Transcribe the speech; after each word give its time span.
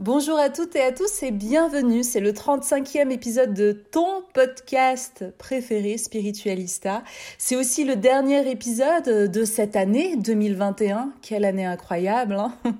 Bonjour 0.00 0.36
à 0.36 0.50
toutes 0.50 0.74
et 0.74 0.82
à 0.82 0.90
tous 0.90 1.22
et 1.22 1.30
bienvenue. 1.30 2.02
C'est 2.02 2.18
le 2.18 2.32
35e 2.32 3.12
épisode 3.12 3.54
de 3.54 3.70
ton 3.70 4.24
podcast 4.32 5.24
préféré, 5.38 5.98
Spiritualista. 5.98 7.04
C'est 7.38 7.54
aussi 7.54 7.84
le 7.84 7.94
dernier 7.94 8.50
épisode 8.50 9.30
de 9.30 9.44
cette 9.44 9.76
année 9.76 10.16
2021. 10.16 11.12
Quelle 11.22 11.44
année 11.44 11.64
incroyable, 11.64 12.34
hein 12.34 12.52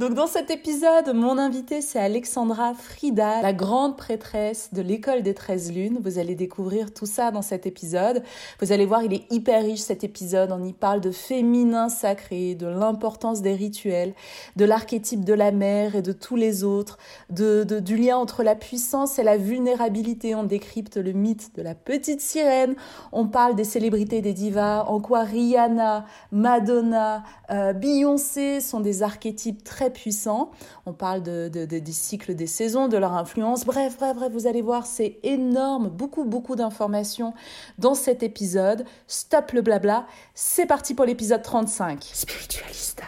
Donc 0.00 0.14
dans 0.14 0.26
cet 0.26 0.50
épisode, 0.50 1.14
mon 1.14 1.38
invité 1.38 1.80
c'est 1.80 2.00
Alexandra 2.00 2.74
Frida, 2.74 3.40
la 3.40 3.52
grande 3.52 3.96
prêtresse 3.96 4.70
de 4.72 4.82
l'école 4.82 5.22
des 5.22 5.32
13 5.32 5.72
lunes. 5.72 6.00
Vous 6.02 6.18
allez 6.18 6.34
découvrir 6.34 6.92
tout 6.92 7.06
ça 7.06 7.30
dans 7.30 7.42
cet 7.42 7.66
épisode. 7.66 8.24
Vous 8.60 8.72
allez 8.72 8.84
voir, 8.84 9.04
il 9.04 9.14
est 9.14 9.32
hyper 9.32 9.62
riche 9.62 9.78
cet 9.78 10.02
épisode. 10.02 10.50
On 10.50 10.64
y 10.64 10.72
parle 10.72 11.00
de 11.00 11.12
féminin 11.12 11.88
sacré, 11.88 12.56
de 12.56 12.66
l'importance 12.66 13.42
des 13.42 13.54
rituels, 13.54 14.12
de 14.56 14.64
l'archétype 14.64 15.24
de 15.24 15.34
la 15.34 15.52
mère 15.52 15.99
de 16.00 16.12
tous 16.12 16.36
les 16.36 16.64
autres, 16.64 16.98
de, 17.30 17.64
du 17.64 17.96
lien 17.96 18.16
entre 18.16 18.42
la 18.42 18.54
puissance 18.54 19.18
et 19.18 19.22
la 19.22 19.36
vulnérabilité. 19.36 20.34
On 20.34 20.44
décrypte 20.44 20.96
le 20.96 21.12
mythe 21.12 21.54
de 21.56 21.62
la 21.62 21.74
petite 21.74 22.20
sirène. 22.20 22.74
On 23.12 23.26
parle 23.26 23.54
des 23.54 23.64
célébrités 23.64 24.22
des 24.22 24.32
divas, 24.32 24.84
en 24.84 25.00
quoi 25.00 25.22
Rihanna, 25.22 26.06
Madonna, 26.32 27.22
euh, 27.50 27.72
Beyoncé 27.72 28.60
sont 28.60 28.80
des 28.80 29.02
archétypes 29.02 29.64
très 29.64 29.90
puissants. 29.90 30.50
On 30.86 30.92
parle 30.92 31.22
de, 31.22 31.48
de, 31.48 31.64
des 31.64 31.92
cycles 31.92 32.34
des 32.34 32.46
saisons, 32.46 32.88
de 32.88 32.96
leur 32.96 33.14
influence. 33.14 33.64
Bref, 33.64 33.96
bref, 33.98 34.16
bref, 34.16 34.32
vous 34.32 34.46
allez 34.46 34.62
voir, 34.62 34.86
c'est 34.86 35.18
énorme. 35.22 35.88
Beaucoup, 35.88 36.24
beaucoup 36.24 36.56
d'informations 36.56 37.34
dans 37.78 37.94
cet 37.94 38.22
épisode. 38.22 38.84
Stop 39.06 39.52
le 39.52 39.62
blabla. 39.62 40.06
C'est 40.34 40.66
parti 40.66 40.94
pour 40.94 41.04
l'épisode 41.04 41.42
35. 41.42 42.02
Spiritualista. 42.12 43.04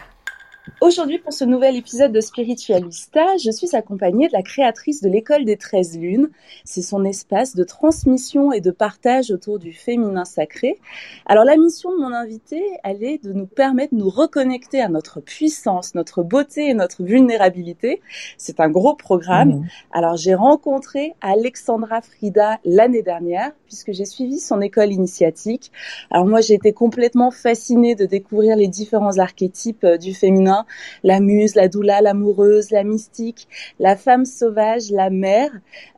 Aujourd'hui, 0.83 1.17
pour 1.17 1.31
ce 1.31 1.45
nouvel 1.45 1.77
épisode 1.77 2.11
de 2.11 2.19
Spiritualista, 2.19 3.37
je 3.41 3.51
suis 3.51 3.73
accompagnée 3.73 4.27
de 4.27 4.33
la 4.33 4.41
créatrice 4.41 5.01
de 5.01 5.07
l'école 5.07 5.45
des 5.45 5.55
13 5.55 5.97
lunes. 5.97 6.29
C'est 6.65 6.81
son 6.81 7.05
espace 7.05 7.55
de 7.55 7.63
transmission 7.63 8.51
et 8.51 8.59
de 8.59 8.69
partage 8.69 9.31
autour 9.31 9.59
du 9.59 9.71
féminin 9.71 10.25
sacré. 10.25 10.81
Alors, 11.25 11.45
la 11.45 11.55
mission 11.55 11.89
de 11.93 12.01
mon 12.01 12.13
invité, 12.13 12.61
elle 12.83 13.01
est 13.01 13.23
de 13.23 13.31
nous 13.31 13.45
permettre 13.45 13.93
de 13.93 13.99
nous 13.99 14.09
reconnecter 14.09 14.81
à 14.81 14.89
notre 14.89 15.21
puissance, 15.21 15.95
notre 15.95 16.21
beauté 16.21 16.71
et 16.71 16.73
notre 16.73 17.01
vulnérabilité. 17.01 18.01
C'est 18.37 18.59
un 18.59 18.69
gros 18.69 18.93
programme. 18.93 19.51
Mmh. 19.51 19.67
Alors, 19.93 20.17
j'ai 20.17 20.35
rencontré 20.35 21.15
Alexandra 21.21 22.01
Frida 22.01 22.59
l'année 22.65 23.03
dernière, 23.03 23.53
puisque 23.67 23.93
j'ai 23.93 24.03
suivi 24.03 24.37
son 24.37 24.59
école 24.59 24.91
initiatique. 24.91 25.71
Alors, 26.11 26.25
moi, 26.25 26.41
j'ai 26.41 26.55
été 26.55 26.73
complètement 26.73 27.31
fascinée 27.31 27.95
de 27.95 28.05
découvrir 28.05 28.57
les 28.57 28.67
différents 28.67 29.17
archétypes 29.17 29.85
du 29.85 30.13
féminin 30.13 30.65
la 31.03 31.19
muse, 31.19 31.55
la 31.55 31.67
doula, 31.67 32.01
l'amoureuse, 32.01 32.71
la 32.71 32.83
mystique, 32.83 33.47
la 33.79 33.95
femme 33.95 34.25
sauvage, 34.25 34.91
la 34.91 35.09
mère. 35.09 35.51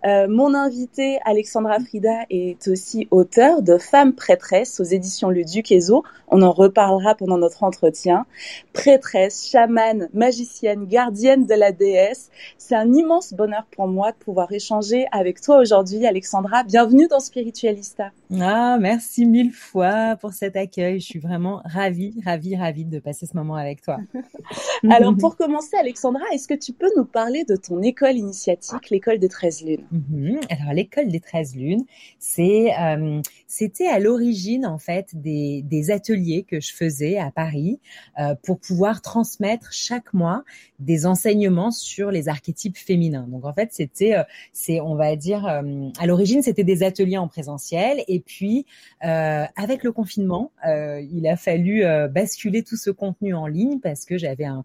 Euh, 0.05 0.27
mon 0.29 0.53
invité 0.53 1.19
Alexandra 1.25 1.79
Frida 1.79 2.25
est 2.29 2.67
aussi 2.67 3.07
auteur 3.11 3.61
de 3.61 3.77
Femmes 3.77 4.13
prêtresses 4.13 4.79
aux 4.79 4.83
éditions 4.83 5.29
Le 5.29 5.43
Duc 5.43 5.71
Ezo. 5.71 6.03
On 6.27 6.41
en 6.41 6.51
reparlera 6.51 7.15
pendant 7.15 7.37
notre 7.37 7.63
entretien. 7.63 8.25
Prêtresse, 8.73 9.47
chamane, 9.49 10.09
magicienne, 10.13 10.85
gardienne 10.85 11.45
de 11.45 11.53
la 11.55 11.71
déesse. 11.71 12.29
C'est 12.57 12.75
un 12.75 12.93
immense 12.93 13.33
bonheur 13.33 13.65
pour 13.75 13.87
moi 13.87 14.11
de 14.11 14.17
pouvoir 14.17 14.51
échanger 14.51 15.05
avec 15.11 15.41
toi 15.41 15.59
aujourd'hui, 15.59 16.05
Alexandra. 16.05 16.63
Bienvenue 16.63 17.07
dans 17.07 17.19
Spiritualista. 17.19 18.11
Ah, 18.41 18.77
merci 18.79 19.25
mille 19.25 19.51
fois 19.51 20.15
pour 20.15 20.33
cet 20.33 20.55
accueil. 20.55 20.99
Je 20.99 21.05
suis 21.05 21.19
vraiment 21.19 21.61
ravie, 21.65 22.19
ravie, 22.25 22.55
ravie 22.55 22.85
de 22.85 22.99
passer 22.99 23.25
ce 23.25 23.37
moment 23.37 23.55
avec 23.55 23.81
toi. 23.81 23.97
Alors, 24.89 25.15
pour 25.15 25.37
commencer, 25.37 25.77
Alexandra, 25.77 26.23
est-ce 26.33 26.47
que 26.47 26.53
tu 26.53 26.73
peux 26.73 26.89
nous 26.97 27.05
parler 27.05 27.43
de 27.43 27.55
ton 27.55 27.81
école 27.81 28.15
initiatique, 28.15 28.89
l'école 28.89 29.19
des 29.19 29.29
13 29.29 29.65
lunes? 29.65 29.85
Mmh. 29.91 30.39
Alors, 30.49 30.73
l'école 30.73 31.09
des 31.09 31.19
13 31.19 31.55
lunes, 31.55 31.85
c'est, 32.19 32.73
euh, 32.79 33.21
c'était 33.47 33.87
à 33.87 33.99
l'origine, 33.99 34.65
en 34.65 34.77
fait, 34.77 35.09
des, 35.13 35.63
ateliers 35.91 36.43
que 36.43 36.59
je 36.59 36.73
faisais 36.73 37.19
à 37.19 37.29
Paris 37.29 37.79
euh, 38.19 38.33
pour 38.43 38.59
pouvoir 38.59 39.01
transmettre 39.01 39.71
chaque 39.71 40.13
mois 40.13 40.43
des 40.79 41.05
enseignements 41.05 41.69
sur 41.69 42.09
les 42.09 42.27
archétypes 42.27 42.77
féminins. 42.77 43.27
Donc, 43.29 43.45
en 43.45 43.53
fait, 43.53 43.69
c'était, 43.71 44.15
euh, 44.15 44.23
c'est, 44.51 44.81
on 44.81 44.95
va 44.95 45.15
dire, 45.15 45.45
euh, 45.45 45.89
à 45.99 46.07
l'origine, 46.07 46.41
c'était 46.41 46.63
des 46.63 46.81
ateliers 46.81 47.17
en 47.17 47.27
présentiel. 47.27 48.03
Et 48.07 48.19
puis, 48.19 48.65
avec 49.01 49.83
le 49.83 49.91
confinement, 49.91 50.51
il 50.65 51.27
a 51.27 51.37
fallu 51.37 51.83
basculer 52.09 52.63
tout 52.63 52.75
ce 52.75 52.89
contenu 52.89 53.35
en 53.35 53.45
ligne 53.45 53.79
parce 53.79 54.05
que 54.05 54.17
j'avais 54.17 54.45
un, 54.45 54.63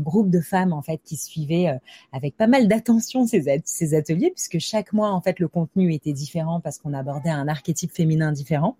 groupe 0.00 0.30
de 0.30 0.40
femmes 0.40 0.72
en 0.72 0.82
fait 0.82 1.00
qui 1.04 1.16
suivaient 1.16 1.78
avec 2.12 2.36
pas 2.36 2.46
mal 2.46 2.68
d'attention 2.68 3.26
ces, 3.26 3.60
ces 3.64 3.94
ateliers 3.94 4.30
puisque 4.30 4.58
chaque 4.58 4.92
mois 4.92 5.10
en 5.10 5.20
fait 5.20 5.40
le 5.40 5.48
contenu 5.48 5.92
était 5.92 6.12
différent 6.12 6.60
parce 6.60 6.78
qu'on 6.78 6.94
abordait 6.94 7.30
un 7.30 7.48
archétype 7.48 7.79
féminin 7.88 8.32
différent 8.32 8.76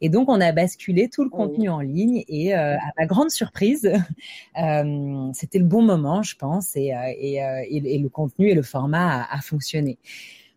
et 0.00 0.08
donc 0.08 0.28
on 0.28 0.40
a 0.40 0.52
basculé 0.52 1.08
tout 1.08 1.24
le 1.24 1.30
oh 1.32 1.36
contenu 1.36 1.68
en 1.68 1.80
ligne 1.80 2.24
et 2.28 2.54
euh, 2.54 2.76
à 2.76 2.90
ma 2.98 3.06
grande 3.06 3.30
surprise 3.30 3.90
c'était 4.54 5.58
le 5.58 5.64
bon 5.64 5.82
moment 5.82 6.22
je 6.22 6.36
pense 6.36 6.76
et, 6.76 6.92
et, 7.18 7.36
et, 7.36 7.98
le 7.98 8.08
contenu 8.08 8.48
et 8.50 8.54
le 8.54 8.62
format 8.62 9.22
a, 9.22 9.36
a 9.36 9.40
fonctionné. 9.40 9.98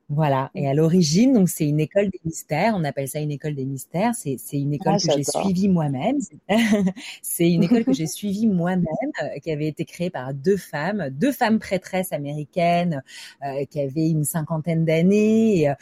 Voilà. 0.10 0.52
Et 0.56 0.70
à 0.70 0.74
l'origine, 0.74 1.34
donc 1.34 1.50
c'est 1.50 1.68
une 1.68 1.82
école 1.82 2.10
des 2.10 2.22
mystères. 2.24 2.74
On 2.78 2.86
appelle 2.86 3.10
ça 3.10 3.20
une 3.20 3.32
école 3.32 3.56
des 3.56 3.66
mystères. 3.66 4.16
C'est 4.16 4.38
c'est 4.40 4.58
une 4.58 4.74
école 4.74 4.94
ah, 4.96 5.06
que 5.06 5.18
j'ai 5.18 5.24
suivie 5.24 5.68
moi-même. 5.68 6.20
c'est 7.22 7.52
une 7.52 7.64
école 7.64 7.84
que 7.84 7.92
j'ai 7.92 8.08
suivie 8.08 8.48
moi-même, 8.48 8.86
euh, 9.22 9.40
qui 9.44 9.52
avait 9.52 9.68
été 9.68 9.84
créée 9.84 10.10
par 10.10 10.34
deux 10.34 10.56
femmes, 10.56 11.10
deux 11.12 11.34
femmes 11.34 11.60
prêtresses 11.60 12.14
américaines, 12.14 13.04
euh, 13.44 13.66
qui 13.70 13.82
avaient 13.82 14.10
une 14.10 14.24
cinquantaine 14.24 14.86
d'années 14.86 15.64
et, 15.64 15.70
euh, 15.70 15.74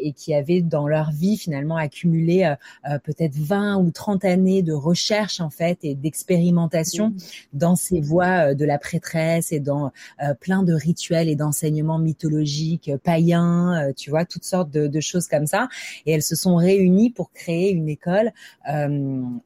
et, 0.00 0.12
qui 0.12 0.34
avaient 0.34 0.62
dans 0.62 0.86
leur 0.86 1.10
vie 1.10 1.36
finalement 1.36 1.76
accumulé 1.76 2.54
euh, 2.88 2.98
peut-être 3.00 3.34
20 3.34 3.78
ou 3.78 3.90
30 3.90 4.24
années 4.24 4.62
de 4.62 4.72
recherche 4.72 5.40
en 5.40 5.50
fait 5.50 5.80
et 5.82 5.96
d'expérimentation 5.96 7.08
mmh. 7.08 7.16
dans 7.54 7.74
ces 7.74 8.00
voies 8.00 8.54
de 8.54 8.64
la 8.64 8.78
prêtresse 8.78 9.50
et 9.50 9.58
dans 9.58 9.90
plein 10.40 10.62
de 10.62 10.72
rituels 10.72 11.28
et 11.28 11.34
d'enseignements 11.34 11.98
mythologiques 11.98 12.92
païens 13.02 13.63
féminin, 13.64 13.92
tu 13.92 14.10
vois, 14.10 14.24
toutes 14.24 14.44
sortes 14.44 14.70
de, 14.70 14.86
de, 14.86 15.00
choses 15.00 15.28
comme 15.28 15.46
ça. 15.46 15.68
Et 16.06 16.12
elles 16.12 16.22
se 16.22 16.36
sont 16.36 16.56
réunies 16.56 17.10
pour 17.10 17.32
créer 17.32 17.70
une 17.70 17.88
école 17.88 18.32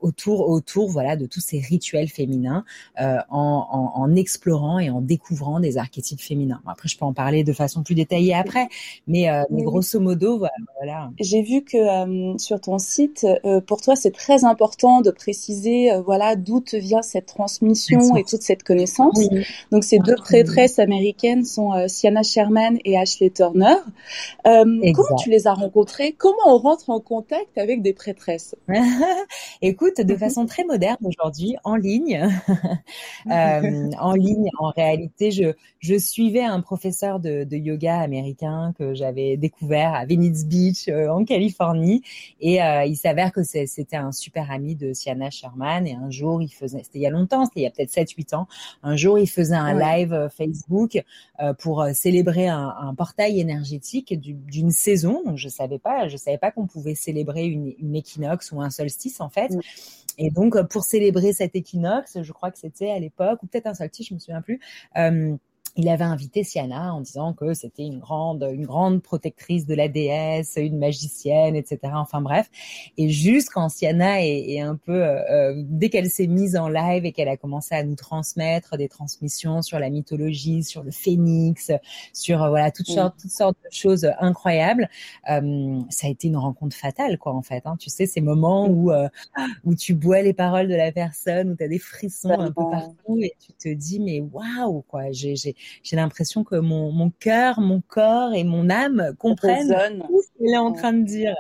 autour 0.01 0.49
autour 0.49 0.91
voilà 0.91 1.17
de 1.17 1.27
tous 1.27 1.41
ces 1.41 1.59
rituels 1.59 2.09
féminins 2.09 2.65
en, 2.99 3.17
en, 3.31 3.93
en, 3.95 4.15
explorant 4.15 4.79
et 4.79 4.91
en 4.91 5.01
découvrant 5.01 5.61
des 5.61 5.79
archétypes 5.79 6.21
féminins. 6.21 6.61
Après, 6.67 6.89
je 6.89 6.97
peux 6.97 7.05
en 7.05 7.13
parler 7.13 7.45
de 7.45 7.53
façon 7.53 7.83
plus 7.83 7.95
détaillée 7.95 8.35
après, 8.35 8.69
mais, 9.07 9.29
mais 9.51 9.63
grosso 9.63 9.99
modo, 10.01 10.39
voilà. 10.79 11.11
J'ai 11.19 11.43
vu 11.43 11.63
que 11.63 12.39
sur 12.39 12.61
ton 12.61 12.79
site, 12.79 13.27
pour 13.67 13.81
toi, 13.81 13.97
c'est 13.97 14.13
très 14.13 14.45
important 14.45 15.01
de 15.01 15.11
préciser, 15.11 15.91
voilà, 16.05 16.37
d'où 16.37 16.61
te 16.61 16.77
vient 16.77 17.03
cette 17.03 17.27
transmission 17.27 18.17
et 18.17 18.25
toute 18.25 18.43
cette 18.43 18.63
connaissance. 18.63 19.19
Donc 19.71 19.85
ces 19.85 19.99
deux 19.99 20.17
prêtresses 20.17 20.79
américaines 20.79 21.45
sont 21.45 21.73
euh, 21.73 21.89
Sienna 21.89 22.23
Sherman 22.23 22.79
et 22.85 22.97
Ashley 22.97 23.31
Turner. 23.31 23.77
Euh, 24.47 24.93
comment 24.95 25.17
tu 25.17 25.31
les 25.31 25.47
as 25.47 25.55
rencontrées 25.55 26.13
Comment 26.13 26.37
on 26.47 26.59
rentre 26.59 26.91
en 26.91 27.01
contact 27.01 27.59
avec 27.59 27.83
des 27.83 27.93
prêtresses? 27.93 28.55
Écoute, 29.63 30.01
de 30.01 30.17
façon 30.17 30.47
très 30.47 30.65
moderne 30.65 30.99
aujourd'hui, 31.03 31.57
en 31.65 31.77
ligne. 31.77 32.29
euh, 33.31 33.91
en 33.99 34.13
ligne, 34.13 34.49
en 34.59 34.71
réalité, 34.71 35.31
je, 35.31 35.53
je 35.81 35.99
suivais 35.99 36.45
un 36.45 36.61
professeur 36.61 37.21
de, 37.21 37.45
de 37.45 37.57
yoga 37.57 37.99
américain 37.99 38.73
que 38.79 38.95
j'avais 38.95 39.37
découvert 39.37 39.95
à 39.95 40.07
Venice 40.07 40.47
Beach 40.47 40.89
euh, 40.89 41.09
en 41.09 41.25
Californie. 41.25 42.03
Et 42.41 42.63
euh, 42.63 42.85
il 42.85 42.97
s'avère 42.97 43.33
que 43.33 43.43
c'était 43.43 43.97
un 43.97 44.13
super 44.13 44.51
ami 44.51 44.75
de 44.77 44.93
Sienna 44.93 45.31
Sherman. 45.31 45.87
Et 45.87 45.95
un 45.95 46.11
jour 46.11 46.41
il 46.43 46.51
faisait, 46.51 46.83
c'était 46.85 46.99
il 46.99 47.03
y 47.03 47.07
a 47.07 47.11
longtemps, 47.11 47.45
c'était 47.47 47.61
il 47.61 47.65
y 47.65 47.67
a 47.67 47.71
peut-être 47.71 47.93
7-8 47.93 48.35
ans, 48.35 48.47
un 48.83 48.97
jour 48.97 49.19
il 49.19 49.29
faisait 49.29 49.55
un 49.55 49.75
live 49.75 50.29
Facebook 50.37 51.03
pour 51.59 51.85
célébrer 51.93 52.49
un, 52.49 52.75
un, 52.81 52.95
portail 52.95 53.41
énergétique 53.41 53.98
d'une 54.03 54.71
saison. 54.71 55.23
Donc 55.25 55.37
je 55.37 55.49
savais 55.49 55.79
pas, 55.79 56.09
je 56.09 56.17
savais 56.17 56.39
pas 56.39 56.51
qu'on 56.51 56.67
pouvait 56.67 56.95
célébrer 56.95 57.47
une, 57.47 57.75
une, 57.79 57.97
équinoxe 57.97 58.53
ou 58.53 58.61
un 58.61 58.71
solstice 58.71 59.21
en 59.21 59.29
fait. 59.29 59.53
Et 60.19 60.31
donc 60.31 60.61
pour 60.69 60.85
célébrer 60.85 61.33
cet 61.33 61.55
équinoxe, 61.55 62.19
je 62.23 62.33
crois 62.33 62.51
que 62.51 62.59
c'était 62.59 62.91
à 62.91 62.99
l'époque 62.99 63.43
ou 63.43 63.47
peut-être 63.47 63.67
un 63.67 63.75
solstice, 63.75 64.09
je 64.09 64.15
me 64.15 64.19
souviens 64.19 64.43
plus. 64.43 64.61
Euh, 64.97 65.37
il 65.79 65.89
avait 65.89 66.05
invité 66.05 66.43
Siana 66.43 66.93
en 66.93 67.01
disant 67.01 67.33
que 67.35 67.55
c'était 67.55 67.85
une 67.85 68.01
grande, 68.01 68.43
une 68.53 68.67
grande 68.67 69.01
protectrice 69.01 69.65
de 69.65 69.77
la 69.77 69.87
déesse, 69.87 70.55
une 70.57 70.77
magicienne, 70.77 71.55
etc. 71.55 71.79
Enfin 71.95 72.21
bref. 72.21 72.51
Et 72.97 73.09
juste 73.11 73.51
quand 73.51 73.69
Siana 73.69 74.25
est, 74.25 74.51
est 74.51 74.61
un 74.61 74.75
peu, 74.75 75.05
euh, 75.05 75.23
euh, 75.31 75.55
dès 75.57 75.89
qu'elle 75.89 76.11
s'est 76.11 76.27
mise 76.27 76.57
en 76.57 76.69
live 76.69 77.05
et 77.05 77.13
qu'elle 77.13 77.29
a 77.29 77.37
commencé 77.37 77.77
à 77.77 77.85
nous 77.85 77.95
transmettre 77.95 78.77
des 78.77 78.89
transmissions 78.89 79.63
sur 79.63 79.79
la 79.79 79.89
mythologie, 79.89 80.65
sur 80.65 80.83
le 80.83 80.91
phénix, 80.91 81.71
sur 82.13 82.43
euh, 82.43 82.49
voilà 82.49 82.73
toutes 82.73 82.89
sortes, 82.89 83.15
toutes 83.21 83.31
sortes 83.31 83.59
de 83.65 83.73
choses 83.73 84.11
incroyables, 84.19 84.89
euh, 85.31 85.81
ça 85.91 86.09
a 86.09 86.11
été 86.11 86.27
une 86.27 86.39
rencontre 86.39 86.75
fatale 86.75 87.19
quoi 87.19 87.35
en 87.35 87.43
fait. 87.43 87.63
Hein. 87.67 87.77
Tu 87.79 87.89
sais 87.89 88.07
ces 88.07 88.21
moments 88.21 88.69
où 88.69 88.91
où 89.65 89.75
tu 89.77 89.95
bois 89.95 90.23
les 90.23 90.33
paroles 90.33 90.67
de 90.67 90.75
la 90.75 90.91
personne, 90.91 91.51
où 91.51 91.57
tu 91.57 91.63
as 91.63 91.69
des 91.69 91.79
frissons 91.79 92.31
un 92.31 92.51
peu 92.51 92.69
partout 92.69 93.21
et 93.23 93.35
tu 93.39 93.53
te 93.53 93.69
dis 93.73 94.01
mais 94.01 94.21
waouh 94.21 94.83
quoi, 94.89 95.13
j'ai 95.13 95.37
j'ai 95.83 95.97
l'impression 95.97 96.45
que 96.45 96.57
mon, 96.57 96.93
mon 96.93 97.11
cœur, 97.11 97.61
mon 97.61 97.81
corps 97.81 98.33
et 98.35 98.45
mon 98.45 98.71
âme 98.71 99.15
comprennent 99.19 99.75
tout 100.07 100.23
ce 100.23 100.39
qu'elle 100.39 100.55
est 100.55 100.59
en 100.59 100.73
train 100.73 100.93
de 100.93 101.05
dire. 101.05 101.35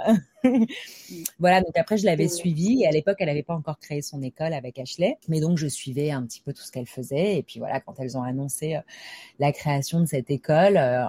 Voilà, 1.38 1.60
donc 1.60 1.76
après 1.76 1.96
je 1.96 2.04
l'avais 2.04 2.28
suivie 2.28 2.82
et 2.82 2.86
à 2.86 2.90
l'époque 2.90 3.16
elle 3.18 3.26
n'avait 3.26 3.42
pas 3.42 3.54
encore 3.54 3.78
créé 3.78 4.02
son 4.02 4.22
école 4.22 4.52
avec 4.52 4.78
Ashley, 4.78 5.18
mais 5.28 5.40
donc 5.40 5.58
je 5.58 5.66
suivais 5.66 6.10
un 6.10 6.22
petit 6.22 6.40
peu 6.40 6.52
tout 6.52 6.62
ce 6.62 6.70
qu'elle 6.70 6.86
faisait 6.86 7.36
et 7.36 7.42
puis 7.42 7.58
voilà 7.58 7.80
quand 7.80 7.98
elles 7.98 8.16
ont 8.16 8.22
annoncé 8.22 8.76
euh, 8.76 8.80
la 9.38 9.52
création 9.52 10.00
de 10.00 10.06
cette 10.06 10.30
école 10.30 10.76
euh, 10.76 11.04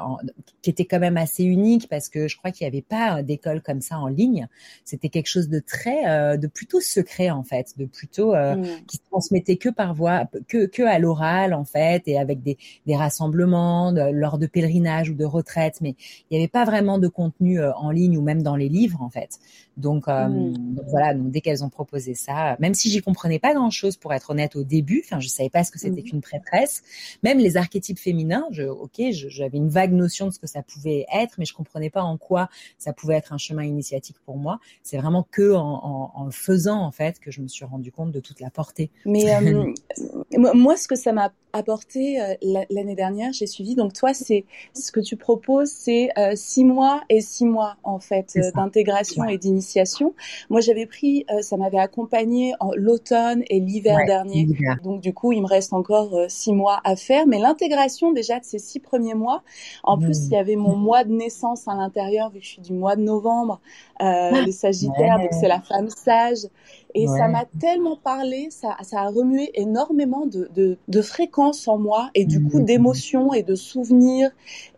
qui 0.61 0.69
était 0.69 0.85
quand 0.85 0.99
même 0.99 1.17
assez 1.17 1.43
unique 1.43 1.87
parce 1.89 2.09
que 2.09 2.27
je 2.27 2.37
crois 2.37 2.51
qu'il 2.51 2.65
n'y 2.65 2.69
avait 2.69 2.81
pas 2.81 3.21
d'école 3.21 3.61
comme 3.61 3.81
ça 3.81 3.99
en 3.99 4.07
ligne, 4.07 4.47
c'était 4.83 5.09
quelque 5.09 5.27
chose 5.27 5.49
de 5.49 5.59
très 5.59 6.07
euh, 6.07 6.37
de 6.37 6.47
plutôt 6.47 6.81
secret 6.81 7.29
en 7.29 7.43
fait, 7.43 7.73
de 7.77 7.85
plutôt 7.85 8.35
mm. 8.35 8.63
qui 8.87 8.97
se 8.97 9.03
transmettait 9.09 9.57
que 9.57 9.69
par 9.69 9.93
voie 9.93 10.25
que 10.47 10.65
que 10.65 10.83
à 10.83 10.97
l'oral 10.99 11.53
en 11.53 11.65
fait 11.65 12.03
et 12.07 12.17
avec 12.17 12.41
des 12.41 12.57
des 12.87 12.95
rassemblements 12.95 13.91
lors 13.91 14.37
de 14.37 14.47
pèlerinages 14.47 15.09
ou 15.09 15.13
de 15.13 15.25
retraites, 15.25 15.81
mais 15.81 15.95
il 16.29 16.37
n'y 16.37 16.37
avait 16.37 16.47
pas 16.47 16.65
vraiment 16.65 16.97
de 16.97 17.07
contenu 17.07 17.61
en 17.63 17.91
ligne 17.91 18.17
ou 18.17 18.21
même 18.21 18.41
dans 18.41 18.55
les 18.55 18.69
livres 18.69 19.01
en 19.01 19.09
fait. 19.09 19.18
it. 19.19 19.37
Donc, 19.79 20.07
euh, 20.07 20.27
hmm. 20.27 20.75
donc 20.75 20.85
voilà, 20.87 21.13
donc 21.13 21.31
dès 21.31 21.41
qu'elles 21.41 21.63
ont 21.63 21.69
proposé 21.69 22.13
ça, 22.13 22.55
même 22.59 22.73
si 22.73 22.91
j'y 22.91 23.01
comprenais 23.01 23.39
pas 23.39 23.53
grand 23.53 23.69
chose 23.69 23.97
pour 23.97 24.13
être 24.13 24.29
honnête 24.29 24.55
au 24.55 24.63
début, 24.63 25.01
enfin 25.05 25.19
je 25.19 25.27
savais 25.27 25.49
pas 25.49 25.63
ce 25.63 25.71
que 25.71 25.79
c'était 25.79 26.01
hmm. 26.01 26.05
qu'une 26.05 26.21
prêtresse, 26.21 26.83
même 27.23 27.39
les 27.39 27.57
archétypes 27.57 27.99
féminins, 27.99 28.45
je, 28.51 28.63
ok, 28.63 29.01
j'avais 29.11 29.57
une 29.57 29.69
vague 29.69 29.93
notion 29.93 30.27
de 30.27 30.31
ce 30.31 30.39
que 30.39 30.47
ça 30.47 30.61
pouvait 30.61 31.05
être, 31.13 31.35
mais 31.37 31.45
je 31.45 31.53
comprenais 31.53 31.89
pas 31.89 32.03
en 32.03 32.17
quoi 32.17 32.49
ça 32.77 32.93
pouvait 32.93 33.15
être 33.15 33.33
un 33.33 33.37
chemin 33.37 33.63
initiatique 33.63 34.17
pour 34.25 34.37
moi. 34.37 34.59
C'est 34.83 34.97
vraiment 34.97 35.25
que 35.29 35.53
en, 35.53 36.11
en, 36.13 36.25
le 36.25 36.31
faisant 36.31 36.81
en 36.81 36.91
fait 36.91 37.19
que 37.19 37.31
je 37.31 37.41
me 37.41 37.47
suis 37.47 37.65
rendu 37.65 37.91
compte 37.91 38.11
de 38.11 38.19
toute 38.19 38.39
la 38.39 38.49
portée. 38.49 38.91
Mais 39.05 39.33
euh, 39.35 39.73
moi, 40.53 40.75
ce 40.75 40.87
que 40.87 40.95
ça 40.95 41.13
m'a 41.13 41.31
apporté 41.53 42.21
euh, 42.21 42.35
l'année 42.69 42.95
dernière, 42.95 43.33
j'ai 43.33 43.47
suivi. 43.47 43.75
Donc 43.75 43.93
toi, 43.93 44.13
c'est 44.13 44.45
ce 44.73 44.91
que 44.91 44.99
tu 44.99 45.15
proposes, 45.15 45.69
c'est 45.69 46.09
six 46.35 46.65
mois 46.65 47.01
et 47.09 47.21
six 47.21 47.45
mois 47.45 47.77
en 47.83 47.99
fait 47.99 48.37
d'intégration 48.55 49.23
et 49.25 49.37
Moi, 50.49 50.61
j'avais 50.61 50.85
pris, 50.85 51.25
euh, 51.29 51.41
ça 51.41 51.57
m'avait 51.57 51.79
accompagné 51.79 52.53
l'automne 52.75 53.43
et 53.49 53.59
l'hiver 53.59 53.97
dernier. 54.05 54.47
Donc, 54.83 55.01
du 55.01 55.13
coup, 55.13 55.31
il 55.31 55.41
me 55.41 55.47
reste 55.47 55.73
encore 55.73 56.15
euh, 56.15 56.25
six 56.27 56.53
mois 56.53 56.81
à 56.83 56.95
faire. 56.95 57.27
Mais 57.27 57.39
l'intégration 57.39 58.11
déjà 58.11 58.39
de 58.39 58.45
ces 58.45 58.59
six 58.59 58.79
premiers 58.79 59.13
mois, 59.13 59.43
en 59.83 59.97
plus, 59.97 60.27
il 60.27 60.33
y 60.33 60.37
avait 60.37 60.55
mon 60.55 60.75
mois 60.75 61.03
de 61.03 61.11
naissance 61.11 61.67
à 61.67 61.75
l'intérieur, 61.75 62.29
vu 62.29 62.39
que 62.39 62.45
je 62.45 62.51
suis 62.51 62.61
du 62.61 62.73
mois 62.73 62.95
de 62.95 63.01
novembre, 63.01 63.59
euh, 64.01 64.45
le 64.45 64.51
Sagittaire, 64.51 65.19
donc 65.19 65.29
c'est 65.31 65.47
la 65.47 65.61
femme 65.61 65.89
sage. 65.89 66.47
Et 66.95 67.05
ça 67.05 67.27
m'a 67.27 67.45
tellement 67.59 67.97
parlé, 67.97 68.47
ça, 68.49 68.75
ça 68.81 69.01
a 69.01 69.09
remué 69.09 69.51
énormément 69.53 70.25
de, 70.25 70.49
de, 70.55 70.77
de 70.87 71.01
fréquences 71.01 71.67
en 71.67 71.77
moi 71.77 72.09
et 72.15 72.25
du 72.25 72.43
coup 72.43 72.59
mmh. 72.59 72.65
d'émotions 72.65 73.33
et 73.33 73.43
de 73.43 73.53
souvenirs. 73.53 74.31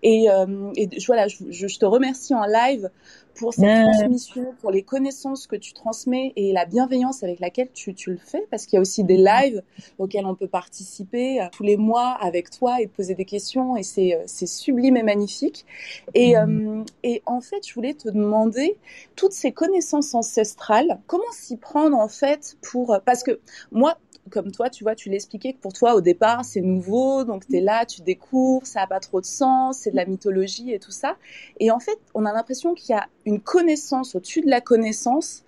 Et, 0.03 0.29
euh, 0.29 0.71
et 0.75 0.89
voilà, 1.07 1.27
je, 1.29 1.37
je, 1.49 1.79
te 1.79 1.85
remercie 1.85 2.33
en 2.33 2.45
live 2.45 2.89
pour 3.35 3.53
cette 3.53 3.91
transmission, 3.93 4.53
pour 4.59 4.71
les 4.71 4.83
connaissances 4.83 5.47
que 5.47 5.55
tu 5.55 5.73
transmets 5.73 6.33
et 6.35 6.51
la 6.53 6.65
bienveillance 6.65 7.23
avec 7.23 7.39
laquelle 7.39 7.69
tu, 7.73 7.93
tu 7.93 8.11
le 8.11 8.17
fais, 8.17 8.45
parce 8.51 8.65
qu'il 8.65 8.77
y 8.77 8.77
a 8.77 8.81
aussi 8.81 9.03
des 9.03 9.17
lives 9.17 9.63
auxquels 9.97 10.25
on 10.25 10.35
peut 10.35 10.47
participer 10.47 11.41
euh, 11.41 11.45
tous 11.51 11.63
les 11.63 11.77
mois 11.77 12.17
avec 12.21 12.49
toi 12.49 12.81
et 12.81 12.87
te 12.87 12.95
poser 12.95 13.15
des 13.15 13.25
questions, 13.25 13.77
et 13.77 13.83
c'est 13.83 14.15
euh, 14.15 14.25
sublime 14.27 14.97
et 14.97 15.03
magnifique. 15.03 15.65
Et, 16.13 16.35
mmh. 16.35 16.81
euh, 16.81 16.83
et 17.03 17.23
en 17.25 17.41
fait, 17.41 17.67
je 17.67 17.73
voulais 17.73 17.93
te 17.93 18.09
demander 18.09 18.77
toutes 19.15 19.33
ces 19.33 19.51
connaissances 19.51 20.13
ancestrales, 20.13 20.99
comment 21.07 21.23
s'y 21.31 21.57
prendre 21.57 21.97
en 22.01 22.07
fait 22.07 22.57
pour... 22.61 22.99
Parce 23.05 23.23
que 23.23 23.39
moi, 23.71 23.97
comme 24.29 24.51
toi, 24.51 24.69
tu 24.69 24.83
vois, 24.83 24.95
tu 24.95 25.09
l'expliquais 25.09 25.53
que 25.53 25.59
pour 25.59 25.73
toi, 25.73 25.95
au 25.95 26.01
départ, 26.01 26.45
c'est 26.45 26.61
nouveau, 26.61 27.23
donc 27.23 27.47
tu 27.47 27.57
es 27.57 27.61
là, 27.61 27.85
tu 27.85 28.01
découvres, 28.01 28.65
ça 28.67 28.81
n'a 28.81 28.87
pas 28.87 28.99
trop 28.99 29.19
de 29.19 29.25
sens, 29.25 29.79
c'est 29.79 29.91
de 29.91 29.95
la 29.95 30.05
mythologie 30.05 30.71
et 30.71 30.79
tout 30.79 30.91
ça. 30.91 31.17
Et 31.59 31.71
en 31.71 31.79
fait, 31.79 31.97
on 32.13 32.25
a 32.25 32.33
l'impression 32.33 32.73
qu'il 32.73 32.95
y 32.95 32.97
a 32.97 33.07
une 33.25 33.39
connaissance 33.39 34.15
au-dessus 34.15 34.41
de 34.41 34.49
la 34.49 34.61
connaissance 34.61 35.43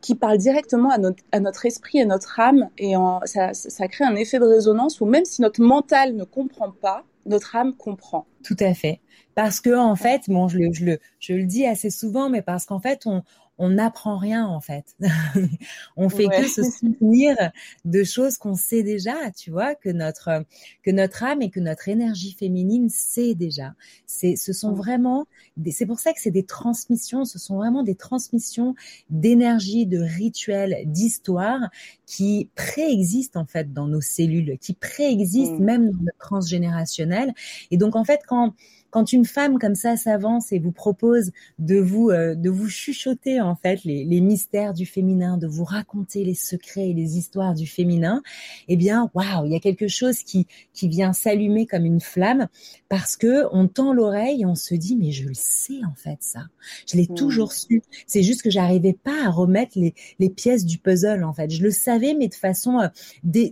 qui 0.00 0.14
parle 0.14 0.38
directement 0.38 0.90
à 0.90 0.98
notre, 0.98 1.22
à 1.32 1.40
notre 1.40 1.66
esprit 1.66 1.98
et 1.98 2.04
notre 2.04 2.40
âme. 2.40 2.68
Et 2.78 2.94
ça, 3.24 3.54
ça 3.54 3.88
crée 3.88 4.04
un 4.04 4.16
effet 4.16 4.38
de 4.38 4.44
résonance 4.44 5.00
où 5.00 5.06
même 5.06 5.24
si 5.24 5.42
notre 5.42 5.62
mental 5.62 6.16
ne 6.16 6.24
comprend 6.24 6.72
pas, 6.72 7.04
notre 7.26 7.56
âme 7.56 7.74
comprend. 7.74 8.26
Tout 8.44 8.56
à 8.60 8.74
fait. 8.74 9.00
Parce 9.34 9.60
que 9.60 9.76
en 9.76 9.96
fait, 9.96 10.22
bon, 10.28 10.48
je 10.48 10.58
le, 10.58 10.72
je 10.72 10.84
le, 10.84 10.98
je 11.18 11.34
le 11.34 11.44
dis 11.44 11.66
assez 11.66 11.90
souvent, 11.90 12.30
mais 12.30 12.42
parce 12.42 12.64
qu'en 12.64 12.80
fait, 12.80 13.02
on, 13.06 13.22
on 13.58 13.70
n'apprend 13.70 14.18
rien 14.18 14.46
en 14.46 14.60
fait. 14.60 14.96
on 15.96 16.08
fait 16.08 16.28
que 16.28 16.46
se 16.46 16.62
souvenir 16.62 17.36
de 17.84 18.04
choses 18.04 18.36
qu'on 18.36 18.54
sait 18.54 18.82
déjà, 18.82 19.30
tu 19.36 19.50
vois, 19.50 19.74
que 19.74 19.88
notre 19.88 20.44
que 20.82 20.90
notre 20.90 21.22
âme 21.22 21.42
et 21.42 21.50
que 21.50 21.60
notre 21.60 21.88
énergie 21.88 22.32
féminine 22.32 22.88
sait 22.90 23.34
déjà. 23.34 23.74
C'est 24.06 24.36
ce 24.36 24.52
sont 24.52 24.72
vraiment 24.72 25.26
c'est 25.70 25.86
pour 25.86 26.00
ça 26.00 26.12
que 26.12 26.20
c'est 26.20 26.30
des 26.30 26.44
transmissions, 26.44 27.24
ce 27.24 27.38
sont 27.38 27.56
vraiment 27.56 27.82
des 27.82 27.94
transmissions 27.94 28.74
d'énergie, 29.10 29.86
de 29.86 29.98
rituels, 29.98 30.82
d'histoire 30.86 31.60
qui 32.04 32.50
préexistent 32.54 33.36
en 33.36 33.46
fait 33.46 33.72
dans 33.72 33.86
nos 33.86 34.00
cellules, 34.00 34.58
qui 34.58 34.74
préexistent 34.74 35.58
mmh. 35.58 35.64
même 35.64 35.90
dans 35.90 36.02
le 36.02 36.12
transgénérationnel. 36.18 37.32
Et 37.70 37.76
donc 37.76 37.96
en 37.96 38.04
fait 38.04 38.20
quand 38.26 38.54
quand 38.96 39.12
une 39.12 39.26
femme 39.26 39.58
comme 39.58 39.74
ça 39.74 39.98
s'avance 39.98 40.52
et 40.52 40.58
vous 40.58 40.72
propose 40.72 41.30
de 41.58 41.78
vous 41.78 42.08
euh, 42.08 42.34
de 42.34 42.48
vous 42.48 42.70
chuchoter 42.70 43.42
en 43.42 43.54
fait 43.54 43.84
les, 43.84 44.06
les, 44.06 44.22
mystères 44.22 44.72
du 44.72 44.86
féminin, 44.86 45.36
de 45.36 45.46
vous 45.46 45.64
raconter 45.64 46.24
les 46.24 46.32
secrets 46.32 46.88
et 46.88 46.94
les 46.94 47.18
histoires 47.18 47.52
du 47.52 47.66
féminin, 47.66 48.22
eh 48.68 48.76
bien 48.76 49.10
waouh, 49.12 49.44
il 49.44 49.52
y 49.52 49.54
a 49.54 49.60
quelque 49.60 49.86
chose 49.86 50.20
qui 50.20 50.46
qui 50.72 50.88
vient 50.88 51.12
s'allumer 51.12 51.66
comme 51.66 51.84
une 51.84 52.00
flamme 52.00 52.48
parce 52.88 53.18
que 53.18 53.44
on 53.52 53.68
tend 53.68 53.92
l'oreille 53.92 54.40
et 54.40 54.46
on 54.46 54.54
se 54.54 54.74
dit 54.74 54.96
mais 54.96 55.12
je 55.12 55.28
le 55.28 55.34
sais 55.34 55.84
en 55.84 55.94
fait 55.94 56.16
ça, 56.20 56.46
je 56.90 56.96
l'ai 56.96 57.06
mmh. 57.10 57.16
toujours 57.16 57.52
su. 57.52 57.82
C'est 58.06 58.22
juste 58.22 58.40
que 58.40 58.50
j'arrivais 58.50 58.94
pas 58.94 59.26
à 59.26 59.28
remettre 59.28 59.78
les 59.78 59.92
les 60.18 60.30
pièces 60.30 60.64
du 60.64 60.78
puzzle 60.78 61.22
en 61.22 61.34
fait. 61.34 61.50
Je 61.50 61.62
le 61.62 61.70
savais 61.70 62.14
mais 62.14 62.28
de 62.28 62.34
façon 62.34 62.80
euh, 62.80 62.88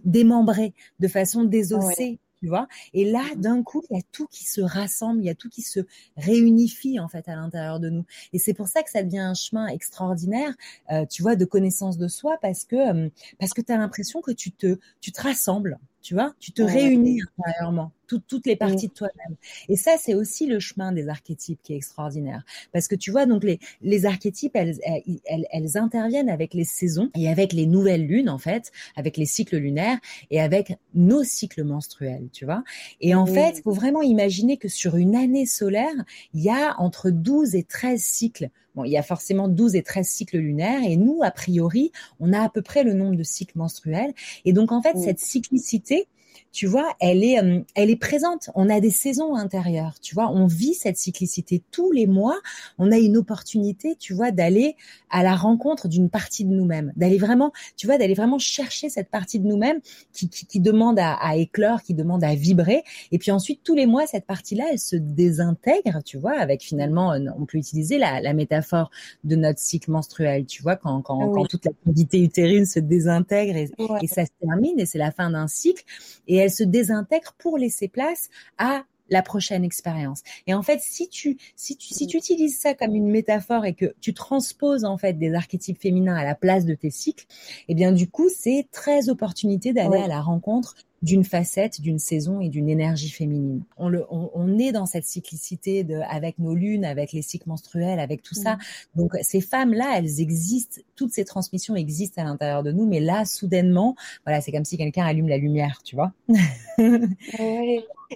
démembrée, 0.06 0.72
de 1.00 1.08
façon 1.08 1.44
désossée 1.44 2.18
tu 2.44 2.50
vois. 2.50 2.68
Et 2.92 3.10
là, 3.10 3.24
d'un 3.36 3.62
coup, 3.62 3.82
il 3.88 3.96
y 3.96 3.98
a 3.98 4.02
tout 4.12 4.26
qui 4.26 4.44
se 4.44 4.60
rassemble, 4.60 5.22
il 5.22 5.24
y 5.24 5.30
a 5.30 5.34
tout 5.34 5.48
qui 5.48 5.62
se 5.62 5.80
réunifie 6.18 7.00
en 7.00 7.08
fait 7.08 7.26
à 7.26 7.36
l'intérieur 7.36 7.80
de 7.80 7.88
nous. 7.88 8.04
Et 8.34 8.38
c'est 8.38 8.52
pour 8.52 8.68
ça 8.68 8.82
que 8.82 8.90
ça 8.90 9.02
devient 9.02 9.20
un 9.20 9.32
chemin 9.32 9.66
extraordinaire, 9.68 10.52
euh, 10.92 11.06
tu 11.06 11.22
vois, 11.22 11.36
de 11.36 11.46
connaissance 11.46 11.96
de 11.96 12.06
soi, 12.06 12.36
parce 12.42 12.64
que 12.64 12.76
euh, 12.76 13.08
parce 13.38 13.54
que 13.54 13.62
tu 13.62 13.72
as 13.72 13.78
l'impression 13.78 14.20
que 14.20 14.30
tu 14.30 14.52
te 14.52 14.78
tu 15.00 15.10
te 15.10 15.22
rassembles 15.22 15.78
tu 16.04 16.12
vois, 16.12 16.34
tu 16.38 16.52
te 16.52 16.60
réunis 16.60 17.22
intérieurement, 17.38 17.90
toutes 18.06 18.46
les 18.46 18.56
parties 18.56 18.88
de 18.88 18.92
toi-même. 18.92 19.36
Et 19.68 19.76
ça, 19.76 19.92
c'est 19.98 20.14
aussi 20.14 20.46
le 20.46 20.60
chemin 20.60 20.92
des 20.92 21.08
archétypes 21.08 21.60
qui 21.62 21.72
est 21.72 21.76
extraordinaire. 21.76 22.44
Parce 22.72 22.88
que 22.88 22.94
tu 22.94 23.10
vois, 23.10 23.26
donc 23.26 23.44
les, 23.44 23.58
les 23.82 24.06
archétypes, 24.06 24.54
elles, 24.54 24.78
elles, 25.26 25.46
elles, 25.50 25.76
interviennent 25.76 26.28
avec 26.28 26.54
les 26.54 26.64
saisons 26.64 27.10
et 27.14 27.28
avec 27.28 27.52
les 27.52 27.66
nouvelles 27.66 28.06
lunes, 28.06 28.28
en 28.28 28.38
fait, 28.38 28.70
avec 28.96 29.16
les 29.16 29.26
cycles 29.26 29.56
lunaires 29.56 29.98
et 30.30 30.40
avec 30.40 30.76
nos 30.94 31.24
cycles 31.24 31.64
menstruels, 31.64 32.28
tu 32.32 32.44
vois. 32.44 32.62
Et 33.00 33.14
en 33.14 33.26
fait, 33.26 33.58
il 33.58 33.62
faut 33.62 33.72
vraiment 33.72 34.02
imaginer 34.02 34.56
que 34.56 34.68
sur 34.68 34.96
une 34.96 35.16
année 35.16 35.46
solaire, 35.46 35.94
il 36.32 36.42
y 36.42 36.50
a 36.50 36.78
entre 36.78 37.10
12 37.10 37.54
et 37.54 37.64
13 37.64 38.00
cycles 38.00 38.50
Bon, 38.74 38.84
il 38.84 38.90
y 38.90 38.96
a 38.96 39.02
forcément 39.02 39.48
12 39.48 39.76
et 39.76 39.82
13 39.82 40.06
cycles 40.06 40.38
lunaires 40.38 40.82
et 40.84 40.96
nous, 40.96 41.20
a 41.22 41.30
priori, 41.30 41.92
on 42.18 42.32
a 42.32 42.40
à 42.40 42.48
peu 42.48 42.60
près 42.60 42.82
le 42.82 42.92
nombre 42.92 43.16
de 43.16 43.22
cycles 43.22 43.56
menstruels. 43.56 44.12
Et 44.44 44.52
donc, 44.52 44.72
en 44.72 44.82
fait, 44.82 44.96
cette 44.98 45.20
cyclicité, 45.20 46.08
tu 46.54 46.68
vois, 46.68 46.94
elle 47.00 47.24
est, 47.24 47.42
euh, 47.42 47.60
elle 47.74 47.90
est 47.90 47.96
présente. 47.96 48.48
On 48.54 48.70
a 48.70 48.78
des 48.78 48.90
saisons 48.90 49.34
intérieures, 49.34 49.98
tu 50.00 50.14
vois. 50.14 50.30
On 50.30 50.46
vit 50.46 50.74
cette 50.74 50.96
cyclicité 50.96 51.60
tous 51.72 51.90
les 51.90 52.06
mois. 52.06 52.38
On 52.78 52.92
a 52.92 52.96
une 52.96 53.16
opportunité, 53.16 53.96
tu 53.98 54.14
vois, 54.14 54.30
d'aller 54.30 54.76
à 55.10 55.24
la 55.24 55.34
rencontre 55.34 55.88
d'une 55.88 56.08
partie 56.08 56.44
de 56.44 56.52
nous-mêmes, 56.54 56.92
d'aller 56.94 57.18
vraiment, 57.18 57.52
tu 57.76 57.88
vois, 57.88 57.98
d'aller 57.98 58.14
vraiment 58.14 58.38
chercher 58.38 58.88
cette 58.88 59.10
partie 59.10 59.40
de 59.40 59.48
nous-mêmes 59.48 59.80
qui, 60.12 60.28
qui, 60.28 60.46
qui, 60.46 60.60
demande 60.60 60.96
à, 61.00 61.14
à, 61.14 61.34
éclore, 61.34 61.82
qui 61.82 61.92
demande 61.92 62.22
à 62.22 62.36
vibrer. 62.36 62.84
Et 63.10 63.18
puis 63.18 63.32
ensuite, 63.32 63.62
tous 63.64 63.74
les 63.74 63.86
mois, 63.86 64.06
cette 64.06 64.26
partie-là, 64.26 64.66
elle 64.70 64.78
se 64.78 64.94
désintègre, 64.94 66.04
tu 66.04 66.18
vois, 66.18 66.38
avec 66.38 66.62
finalement, 66.62 67.14
euh, 67.14 67.18
on 67.36 67.46
peut 67.46 67.58
utiliser 67.58 67.98
la, 67.98 68.20
la 68.20 68.32
métaphore 68.32 68.92
de 69.24 69.34
notre 69.34 69.58
cycle 69.58 69.90
menstruel, 69.90 70.46
tu 70.46 70.62
vois, 70.62 70.76
quand, 70.76 71.02
quand, 71.02 71.32
quand 71.32 71.46
toute 71.46 71.64
la 71.64 71.72
quantité 71.84 72.22
utérine 72.22 72.64
se 72.64 72.78
désintègre 72.78 73.56
et, 73.56 73.70
et 74.02 74.06
ça 74.06 74.24
se 74.24 74.30
termine 74.40 74.78
et 74.78 74.86
c'est 74.86 74.98
la 74.98 75.10
fin 75.10 75.30
d'un 75.30 75.48
cycle. 75.48 75.82
Et 76.28 76.43
elle 76.44 76.50
se 76.50 76.64
désintègre 76.64 77.34
pour 77.38 77.58
laisser 77.58 77.88
place 77.88 78.28
à 78.58 78.84
la 79.10 79.22
prochaine 79.22 79.64
expérience. 79.64 80.22
Et 80.46 80.54
en 80.54 80.62
fait, 80.62 80.80
si 80.80 81.08
tu 81.08 81.36
si 81.56 81.76
tu 81.76 81.92
si 81.92 82.06
tu 82.06 82.16
utilises 82.16 82.58
ça 82.58 82.74
comme 82.74 82.94
une 82.94 83.10
métaphore 83.10 83.66
et 83.66 83.74
que 83.74 83.94
tu 84.00 84.14
transposes 84.14 84.84
en 84.84 84.96
fait 84.96 85.14
des 85.14 85.34
archétypes 85.34 85.80
féminins 85.80 86.16
à 86.16 86.24
la 86.24 86.34
place 86.34 86.64
de 86.64 86.74
tes 86.74 86.90
cycles, 86.90 87.26
eh 87.68 87.74
bien 87.74 87.92
du 87.92 88.08
coup, 88.08 88.28
c'est 88.34 88.66
très 88.72 89.08
opportunité 89.10 89.72
d'aller 89.72 89.98
à 89.98 90.08
la 90.08 90.20
rencontre 90.20 90.74
d'une 91.04 91.22
facette, 91.22 91.82
d'une 91.82 91.98
saison 91.98 92.40
et 92.40 92.48
d'une 92.48 92.70
énergie 92.70 93.10
féminine. 93.10 93.62
On, 93.76 93.90
le, 93.90 94.06
on, 94.10 94.58
est 94.58 94.72
dans 94.72 94.86
cette 94.86 95.04
cyclicité 95.04 95.84
de, 95.84 95.96
avec 96.08 96.38
nos 96.38 96.54
lunes, 96.54 96.86
avec 96.86 97.12
les 97.12 97.20
cycles 97.20 97.46
menstruels, 97.46 98.00
avec 98.00 98.22
tout 98.22 98.34
ça. 98.34 98.54
Mm. 98.54 98.58
Donc 98.96 99.12
ces 99.20 99.42
femmes-là, 99.42 99.98
elles 99.98 100.22
existent, 100.22 100.80
toutes 100.96 101.12
ces 101.12 101.26
transmissions 101.26 101.76
existent 101.76 102.22
à 102.22 102.24
l'intérieur 102.24 102.62
de 102.62 102.72
nous, 102.72 102.86
mais 102.86 103.00
là, 103.00 103.26
soudainement, 103.26 103.96
voilà, 104.24 104.40
c'est 104.40 104.50
comme 104.50 104.64
si 104.64 104.78
quelqu'un 104.78 105.04
allume 105.04 105.28
la 105.28 105.36
lumière, 105.36 105.82
tu 105.84 105.94
vois. 105.94 106.12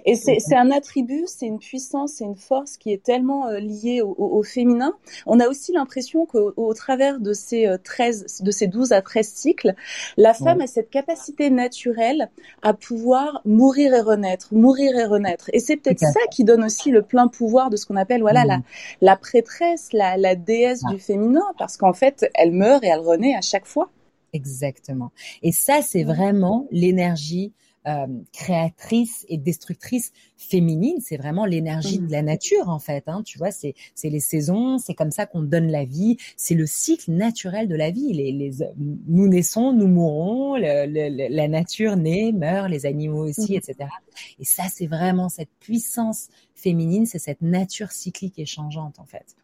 Et 0.05 0.15
c'est 0.15 0.55
un 0.55 0.71
attribut, 0.71 1.25
c'est 1.27 1.45
une 1.45 1.59
puissance, 1.59 2.13
c'est 2.13 2.25
une 2.25 2.35
force 2.35 2.77
qui 2.77 2.91
est 2.91 3.03
tellement 3.03 3.47
euh, 3.47 3.59
liée 3.59 4.01
au, 4.01 4.15
au, 4.17 4.43
féminin. 4.43 4.93
On 5.25 5.39
a 5.39 5.47
aussi 5.47 5.71
l'impression 5.71 6.25
qu'au 6.25 6.53
au 6.55 6.73
travers 6.73 7.19
de 7.19 7.33
ces 7.33 7.67
13, 7.83 8.23
euh, 8.41 8.45
de 8.45 8.51
ces 8.51 8.67
12 8.67 8.91
à 8.91 9.01
13 9.01 9.27
cycles, 9.27 9.73
la 10.17 10.33
femme 10.33 10.61
a 10.61 10.67
cette 10.67 10.89
capacité 10.89 11.49
naturelle 11.49 12.29
à 12.61 12.73
pouvoir 12.73 13.41
mourir 13.45 13.93
et 13.93 14.01
renaître, 14.01 14.53
mourir 14.53 14.97
et 14.97 15.05
renaître. 15.05 15.49
Et 15.53 15.59
c'est 15.59 15.77
peut-être 15.77 15.99
ça 15.99 16.19
qui 16.31 16.43
donne 16.43 16.63
aussi 16.63 16.91
le 16.91 17.01
plein 17.01 17.27
pouvoir 17.27 17.69
de 17.69 17.77
ce 17.77 17.85
qu'on 17.85 17.95
appelle 17.95 18.21
voilà 18.21 18.45
la, 18.45 18.57
mm. 18.57 18.63
la 19.01 19.15
prêtresse, 19.15 19.89
la, 19.93 20.17
la 20.17 20.35
déesse 20.35 20.83
du 20.85 20.99
féminin, 20.99 21.45
parce 21.57 21.77
qu'en 21.77 21.93
fait, 21.93 22.29
elle 22.35 22.51
meurt 22.51 22.83
et 22.83 22.87
elle 22.87 22.99
renaît 22.99 23.35
à 23.35 23.41
chaque 23.41 23.65
fois. 23.65 23.89
Exactement. 24.33 25.11
Et 25.41 25.51
ça, 25.51 25.81
c'est 25.81 26.03
vraiment 26.03 26.67
l'énergie 26.71 27.53
euh, 27.87 28.07
créatrice 28.33 29.25
et 29.29 29.37
destructrice 29.37 30.11
féminine. 30.35 30.97
C'est 31.01 31.17
vraiment 31.17 31.45
l'énergie 31.45 31.99
de 31.99 32.11
la 32.11 32.21
nature 32.21 32.69
en 32.69 32.79
fait. 32.79 33.03
Hein, 33.07 33.21
tu 33.25 33.37
vois, 33.37 33.51
c'est 33.51 33.73
c'est 33.95 34.09
les 34.09 34.19
saisons, 34.19 34.77
c'est 34.77 34.93
comme 34.93 35.11
ça 35.11 35.25
qu'on 35.25 35.41
donne 35.41 35.67
la 35.67 35.85
vie. 35.85 36.17
C'est 36.35 36.55
le 36.55 36.65
cycle 36.65 37.11
naturel 37.11 37.67
de 37.67 37.75
la 37.75 37.91
vie. 37.91 38.13
Les, 38.13 38.31
les 38.31 38.51
nous 39.07 39.27
naissons, 39.27 39.71
nous 39.73 39.87
mourons, 39.87 40.55
la 40.55 41.47
nature 41.47 41.95
naît, 41.95 42.31
meurt, 42.31 42.69
les 42.69 42.85
animaux 42.85 43.27
aussi, 43.27 43.55
etc. 43.55 43.89
Et 44.39 44.45
ça, 44.45 44.63
c'est 44.73 44.87
vraiment 44.87 45.29
cette 45.29 45.51
puissance 45.59 46.27
féminine, 46.55 47.05
c'est 47.05 47.19
cette 47.19 47.41
nature 47.41 47.91
cyclique 47.91 48.37
et 48.37 48.45
changeante 48.45 48.99
en 48.99 49.05
fait. 49.05 49.35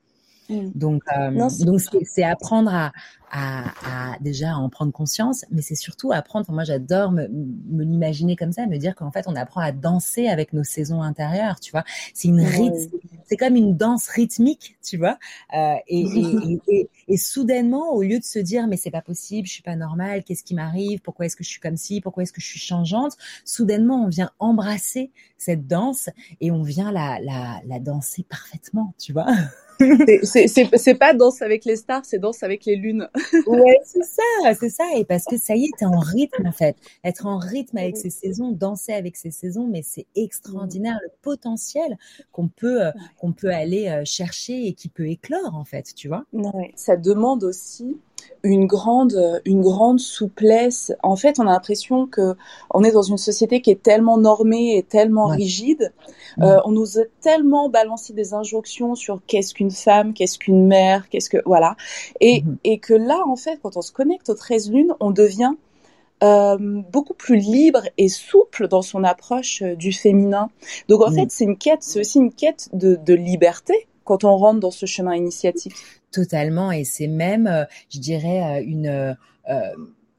Mm. 0.50 0.72
Donc, 0.76 1.04
euh, 1.18 1.32
donc 1.66 1.82
c'est 2.04 2.24
apprendre 2.24 2.74
à, 2.74 2.92
à, 3.36 4.14
à, 4.14 4.20
déjà 4.22 4.56
en 4.56 4.70
prendre 4.70 4.94
conscience, 4.94 5.44
mais 5.52 5.62
c'est 5.62 5.76
surtout 5.76 6.14
apprendre. 6.14 6.50
Moi, 6.52 6.64
j'adore 6.64 7.12
me, 7.12 7.28
me 7.28 7.84
l'imaginer 7.84 8.38
comme 8.38 8.54
ça, 8.54 8.66
me 8.66 8.78
dire 8.78 8.96
qu'en 8.96 9.12
fait, 9.12 9.26
on 9.28 9.36
apprend 9.36 9.60
à 9.60 9.74
danser 9.74 10.28
avec 10.28 10.54
nos 10.54 10.64
saisons 10.64 11.02
intérieures. 11.02 11.60
Tu 11.60 11.72
vois, 11.72 11.84
c'est 12.14 12.30
une 12.30 12.40
rythme, 12.40 12.98
c'est 13.26 13.36
comme 13.36 13.58
une 13.58 13.76
danse 13.76 14.08
rythmique, 14.08 14.78
tu 14.82 14.98
vois. 14.98 15.20
Euh, 15.54 15.76
et, 15.90 16.02
et, 16.06 16.60
et, 16.70 16.90
et, 17.10 17.18
soudainement, 17.18 17.94
au 17.94 18.04
lieu 18.04 18.20
de 18.20 18.24
se 18.24 18.40
dire 18.40 18.68
mais 18.68 18.78
c'est 18.78 18.92
pas 18.92 19.02
possible, 19.02 19.48
je 19.48 19.54
suis 19.54 19.64
pas 19.64 19.76
normale, 19.76 20.24
qu'est-ce 20.24 20.44
qui 20.44 20.56
m'arrive, 20.56 21.02
pourquoi 21.02 21.26
est-ce 21.26 21.36
que 21.36 21.44
je 21.44 21.50
suis 21.50 21.60
comme 21.60 21.78
ci, 21.78 22.00
pourquoi 22.00 22.24
est-ce 22.24 22.32
que 22.32 22.42
je 22.42 22.48
suis 22.48 22.60
changeante, 22.60 23.18
soudainement, 23.44 24.06
on 24.06 24.08
vient 24.08 24.32
embrasser 24.40 25.12
cette 25.38 25.68
danse 25.68 26.10
et 26.40 26.52
on 26.52 26.64
vient 26.64 26.94
la, 26.94 27.20
la, 27.22 27.60
la 27.66 27.80
danser 27.80 28.24
parfaitement, 28.24 28.94
tu 28.98 29.12
vois. 29.12 29.28
c'est 30.24 30.96
pas 30.98 31.14
danse 31.14 31.42
avec 31.42 31.66
les 31.66 31.76
stars, 31.76 32.06
c'est 32.06 32.20
danse 32.20 32.44
avec 32.44 32.66
les 32.66 32.76
lunes. 32.76 33.10
Ouais, 33.48 33.80
c'est 33.84 34.04
ça, 34.04 34.54
c'est 34.60 34.70
ça. 34.70 34.84
Et 34.96 35.06
parce 35.06 35.26
que 35.26 35.38
ça 35.38 35.56
y 35.56 35.66
est, 35.66 35.72
t'es 35.78 35.86
en 35.86 36.00
rythme 36.00 36.46
en 36.48 36.52
fait. 36.52 36.76
Être 37.04 37.26
en 37.26 37.38
rythme 37.38 37.78
avec 37.78 37.98
ces 37.98 38.10
saisons, 38.10 38.52
danser 38.52 38.94
avec 38.94 39.16
ces 39.16 39.32
saisons, 39.32 39.68
mais 39.68 39.82
c'est 39.84 40.06
extraordinaire 40.16 41.00
le 41.04 41.10
potentiel 41.22 41.98
qu'on 42.32 42.48
peut 42.48 42.86
euh, 42.86 42.92
qu'on 43.18 43.34
peut 43.34 43.52
aller 43.52 43.88
euh, 43.88 44.04
chercher 44.06 44.68
et 44.68 44.74
qui 44.74 44.90
peut 44.90 45.08
éclore 45.08 45.56
en 45.56 45.66
fait, 45.66 45.94
tu 45.96 46.08
vois. 46.08 46.26
Ouais. 46.34 46.74
Ça 46.76 46.98
demande 46.98 47.44
aussi 47.44 47.98
une 48.44 48.68
grande, 48.68 49.42
une 49.46 49.62
grande 49.62 50.00
souplesse. 50.00 50.94
En 51.04 51.16
fait, 51.16 51.40
on 51.40 51.48
a 51.48 51.52
l'impression 51.52 52.08
que 52.08 52.36
on 52.74 52.84
est 52.84 52.92
dans 52.92 53.02
une 53.02 53.18
société 53.18 53.62
qui 53.62 53.72
est 53.72 53.82
tellement 53.82 54.18
normée 54.18 54.78
et 54.78 54.84
tellement 54.84 55.26
rigide. 55.26 55.94
Euh, 56.42 56.60
on 56.66 56.72
nous 56.72 57.00
a 57.00 57.04
tellement 57.22 57.70
balancé 57.70 58.14
des 58.14 58.34
injonctions 58.34 58.96
sur 58.96 59.22
qu'est-ce 59.26 59.54
qu'une 59.54 59.72
femme, 59.72 60.14
qu'est-ce 60.14 60.38
qu'une 60.38 60.68
mère, 60.68 61.10
qu'est-ce 61.10 61.30
que 61.30 61.38
voilà, 61.46 61.76
et, 62.20 62.42
mm-hmm. 62.42 62.58
et 62.64 62.80
que 62.80 62.94
là, 62.94 63.22
en 63.28 63.36
fait, 63.36 63.60
quand 63.62 63.78
on 63.78 63.82
se 63.82 63.92
connecte 63.92 64.30
aux 64.30 64.36
13 64.36 64.72
lunes, 64.72 64.94
on 65.00 65.12
devient 65.12 65.54
euh, 66.24 66.58
beaucoup 66.92 67.14
plus 67.14 67.38
libre 67.38 67.82
et 67.98 68.08
souple 68.08 68.68
dans 68.68 68.82
son 68.82 69.04
approche 69.04 69.62
euh, 69.62 69.76
du 69.76 69.92
féminin. 69.92 70.50
Donc 70.88 71.02
en 71.02 71.12
mm. 71.12 71.16
fait, 71.16 71.26
c'est 71.30 71.44
une 71.44 71.58
quête, 71.58 71.84
c'est 71.84 72.00
aussi 72.00 72.20
une 72.20 72.34
quête 72.34 72.70
de, 72.74 72.96
de 72.96 73.14
liberté 73.14 73.88
quand 74.06 74.24
on 74.24 74.38
rentre 74.38 74.60
dans 74.60 74.72
ce 74.72 74.86
chemin 74.86 75.16
initiatique. 75.16 75.74
Totalement, 76.16 76.72
et 76.72 76.86
c'est 76.86 77.08
même, 77.08 77.46
euh, 77.46 77.66
je 77.94 78.00
dirais, 78.00 78.42
euh, 78.42 78.64
une 78.66 78.88
euh, 78.88 79.14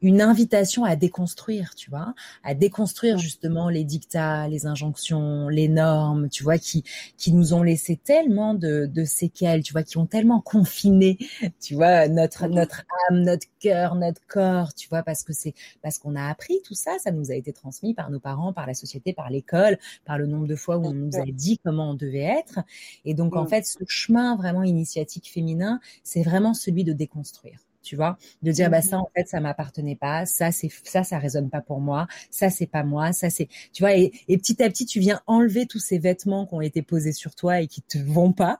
une 0.06 0.22
invitation 0.22 0.84
à 0.84 0.94
déconstruire, 0.94 1.74
tu 1.74 1.90
vois, 1.90 2.14
à 2.44 2.54
déconstruire 2.54 3.18
justement 3.18 3.68
les 3.68 3.82
dictats, 3.82 4.46
les 4.46 4.64
injonctions, 4.66 5.48
les 5.48 5.66
normes, 5.66 6.28
tu 6.28 6.44
vois, 6.44 6.58
qui 6.58 6.84
qui 7.16 7.32
nous 7.32 7.54
ont 7.54 7.64
laissé 7.64 7.96
tellement 7.96 8.54
de, 8.54 8.86
de 8.86 9.04
séquelles, 9.04 9.64
tu 9.64 9.72
vois, 9.72 9.82
qui 9.82 9.98
ont 9.98 10.06
tellement 10.06 10.40
confiné, 10.40 11.18
tu 11.60 11.74
vois, 11.74 12.06
notre 12.06 12.46
notre 12.46 12.84
âme, 13.10 13.22
notre 13.22 13.48
cœur, 13.58 13.96
notre 13.96 14.20
corps, 14.28 14.74
tu 14.74 14.88
vois, 14.88 15.02
parce 15.02 15.24
que 15.24 15.32
c'est 15.32 15.54
parce 15.82 15.98
qu'on 15.98 16.14
a 16.14 16.28
appris 16.28 16.60
tout 16.64 16.74
ça, 16.74 16.92
ça 17.00 17.10
nous 17.10 17.32
a 17.32 17.34
été 17.34 17.52
transmis 17.52 17.92
par 17.92 18.08
nos 18.10 18.20
parents, 18.20 18.52
par 18.52 18.68
la 18.68 18.74
société, 18.74 19.12
par 19.12 19.28
l'école, 19.28 19.76
par 20.04 20.18
le 20.18 20.26
nombre 20.26 20.46
de 20.46 20.54
fois 20.54 20.78
où 20.78 20.86
on 20.86 20.94
nous 20.94 21.16
a 21.16 21.24
dit 21.26 21.58
comment 21.64 21.90
on 21.90 21.94
devait 21.94 22.18
être, 22.38 22.60
et 23.04 23.14
donc 23.14 23.34
en 23.34 23.46
fait, 23.46 23.66
ce 23.66 23.78
chemin 23.88 24.36
vraiment 24.36 24.62
initiatique 24.62 25.28
féminin, 25.28 25.80
c'est 26.04 26.22
vraiment 26.22 26.54
celui 26.54 26.84
de 26.84 26.92
déconstruire 26.92 27.65
tu 27.86 27.94
vois, 27.94 28.18
de 28.42 28.50
dire 28.50 28.68
bah 28.68 28.82
ça 28.82 28.96
mmh 28.96 29.00
en 29.00 29.10
fait 29.14 29.28
ça 29.28 29.40
m'appartenait 29.40 29.94
pas, 29.94 30.26
ça 30.26 30.50
c'est 30.50 30.70
ça 30.82 31.04
ça 31.04 31.18
résonne 31.18 31.50
pas 31.50 31.60
pour 31.60 31.80
moi, 31.80 32.08
ça 32.30 32.50
c'est 32.50 32.66
pas 32.66 32.82
moi, 32.82 33.12
ça 33.12 33.30
c'est 33.30 33.48
tu 33.72 33.82
vois 33.82 33.94
et, 33.94 34.10
petit 34.28 34.60
à 34.62 34.68
petit 34.68 34.86
tu 34.86 34.98
viens 34.98 35.20
enlever 35.26 35.66
tous 35.66 35.78
ces 35.78 35.98
vêtements 35.98 36.46
qui 36.46 36.54
ont 36.54 36.60
été 36.60 36.82
posés 36.82 37.12
sur 37.12 37.36
toi 37.36 37.60
et 37.60 37.68
qui 37.68 37.82
te 37.82 37.98
vont 37.98 38.32
pas. 38.32 38.58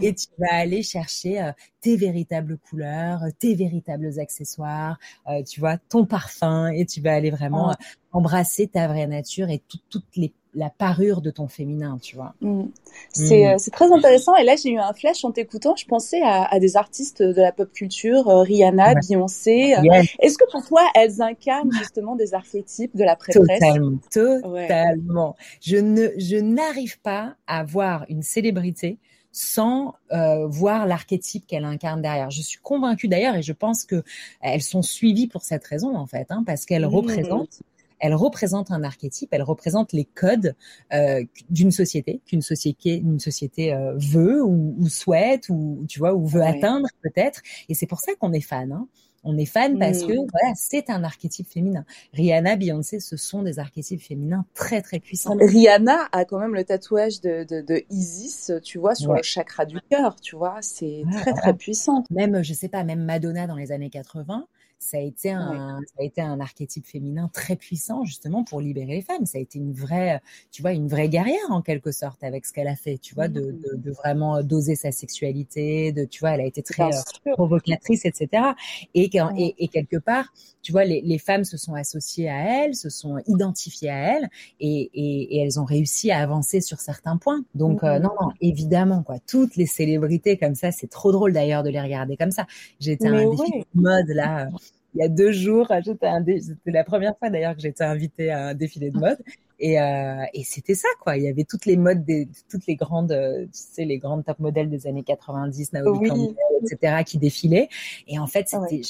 Et 0.00 0.14
tu 0.14 0.26
vas 0.38 0.54
aller 0.54 0.82
chercher 0.82 1.42
euh, 1.42 1.52
tes 1.80 1.96
véritables 1.96 2.56
couleurs, 2.58 3.20
tes 3.38 3.54
véritables 3.54 4.18
accessoires, 4.18 4.98
euh, 5.28 5.42
tu 5.42 5.60
vois 5.60 5.76
ton 5.76 6.06
parfum 6.06 6.68
et 6.68 6.86
tu 6.86 7.00
vas 7.00 7.14
aller 7.14 7.30
vraiment 7.30 7.74
embrasser 8.12 8.68
ta 8.68 8.88
vraie 8.88 9.06
nature 9.06 9.50
et 9.50 9.62
toutes 9.90 10.16
les 10.16 10.32
la 10.54 10.70
parure 10.70 11.20
de 11.20 11.30
ton 11.30 11.48
féminin, 11.48 11.98
tu 12.00 12.16
vois. 12.16 12.34
Mm. 12.40 12.64
C'est 13.12 13.46
euh, 13.46 13.54
c'est 13.58 13.70
très 13.70 13.90
intéressant. 13.92 14.36
Et 14.36 14.44
là, 14.44 14.54
j'ai 14.56 14.70
eu 14.70 14.78
un 14.78 14.92
flash 14.92 15.24
en 15.24 15.32
t'écoutant. 15.32 15.76
Je 15.76 15.86
pensais 15.86 16.22
à, 16.22 16.44
à, 16.44 16.58
des 16.58 16.76
artistes 16.76 17.22
de 17.22 17.40
la 17.40 17.52
pop 17.52 17.72
culture, 17.72 18.28
euh, 18.28 18.42
Rihanna, 18.42 18.94
Beyoncé. 18.94 19.74
Est-ce 20.20 20.38
que 20.38 20.50
pour 20.50 20.66
toi, 20.66 20.82
elles 20.94 21.20
incarnent 21.22 21.72
justement 21.72 22.16
des 22.16 22.34
archétypes 22.34 22.96
de 22.96 23.04
la 23.04 23.16
prêtresse? 23.16 23.60
Totalement, 23.60 23.98
totalement. 24.10 25.36
Je 25.60 25.76
ne, 25.76 26.08
je 26.18 26.36
n'arrive 26.36 27.00
pas 27.00 27.34
à 27.46 27.64
voir 27.64 28.04
une 28.08 28.22
célébrité 28.22 28.98
sans 29.34 29.96
euh, 30.12 30.46
voir 30.46 30.86
l'archétype 30.86 31.44
qu'elle 31.46 31.64
incarne 31.64 32.00
derrière. 32.00 32.30
Je 32.30 32.40
suis 32.40 32.60
convaincue 32.62 33.08
d'ailleurs, 33.08 33.34
et 33.34 33.42
je 33.42 33.52
pense 33.52 33.84
que 33.84 34.04
elles 34.40 34.62
sont 34.62 34.82
suivies 34.82 35.26
pour 35.26 35.42
cette 35.42 35.66
raison 35.66 35.96
en 35.96 36.06
fait, 36.06 36.28
hein, 36.30 36.44
parce 36.46 36.64
qu'elles 36.64 36.86
mmh. 36.86 36.94
représentent 36.94 37.62
elle 38.04 38.14
représente 38.14 38.70
un 38.70 38.84
archétype, 38.84 39.30
elle 39.32 39.42
représente 39.42 39.94
les 39.94 40.04
codes 40.04 40.54
euh, 40.92 41.24
d'une 41.48 41.70
société, 41.70 42.20
qu'une 42.26 42.42
société, 42.42 42.96
une 42.96 43.18
société 43.18 43.72
euh, 43.72 43.94
veut 43.96 44.44
ou, 44.44 44.74
ou, 44.78 44.90
souhaite 44.90 45.48
ou 45.48 45.86
tu 45.88 46.00
vois 46.00 46.12
ou 46.12 46.26
veut 46.26 46.42
atteindre 46.42 46.86
peut-être. 47.02 47.40
Et 47.70 47.74
c'est 47.74 47.86
pour 47.86 48.00
ça 48.00 48.12
qu'on 48.16 48.34
est 48.34 48.42
fan. 48.42 48.72
Hein. 48.72 48.88
On 49.26 49.38
est 49.38 49.46
fan 49.46 49.78
parce 49.78 50.02
que 50.02 50.12
mmh. 50.12 50.26
voilà, 50.30 50.54
c'est 50.54 50.90
un 50.90 51.02
archétype 51.02 51.48
féminin. 51.48 51.86
Rihanna, 52.12 52.56
Beyoncé, 52.56 53.00
ce 53.00 53.16
sont 53.16 53.42
des 53.42 53.58
archétypes 53.58 54.02
féminins 54.02 54.44
très 54.52 54.82
très 54.82 55.00
puissants. 55.00 55.38
Rihanna 55.40 56.08
a 56.12 56.26
quand 56.26 56.38
même 56.38 56.54
le 56.54 56.64
tatouage 56.64 57.22
de, 57.22 57.44
de, 57.44 57.62
de 57.62 57.84
Isis, 57.88 58.52
tu 58.62 58.78
vois, 58.78 58.94
sur 58.94 59.14
le 59.14 59.22
chakra 59.22 59.64
du 59.64 59.80
cœur, 59.88 60.16
tu 60.20 60.36
vois, 60.36 60.58
c'est 60.60 61.04
très 61.10 61.32
très 61.32 61.54
puissant. 61.54 62.04
Même, 62.10 62.42
je 62.42 62.52
sais 62.52 62.68
pas, 62.68 62.84
même 62.84 63.02
Madonna 63.02 63.46
dans 63.46 63.56
les 63.56 63.72
années 63.72 63.88
80, 63.88 64.46
ça 64.78 64.98
a 64.98 65.00
été 65.00 65.30
un, 65.30 65.80
ça 65.86 66.02
a 66.02 66.04
été 66.04 66.20
un 66.20 66.40
archétype 66.40 66.86
féminin 66.86 67.30
très 67.32 67.56
puissant 67.56 68.04
justement 68.04 68.44
pour 68.44 68.60
libérer 68.60 68.96
les 68.96 69.02
femmes. 69.02 69.26
Ça 69.26 69.38
a 69.38 69.40
été 69.40 69.58
une 69.58 69.72
vraie, 69.72 70.20
tu 70.50 70.62
vois, 70.62 70.72
une 70.72 70.88
vraie 70.88 71.08
guerrière 71.08 71.50
en 71.50 71.62
quelque 71.62 71.90
sorte 71.92 72.22
avec 72.22 72.44
ce 72.46 72.52
qu'elle 72.52 72.68
a 72.68 72.76
fait, 72.76 72.98
tu 72.98 73.14
vois, 73.14 73.28
de, 73.28 73.40
mmh. 73.40 73.60
de, 73.60 73.76
de, 73.76 73.90
vraiment 73.92 74.42
doser 74.42 74.76
sa 74.76 74.92
sexualité, 74.92 75.92
de, 75.92 76.04
tu 76.04 76.20
vois, 76.20 76.30
elle 76.30 76.42
a 76.42 76.46
été 76.46 76.62
très 76.62 76.82
euh, 76.82 77.32
provocatrice, 77.32 78.04
etc. 78.04 78.52
Et, 78.94 79.10
et, 79.14 79.54
et, 79.58 79.68
quelque 79.68 79.96
part, 79.96 80.32
tu 80.64 80.72
vois, 80.72 80.84
les, 80.84 81.00
les, 81.02 81.18
femmes 81.18 81.44
se 81.44 81.56
sont 81.56 81.74
associées 81.74 82.28
à 82.28 82.64
elle, 82.64 82.74
se 82.74 82.88
sont 82.88 83.18
identifiées 83.26 83.90
à 83.90 84.16
elle, 84.16 84.28
et, 84.58 84.90
et, 84.94 85.36
et 85.36 85.42
elles 85.42 85.60
ont 85.60 85.64
réussi 85.64 86.10
à 86.10 86.18
avancer 86.20 86.60
sur 86.60 86.80
certains 86.80 87.18
points. 87.18 87.44
Donc 87.54 87.84
euh, 87.84 88.00
non, 88.00 88.10
non, 88.20 88.30
évidemment 88.40 89.02
quoi, 89.02 89.18
toutes 89.26 89.54
les 89.56 89.66
célébrités 89.66 90.38
comme 90.38 90.56
ça, 90.56 90.72
c'est 90.72 90.88
trop 90.88 91.12
drôle 91.12 91.32
d'ailleurs 91.32 91.62
de 91.62 91.70
les 91.70 91.80
regarder 91.80 92.16
comme 92.16 92.32
ça. 92.32 92.46
J'étais 92.80 93.08
un 93.08 93.30
défi 93.30 93.52
de 93.74 93.80
mode 93.80 94.08
là 94.08 94.48
il 94.94 95.00
y 95.00 95.04
a 95.04 95.08
deux 95.08 95.32
jours. 95.32 95.70
C'était 95.84 96.70
la 96.70 96.84
première 96.84 97.16
fois 97.18 97.30
d'ailleurs 97.30 97.54
que 97.54 97.62
j'étais 97.62 97.84
invitée 97.84 98.30
à 98.30 98.48
un 98.48 98.54
défilé 98.54 98.90
de 98.90 98.98
mode. 98.98 99.18
Et, 99.64 99.80
euh, 99.80 100.26
et 100.34 100.44
c'était 100.44 100.74
ça, 100.74 100.88
quoi. 101.00 101.16
Il 101.16 101.22
y 101.22 101.28
avait 101.28 101.44
toutes 101.44 101.64
les 101.64 101.78
modes, 101.78 102.04
des, 102.04 102.28
toutes 102.50 102.66
les 102.66 102.76
grandes, 102.76 103.16
tu 103.44 103.48
sais, 103.52 103.86
les 103.86 103.96
grandes 103.96 104.22
top 104.22 104.38
modèles 104.38 104.68
des 104.68 104.86
années 104.86 105.02
90, 105.02 105.72
Naomi 105.72 106.06
Campbell, 106.06 106.34
etc., 106.62 107.02
qui 107.06 107.16
défilaient. 107.16 107.70
Et 108.06 108.18
en 108.18 108.26
fait, 108.26 108.46
c'était, 108.46 108.82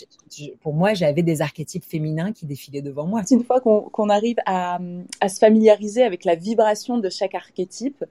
pour 0.62 0.74
moi, 0.74 0.92
j'avais 0.92 1.22
des 1.22 1.42
archétypes 1.42 1.84
féminins 1.84 2.32
qui 2.32 2.44
défilaient 2.44 2.82
devant 2.82 3.06
moi. 3.06 3.22
Une 3.30 3.44
fois 3.44 3.60
qu'on 3.60 4.08
arrive 4.08 4.38
à, 4.46 4.80
à, 5.20 5.28
se 5.28 5.38
familiariser 5.38 6.02
avec 6.02 6.24
la 6.24 6.34
vibration 6.34 6.98
de 6.98 7.08
chaque 7.08 7.36
archétype, 7.36 8.04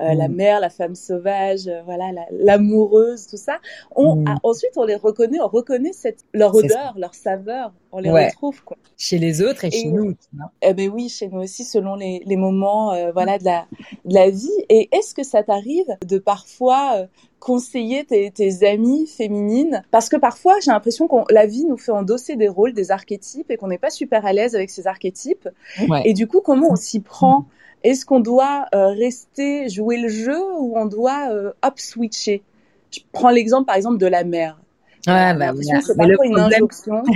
euh, 0.00 0.14
la 0.14 0.28
mm. 0.28 0.34
mère, 0.34 0.60
la 0.60 0.70
femme 0.70 0.96
sauvage, 0.96 1.68
euh, 1.68 1.82
voilà, 1.84 2.10
l'amoureuse, 2.30 3.28
tout 3.28 3.36
ça. 3.36 3.58
On, 3.94 4.16
mm. 4.16 4.40
ensuite, 4.42 4.72
on 4.76 4.84
les 4.84 4.96
reconnaît, 4.96 5.40
on 5.40 5.48
reconnaît 5.48 5.92
cette, 5.92 6.24
leur 6.32 6.52
odeur, 6.54 6.94
leur 6.96 7.14
saveur, 7.14 7.72
on 7.92 8.00
les 8.00 8.10
retrouve 8.10 8.62
quoi. 8.64 8.76
Chez 8.96 9.18
les 9.18 9.42
autres 9.42 9.64
et, 9.64 9.70
chez 9.70 9.88
nous. 9.88 10.14
Eh 10.62 10.74
ben 10.74 10.90
oui, 10.90 11.08
chez 11.08 11.28
nous 11.28 11.40
aussi, 11.40 11.64
selon 11.64 11.94
les, 11.94 12.22
les 12.26 12.36
moments, 12.36 12.92
euh, 12.92 13.12
voilà, 13.12 13.38
de 13.38 13.44
la, 13.44 13.66
de 14.04 14.14
la 14.14 14.30
vie. 14.30 14.48
Et 14.68 14.88
est-ce 14.92 15.14
que 15.14 15.22
ça 15.22 15.42
t'arrive 15.42 15.86
de 16.06 16.18
parfois 16.18 17.06
conseiller 17.40 18.04
tes, 18.04 18.30
tes 18.30 18.66
amies 18.66 19.06
féminines? 19.06 19.82
Parce 19.90 20.08
que 20.08 20.16
parfois 20.16 20.54
j'ai 20.60 20.70
l'impression 20.70 21.08
que 21.08 21.32
la 21.32 21.46
vie 21.46 21.64
nous 21.64 21.78
fait 21.78 21.92
endosser 21.92 22.36
des 22.36 22.48
rôles, 22.48 22.72
des 22.72 22.90
archétypes 22.90 23.50
et 23.50 23.56
qu'on 23.56 23.68
n'est 23.68 23.78
pas 23.78 23.90
super 23.90 24.26
à 24.26 24.32
l'aise 24.32 24.54
avec 24.54 24.70
ces 24.70 24.86
archétypes. 24.86 25.48
Et 26.04 26.12
du 26.12 26.26
coup, 26.26 26.40
comment 26.40 26.72
on 26.72 26.76
s'y 26.76 27.00
prend? 27.00 27.46
Est-ce 27.84 28.04
qu'on 28.04 28.20
doit 28.20 28.66
euh, 28.74 28.88
rester 28.88 29.68
jouer 29.68 29.98
le 29.98 30.08
jeu 30.08 30.38
ou 30.58 30.76
on 30.76 30.86
doit 30.86 31.30
euh, 31.30 31.52
up 31.64 31.74
switcher? 31.76 32.42
Je 32.90 33.00
prends 33.12 33.30
l'exemple 33.30 33.66
par 33.66 33.76
exemple 33.76 33.98
de 33.98 34.06
la 34.06 34.24
mère. 34.24 34.58
Ouais, 35.06 35.34
bah, 35.34 35.52
c'est 35.62 35.96
parfois 35.96 36.26
une 36.26 36.38
injonction. 36.38 37.02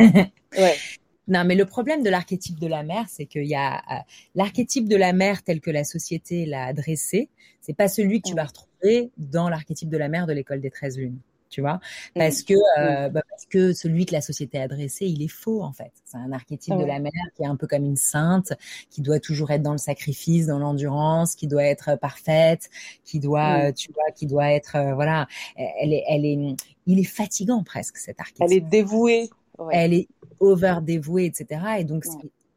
ouais. 0.00 0.76
Non, 1.28 1.44
mais 1.44 1.54
le 1.54 1.64
problème 1.64 2.02
de 2.02 2.10
l'archétype 2.10 2.58
de 2.58 2.66
la 2.66 2.82
mère, 2.82 3.04
c'est 3.08 3.24
qu'il 3.24 3.44
y 3.44 3.54
a 3.54 3.76
euh, 3.76 4.00
l'archétype 4.34 4.88
de 4.88 4.96
la 4.96 5.12
mère 5.12 5.44
tel 5.44 5.60
que 5.60 5.70
la 5.70 5.84
société 5.84 6.44
l'a 6.44 6.72
dressé, 6.72 7.28
c'est 7.60 7.76
pas 7.76 7.86
celui 7.86 8.20
que 8.20 8.30
tu 8.30 8.34
vas 8.34 8.46
retrouver 8.46 9.12
dans 9.16 9.48
l'archétype 9.48 9.90
de 9.90 9.96
la 9.96 10.08
mère 10.08 10.26
de 10.26 10.32
l'école 10.32 10.60
des 10.60 10.70
13 10.70 10.98
lunes 10.98 11.20
tu 11.50 11.60
vois, 11.60 11.74
mmh. 11.74 12.18
parce 12.18 12.42
que 12.42 12.54
euh, 12.54 13.08
mmh. 13.08 13.12
bah 13.12 13.22
parce 13.28 13.44
que 13.46 13.72
celui 13.72 14.06
que 14.06 14.12
la 14.12 14.20
société 14.20 14.58
a 14.58 14.68
dressé, 14.68 15.06
il 15.06 15.20
est 15.22 15.28
faux 15.28 15.62
en 15.62 15.72
fait. 15.72 15.90
C'est 16.04 16.16
un 16.16 16.32
archétype 16.32 16.76
de 16.76 16.84
la 16.84 17.00
mère 17.00 17.12
qui 17.36 17.42
est 17.42 17.46
un 17.46 17.56
peu 17.56 17.66
comme 17.66 17.84
une 17.84 17.96
sainte, 17.96 18.52
qui 18.88 19.02
doit 19.02 19.18
toujours 19.18 19.50
être 19.50 19.62
dans 19.62 19.72
le 19.72 19.78
sacrifice, 19.78 20.46
dans 20.46 20.60
l'endurance, 20.60 21.34
qui 21.34 21.48
doit 21.48 21.64
être 21.64 21.98
parfaite, 21.98 22.70
qui 23.04 23.18
doit, 23.18 23.58
mmh. 23.58 23.62
euh, 23.62 23.72
tu 23.72 23.92
vois, 23.92 24.10
qui 24.14 24.26
doit 24.26 24.52
être, 24.52 24.76
euh, 24.76 24.94
voilà, 24.94 25.26
elle 25.56 25.92
est, 25.92 26.04
elle 26.08 26.24
est, 26.24 26.56
il 26.86 26.98
est 27.00 27.04
fatigant 27.04 27.62
presque 27.64 27.96
cet 27.96 28.20
archétype. 28.20 28.46
Elle 28.46 28.56
est 28.56 28.60
dévouée. 28.60 29.28
Elle 29.70 29.94
est 29.94 30.08
over 30.38 30.78
dévouée, 30.82 31.26
etc. 31.26 31.60
Et 31.78 31.84
donc 31.84 32.04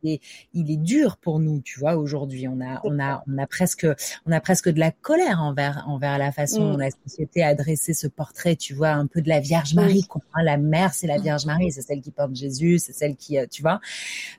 il 0.03 0.71
est 0.71 0.77
dur 0.77 1.17
pour 1.17 1.39
nous, 1.39 1.61
tu 1.61 1.79
vois. 1.79 1.95
Aujourd'hui, 1.95 2.47
on 2.47 2.59
a, 2.61 2.81
on 2.83 2.99
a, 2.99 3.23
on 3.27 3.37
a 3.37 3.47
presque, 3.47 3.87
on 4.25 4.31
a 4.31 4.41
presque 4.41 4.69
de 4.69 4.79
la 4.79 4.91
colère 4.91 5.41
envers, 5.41 5.83
envers 5.87 6.17
la 6.17 6.31
façon 6.31 6.71
dont 6.71 6.77
mm. 6.77 6.81
la 6.81 6.89
société 7.07 7.43
a 7.43 7.55
dressé 7.55 7.93
ce 7.93 8.07
portrait, 8.07 8.55
tu 8.55 8.73
vois, 8.73 8.89
un 8.89 9.07
peu 9.07 9.21
de 9.21 9.29
la 9.29 9.39
Vierge 9.39 9.73
Marie. 9.73 10.03
Quoi, 10.03 10.21
hein. 10.33 10.43
La 10.43 10.57
mère, 10.57 10.93
c'est 10.93 11.07
la 11.07 11.17
mm. 11.17 11.21
Vierge 11.21 11.45
Marie, 11.45 11.71
c'est 11.71 11.81
celle 11.81 12.01
qui 12.01 12.11
porte 12.11 12.35
Jésus, 12.35 12.79
c'est 12.79 12.93
celle 12.93 13.15
qui, 13.15 13.37
euh, 13.37 13.45
tu 13.49 13.61
vois. 13.61 13.79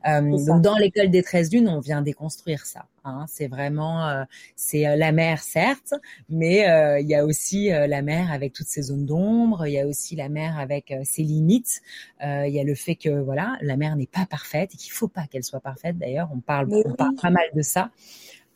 Euh, 0.07 0.21
donc 0.45 0.63
dans 0.63 0.77
l'école 0.77 1.11
des 1.11 1.23
13 1.23 1.53
lunes, 1.53 1.69
on 1.69 1.81
vient 1.81 2.03
déconstruire 2.03 2.67
ça. 2.67 2.87
Hein. 3.05 3.27
C'est 3.29 3.49
vraiment, 3.49 4.09
euh, 4.09 4.25
c'est 4.57 4.87
euh, 4.87 4.97
la 4.97 5.13
mer 5.13 5.43
certes, 5.43 5.95
mais 6.29 6.69
euh, 6.69 7.01
il 7.01 7.07
y 7.07 7.15
a 7.15 7.25
aussi 7.25 7.69
la 7.69 8.03
mer 8.03 8.33
avec 8.33 8.53
toutes 8.53 8.67
ses 8.67 8.83
zones 8.83 9.07
d'ombre. 9.07 9.67
Il 9.67 9.73
y 9.73 9.81
a 9.81 9.87
aussi 9.87 10.17
la 10.17 10.29
mer 10.29 10.59
avec 10.59 10.93
ses 11.05 11.23
limites. 11.23 11.83
Il 12.23 12.51
y 12.51 12.61
a 12.61 12.65
le 12.65 12.75
fait 12.75 12.97
que 12.97 13.11
voilà, 13.11 13.57
la 13.61 13.77
mer 13.77 13.97
n'est 13.97 14.07
pas 14.07 14.27
parfaite 14.27 14.75
et 14.75 14.77
qu'il 14.77 14.93
faut 14.93 15.09
pas 15.09 15.27
qu'elle 15.27 15.45
soit 15.45 15.61
parfaite. 15.61 15.99
D'ailleurs, 15.99 16.31
on 16.33 16.41
parle, 16.41 16.69
on 16.71 16.95
parle 16.95 17.15
pas 17.17 17.31
mal 17.31 17.45
de 17.55 17.63
ça. 17.63 17.91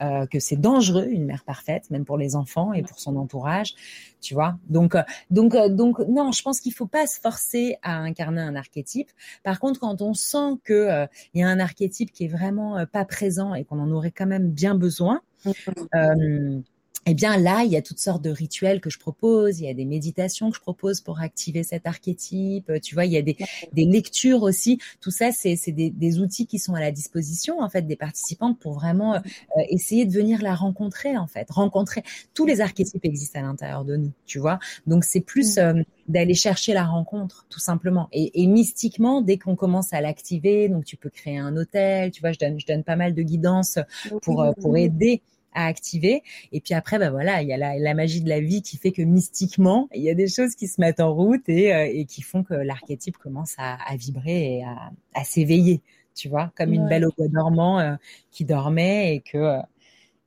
Euh, 0.01 0.27
que 0.27 0.39
c'est 0.39 0.57
dangereux 0.57 1.09
une 1.11 1.25
mère 1.25 1.43
parfaite, 1.43 1.91
même 1.91 2.05
pour 2.05 2.17
les 2.19 2.37
enfants 2.37 2.73
et 2.73 2.83
pour 2.83 3.01
son 3.01 3.17
entourage, 3.17 3.75
tu 4.21 4.33
vois. 4.33 4.57
Donc, 4.69 4.95
euh, 4.95 5.03
donc, 5.31 5.57
euh, 5.57 5.69
donc, 5.69 5.99
non, 6.09 6.31
je 6.31 6.41
pense 6.41 6.61
qu'il 6.61 6.73
faut 6.73 6.87
pas 6.87 7.09
se 7.09 7.19
forcer 7.19 7.79
à 7.83 7.97
incarner 7.97 8.41
un 8.41 8.55
archétype. 8.55 9.11
Par 9.43 9.59
contre, 9.59 9.81
quand 9.81 10.01
on 10.01 10.15
sent 10.15 10.59
que 10.63 11.07
il 11.35 11.41
y 11.41 11.43
a 11.43 11.49
un 11.49 11.59
archétype 11.59 12.13
qui 12.13 12.27
est 12.27 12.29
vraiment 12.29 12.85
pas 12.87 13.05
présent 13.05 13.55
et 13.55 13.65
qu'on 13.65 13.81
en 13.81 13.91
aurait 13.91 14.13
quand 14.13 14.27
même 14.27 14.51
bien 14.51 14.77
besoin. 14.77 15.21
Mmh 15.45 16.61
eh 17.09 17.15
bien 17.15 17.37
là, 17.37 17.63
il 17.65 17.71
y 17.71 17.77
a 17.77 17.83
toutes 17.83 17.99
sortes 17.99 18.23
de 18.23 18.31
rituels 18.31 18.81
que 18.81 18.91
je 18.91 18.99
propose, 18.99 19.61
il 19.61 19.67
y 19.67 19.71
a 19.71 19.75
des 19.75 19.85
méditations 19.85 20.51
que 20.51 20.57
je 20.57 20.61
propose 20.61 21.01
pour 21.01 21.21
activer 21.21 21.63
cet 21.63 21.87
archétype, 21.87 22.71
tu 22.83 22.95
vois, 22.95 23.05
il 23.05 23.13
y 23.13 23.17
a 23.17 23.23
des, 23.23 23.37
des 23.73 23.85
lectures 23.85 24.43
aussi. 24.43 24.79
Tout 25.01 25.11
ça, 25.11 25.33
c'est 25.33 25.57
des, 25.69 25.91
des, 25.91 26.21
outils 26.21 26.47
qui 26.47 26.59
sont 26.59 26.75
à 26.75 26.81
la 26.81 26.91
disposition 26.91 27.61
en 27.61 27.69
fait 27.69 27.83
des 27.83 27.97
participantes 27.97 28.59
pour 28.59 28.75
vraiment 28.75 29.15
euh, 29.15 29.21
essayer 29.69 30.05
de 30.07 30.13
venir 30.13 30.43
la 30.43 30.55
rencontrer 30.55 31.17
en 31.17 31.27
fait, 31.27 31.51
rencontrer. 31.51 32.03
Tous 32.35 32.47
les 32.47 32.61
archétypes 32.61 33.05
existent 33.05 33.39
à 33.39 33.43
l'intérieur 33.43 33.85
de 33.85 33.97
nous, 33.97 34.13
tu 34.27 34.39
vois. 34.39 34.59
Donc 34.87 35.05
c'est 35.05 35.21
plus 35.21 35.57
mmh. 35.57 35.61
euh, 35.61 35.83
d'aller 36.09 36.35
chercher 36.35 36.73
la 36.75 36.85
rencontre 36.85 37.47
tout 37.49 37.61
simplement. 37.61 38.09
Et, 38.13 38.43
et 38.43 38.47
mystiquement, 38.47 39.23
dès 39.23 39.39
qu'on 39.39 39.57
commence 39.57 39.93
à 39.93 40.01
l'activer, 40.01 40.69
donc 40.69 40.85
tu 40.85 40.97
peux 40.97 41.11
créer 41.11 41.39
un 41.39 41.57
hôtel, 41.57 42.11
tu 42.11 42.21
vois, 42.21 42.33
je 42.33 42.39
donne 42.39 42.59
je 42.59 42.67
donne 42.67 42.85
pas 42.85 42.97
mal 42.97 43.15
de 43.15 43.23
guidance 43.23 43.79
pour 44.23 44.43
euh, 44.43 44.53
pour 44.53 44.77
aider 44.77 45.23
à 45.55 45.67
activer. 45.67 46.23
Et 46.53 46.61
puis 46.61 46.75
après, 46.75 46.99
ben 46.99 47.11
voilà, 47.11 47.43
il 47.43 47.49
y 47.49 47.53
a 47.53 47.57
la, 47.57 47.95
magie 47.95 48.21
de 48.21 48.29
la 48.29 48.41
vie 48.41 48.63
qui 48.63 48.77
fait 48.77 48.93
que 48.93 49.03
mystiquement, 49.03 49.89
il 49.95 50.03
y 50.03 50.11
a 50.11 50.15
des 50.15 50.29
choses 50.29 50.55
qui 50.55 50.69
se 50.69 50.81
mettent 50.81 51.01
en 51.01 51.13
route 51.15 51.49
et, 51.49 51.75
euh, 51.75 51.89
et 51.91 52.05
qui 52.05 52.23
font 52.23 52.43
que 52.43 52.55
l'archétype 52.55 53.17
commence 53.17 53.55
à, 53.59 53.75
à, 53.75 53.97
vibrer 53.97 54.59
et 54.59 54.65
à, 54.65 54.91
à 55.15 55.25
s'éveiller, 55.25 55.81
tu 56.15 56.29
vois, 56.29 56.53
comme 56.57 56.73
une 56.73 56.89
belle 56.89 57.07
au 57.07 57.13
bois 57.17 57.29
dormant 57.29 57.81
euh, 57.81 57.97
qui 58.31 58.45
dormait 58.45 59.15
et 59.17 59.21
que 59.21 59.39
euh, 59.39 59.63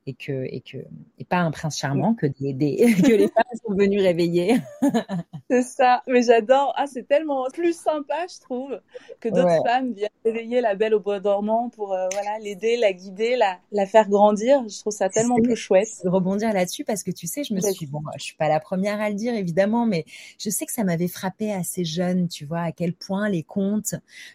et 0.06 0.14
que 0.14 0.44
et 0.44 0.60
que 0.60 0.78
et 1.18 1.24
pas 1.24 1.38
un 1.38 1.50
prince 1.50 1.78
charmant 1.78 2.14
que 2.14 2.26
des, 2.26 2.52
des 2.52 2.76
que 3.02 3.12
les 3.12 3.28
femmes 3.28 3.44
sont 3.66 3.74
venues 3.74 4.00
réveiller. 4.00 4.60
c'est 5.50 5.62
ça, 5.62 6.02
mais 6.06 6.22
j'adore. 6.22 6.72
Ah, 6.76 6.86
c'est 6.86 7.06
tellement 7.06 7.46
plus 7.52 7.76
sympa, 7.76 8.26
je 8.32 8.40
trouve, 8.40 8.80
que 9.20 9.28
d'autres 9.28 9.62
femmes 9.64 9.92
viennent 9.92 10.10
réveiller 10.24 10.60
la 10.60 10.74
belle 10.74 10.94
au 10.94 11.00
bois 11.00 11.20
dormant 11.20 11.68
pour 11.70 11.92
euh, 11.92 12.08
voilà 12.12 12.38
l'aider, 12.40 12.76
la 12.76 12.92
guider, 12.92 13.36
la 13.36 13.58
la 13.70 13.86
faire 13.86 14.08
grandir. 14.08 14.62
Je 14.68 14.80
trouve 14.80 14.92
ça 14.92 15.08
tellement 15.08 15.36
plus 15.36 15.56
chouette. 15.56 15.88
De 16.04 16.08
rebondir 16.08 16.52
là-dessus 16.52 16.84
parce 16.84 17.02
que 17.02 17.10
tu 17.10 17.26
sais, 17.26 17.44
je 17.44 17.54
me 17.54 17.60
suis 17.60 17.86
bon, 17.86 18.02
je 18.16 18.24
suis 18.24 18.36
pas 18.36 18.48
la 18.48 18.60
première 18.60 19.00
à 19.00 19.08
le 19.08 19.14
dire 19.14 19.34
évidemment, 19.34 19.86
mais 19.86 20.04
je 20.38 20.50
sais 20.50 20.66
que 20.66 20.72
ça 20.72 20.84
m'avait 20.84 21.08
frappé 21.08 21.52
assez 21.52 21.84
jeune, 21.84 22.28
tu 22.28 22.44
vois, 22.44 22.60
à 22.60 22.72
quel 22.72 22.92
point 22.92 23.28
les 23.28 23.42
contes, 23.42 23.94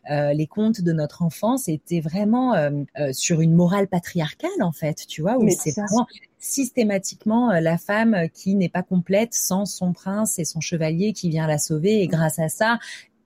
euh, 0.10 0.34
les 0.34 0.47
contes 0.47 0.82
de 0.82 0.93
notre 0.93 1.21
enfance 1.21 1.67
étaient 1.67 1.99
vraiment 1.99 2.53
euh, 2.53 2.69
euh 2.99 3.13
sur 3.13 3.41
une 3.41 3.53
morale 3.53 3.88
patriarcale 3.88 4.62
en 4.62 4.71
fait, 4.71 5.06
tu 5.08 5.21
vois, 5.21 5.38
où 5.38 5.47
c'est 5.58 5.72
vraiment 5.72 6.08
systématiquement 6.39 7.52
euh, 7.52 7.60
la 7.60 7.78
femme 7.78 8.30
qui 8.34 8.56
n'est 8.56 8.70
pas 8.70 8.84
complète 8.84 9.34
sans 9.34 9.65
son 9.65 9.93
prince 9.93 10.39
et 10.39 10.46
son 10.46 10.62
chevalier 10.62 11.13
qui 11.13 11.30
vient 11.30 11.48
la 11.48 11.58
sauver. 11.58 12.02
Et 12.02 12.08
grâce 12.08 12.39
à 12.39 12.50
ça 12.50 12.80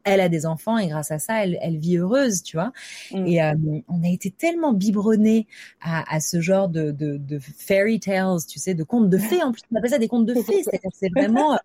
elle 0.04 0.22
a 0.22 0.30
des 0.30 0.46
enfants 0.46 0.78
et 0.78 0.88
grâce 0.88 1.12
à 1.12 1.20
ça, 1.20 1.44
elle, 1.44 1.58
elle 1.62 1.78
vit 1.78 1.98
heureuse, 1.98 2.44
tu 2.44 2.58
vois. 2.58 2.72
Mm. 3.12 3.28
Et 3.28 3.42
euh, 3.42 3.54
on 3.88 4.04
a 4.04 4.10
été 4.10 4.32
tellement 4.32 4.74
biberonnés 4.74 5.48
à, 5.82 6.14
à, 6.14 6.20
ce 6.20 6.42
genre 6.42 6.70
de, 6.70 6.92
de, 6.92 7.18
de, 7.18 7.40
fairy 7.40 8.00
tales, 8.00 8.46
tu 8.48 8.60
sais, 8.60 8.74
de 8.74 8.84
contes 8.84 9.10
de 9.10 9.18
fées. 9.18 9.44
En 9.44 9.52
plus, 9.52 9.62
on 9.72 9.78
appelle 9.78 9.92
ça 9.92 9.98
des 9.98 10.08
contes 10.08 10.26
de 10.26 10.34
fées. 10.36 10.64
C'est 10.94 11.10
vraiment, 11.16 11.54
euh, 11.54 11.58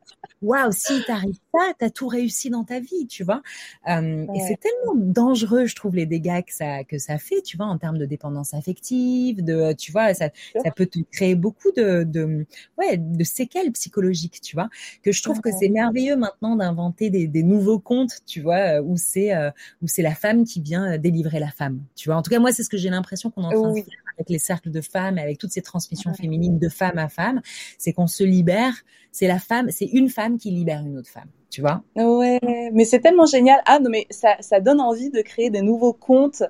waouh, 0.42 0.72
si 0.72 1.02
t'arrives 1.06 1.40
pas, 1.52 1.72
t'as 1.78 1.90
tout 1.90 2.08
réussi 2.08 2.50
dans 2.50 2.64
ta 2.64 2.80
vie, 2.80 3.06
tu 3.06 3.24
vois. 3.24 3.42
Euh, 3.88 4.26
Et 4.34 4.40
c'est 4.40 4.58
tellement 4.60 4.94
dangereux, 4.94 5.66
je 5.66 5.74
trouve, 5.74 5.94
les 5.94 6.06
dégâts 6.06 6.42
que 6.42 6.52
ça 6.52 6.84
que 6.84 6.98
ça 6.98 7.18
fait, 7.18 7.42
tu 7.42 7.56
vois, 7.56 7.66
en 7.66 7.78
termes 7.78 7.98
de 7.98 8.06
dépendance 8.06 8.54
affective, 8.54 9.42
de, 9.42 9.72
tu 9.72 9.92
vois, 9.92 10.14
ça, 10.14 10.30
ça 10.62 10.70
peut 10.70 10.86
te 10.86 10.98
créer 11.10 11.34
beaucoup 11.34 11.72
de, 11.72 12.02
de, 12.04 12.46
ouais, 12.78 12.96
de 12.96 13.24
séquelles 13.24 13.72
psychologiques, 13.72 14.40
tu 14.40 14.56
vois. 14.56 14.68
Que 15.02 15.12
je 15.12 15.22
trouve 15.22 15.40
que 15.40 15.50
c'est 15.58 15.68
merveilleux 15.68 16.16
maintenant 16.16 16.56
d'inventer 16.56 17.10
des, 17.10 17.26
des 17.26 17.42
nouveaux 17.42 17.78
contes 17.78 18.20
tu 18.26 18.40
vois, 18.40 18.78
euh, 18.78 18.82
où 18.82 18.96
c'est 18.96 19.34
euh, 19.34 19.50
où 19.82 19.86
c'est 19.86 20.02
la 20.02 20.14
femme 20.14 20.44
qui 20.44 20.60
vient 20.60 20.92
euh, 20.92 20.98
délivrer 20.98 21.38
la 21.38 21.50
femme. 21.50 21.80
Tu 21.94 22.08
vois, 22.08 22.16
en 22.16 22.22
tout 22.22 22.30
cas 22.30 22.38
moi 22.38 22.52
c'est 22.52 22.62
ce 22.62 22.68
que 22.68 22.76
j'ai 22.76 22.90
l'impression 22.90 23.30
qu'on 23.30 23.42
est 23.42 23.54
en 23.54 23.62
train 23.62 23.70
de 23.70 23.76
faire 23.76 24.02
avec 24.18 24.30
les 24.30 24.38
cercles 24.38 24.70
de 24.70 24.80
femmes, 24.80 25.18
avec 25.18 25.38
toutes 25.38 25.52
ces 25.52 25.62
transmissions 25.62 26.12
féminines 26.14 26.58
de 26.58 26.68
femme 26.68 26.98
à 26.98 27.08
femme, 27.08 27.40
c'est 27.78 27.92
qu'on 27.92 28.06
se 28.06 28.24
libère. 28.24 28.72
C'est 29.12 29.28
la 29.28 29.38
femme, 29.38 29.70
c'est 29.70 29.86
une 29.86 30.10
femme 30.10 30.36
qui 30.38 30.50
libère 30.50 30.84
une 30.84 30.98
autre 30.98 31.08
femme. 31.08 31.28
Tu 31.50 31.60
vois 31.60 31.82
Ouais, 31.94 32.40
mais 32.72 32.84
c'est 32.84 33.00
tellement 33.00 33.24
génial. 33.24 33.60
Ah 33.64 33.78
non, 33.78 33.88
mais 33.88 34.06
ça, 34.10 34.36
ça 34.40 34.60
donne 34.60 34.80
envie 34.80 35.10
de 35.10 35.22
créer 35.22 35.48
des 35.48 35.62
nouveaux 35.62 35.94
contes 35.94 36.42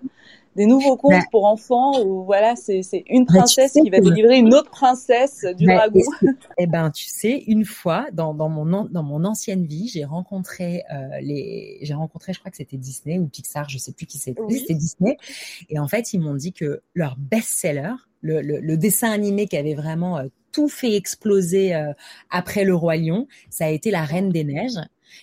des 0.57 0.67
nouveaux 0.67 0.97
contes 0.97 1.13
bah. 1.13 1.25
pour 1.31 1.45
enfants 1.45 2.03
où 2.03 2.25
voilà, 2.25 2.57
c'est 2.57 2.83
une 3.09 3.25
bah, 3.25 3.35
princesse 3.35 3.75
qui 3.75 3.91
va 3.91 4.01
délivrer 4.01 4.39
une 4.39 4.55
autre 4.55 4.71
princesse 4.71 5.45
du 5.57 5.67
bah, 5.67 5.77
dragon. 5.77 6.01
Eh 6.59 6.67
ben, 6.67 6.91
tu 6.91 7.05
sais, 7.05 7.45
une 7.47 7.65
fois 7.65 8.07
dans, 8.13 8.35
dans 8.35 8.49
mon 8.49 8.85
dans 8.85 9.03
mon 9.03 9.25
ancienne 9.25 9.67
vie, 9.67 9.89
j'ai 9.93 10.05
rencontré 10.05 10.83
euh, 10.93 11.21
les 11.21 11.79
j'ai 11.83 11.95
rencontré, 11.95 12.33
je 12.33 12.39
crois 12.39 12.51
que 12.51 12.57
c'était 12.57 12.79
Disney 12.79 13.19
ou 13.19 13.27
Pixar, 13.27 13.69
je 13.69 13.79
sais 13.79 13.93
plus 13.93 14.07
qui 14.07 14.19
c'était, 14.19 14.43
c'était 14.51 14.75
Disney. 14.75 15.19
Et 15.69 15.79
en 15.79 15.87
fait, 15.87 16.13
ils 16.13 16.21
m'ont 16.21 16.35
dit 16.35 16.53
que 16.53 16.81
leur 16.95 17.17
best-seller, 17.19 17.95
le, 18.23 18.41
le, 18.41 18.61
le, 18.61 18.77
dessin 18.77 19.11
animé 19.11 19.47
qui 19.47 19.57
avait 19.57 19.75
vraiment 19.75 20.19
euh, 20.19 20.25
tout 20.53 20.69
fait 20.69 20.95
exploser 20.95 21.75
euh, 21.75 21.93
après 22.31 22.65
le 22.65 22.75
roi 22.75 22.97
lion, 22.97 23.29
ça 23.51 23.67
a 23.67 23.69
été 23.69 23.91
la 23.91 24.03
Reine 24.03 24.31
des 24.31 24.43
Neiges. 24.43 24.81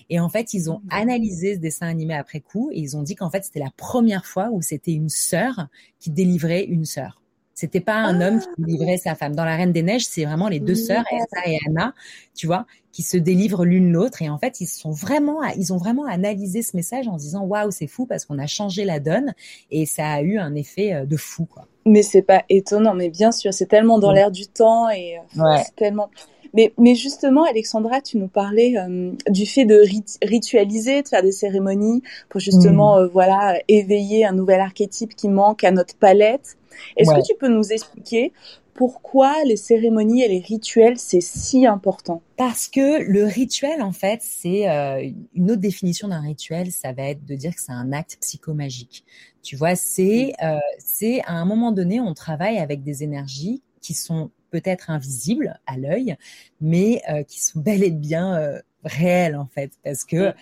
Et 0.10 0.20
en 0.20 0.30
fait, 0.30 0.54
ils 0.54 0.70
ont 0.70 0.80
mmh. 0.80 0.90
analysé 0.92 1.56
ce 1.56 1.60
dessin 1.60 1.88
animé 1.88 2.14
après 2.14 2.40
coup 2.40 2.70
et 2.72 2.80
ils 2.80 2.98
ont 2.98 3.04
dit 3.04 3.16
qu'en 3.16 3.30
fait, 3.30 3.44
c'était 3.44 3.60
la 3.60 3.72
première 3.76 4.26
fois 4.26 4.50
où 4.52 4.62
c'était 4.62 4.94
une 4.94 5.10
sœur 5.10 5.68
qui 6.00 6.10
délivrait 6.10 6.64
une 6.64 6.86
sœur. 6.86 7.22
C'était 7.56 7.82
pas 7.82 7.98
un 7.98 8.20
homme 8.20 8.40
qui 8.40 8.48
ah! 8.50 8.54
délivrait 8.58 8.98
sa 8.98 9.16
femme. 9.16 9.36
Dans 9.36 9.46
la 9.46 9.56
Reine 9.56 9.72
des 9.72 9.84
Neiges, 9.84 10.06
c'est 10.06 10.26
vraiment 10.26 10.50
les 10.50 10.60
deux 10.60 10.76
sœurs, 10.76 11.04
Elsa 11.12 11.48
et 11.48 11.60
Anna, 11.68 11.94
tu 12.36 12.48
vois, 12.48 12.66
qui 12.92 13.02
se 13.02 13.18
délivrent 13.18 13.66
l'une 13.66 13.92
l'autre. 13.92 14.22
Et 14.22 14.30
en 14.30 14.38
fait, 14.38 14.62
ils 14.62 14.68
sont 14.68 14.92
vraiment, 14.92 15.44
ils 15.44 15.74
ont 15.74 15.78
vraiment 15.78 16.06
analysé 16.06 16.62
ce 16.62 16.76
message 16.76 17.08
en 17.08 17.18
disant 17.18 17.44
waouh, 17.44 17.72
c'est 17.72 17.88
fou 17.88 18.06
parce 18.06 18.26
qu'on 18.26 18.40
a 18.40 18.48
changé 18.48 18.86
la 18.86 19.00
donne 19.00 19.34
et 19.72 19.86
ça 19.86 20.10
a 20.12 20.22
eu 20.22 20.38
un 20.38 20.56
effet 20.56 20.94
euh, 20.94 21.06
de 21.06 21.18
fou, 21.18 21.46
quoi. 21.46 21.68
Mais 21.86 22.02
c'est 22.02 22.22
pas 22.22 22.44
étonnant, 22.50 22.94
mais 22.94 23.10
bien 23.10 23.32
sûr, 23.32 23.54
c'est 23.54 23.66
tellement 23.66 24.00
dans 24.00 24.12
l'air 24.14 24.32
du 24.32 24.48
temps 24.48 24.90
et 24.90 25.18
euh, 25.18 25.58
c'est 25.58 25.76
tellement. 25.76 26.10
Mais, 26.54 26.72
mais 26.78 26.94
justement, 26.94 27.44
Alexandra, 27.46 28.00
tu 28.00 28.18
nous 28.18 28.28
parlais 28.28 28.78
euh, 28.78 29.12
du 29.28 29.46
fait 29.46 29.66
de 29.66 29.82
ritualiser, 30.24 31.02
de 31.02 31.08
faire 31.08 31.24
des 31.24 31.32
cérémonies 31.32 32.04
pour 32.30 32.40
justement, 32.40 32.98
euh, 32.98 33.08
voilà, 33.08 33.60
éveiller 33.68 34.24
un 34.26 34.34
nouvel 34.34 34.62
archétype 34.62 35.16
qui 35.16 35.30
manque 35.30 35.64
à 35.64 35.72
notre 35.72 35.96
palette. 35.96 36.58
Est-ce 36.96 37.12
que 37.12 37.26
tu 37.26 37.34
peux 37.40 37.48
nous 37.48 37.72
expliquer 37.72 38.34
pourquoi 38.74 39.44
les 39.46 39.56
cérémonies 39.56 40.24
et 40.24 40.28
les 40.28 40.40
rituels, 40.40 40.98
c'est 40.98 41.22
si 41.22 41.66
important? 41.66 42.22
Parce 42.38 42.68
que 42.68 43.04
le 43.04 43.26
rituel, 43.26 43.82
en 43.82 43.92
fait, 43.92 44.20
c'est 44.22 44.70
euh, 44.70 45.10
une 45.34 45.52
autre 45.52 45.62
définition 45.62 46.08
d'un 46.08 46.22
rituel, 46.22 46.72
ça 46.72 46.92
va 46.92 47.04
être 47.10 47.26
de 47.26 47.36
dire 47.36 47.54
que 47.54 47.62
c'est 47.62 47.72
un 47.72 47.92
acte 47.92 48.18
psychomagique. 48.22 49.06
Tu 49.42 49.56
vois, 49.56 49.76
c'est 49.76 50.34
c'est 50.80 51.22
à 51.26 51.34
un 51.34 51.46
moment 51.46 51.72
donné, 51.72 52.00
on 52.00 52.14
travaille 52.14 52.58
avec 52.60 52.84
des 52.84 53.04
énergies 53.04 53.62
qui 53.82 53.94
sont 53.94 54.32
peut-être 54.50 54.90
invisibles 54.90 55.60
à 55.66 55.78
l'œil, 55.78 56.16
mais 56.62 57.02
euh, 57.10 57.24
qui 57.24 57.42
sont 57.42 57.60
bel 57.60 57.84
et 57.84 57.92
bien 57.92 58.62
réels 58.84 59.36
en 59.36 59.48
fait, 59.48 59.72
parce 59.84 60.04
que 60.04 60.34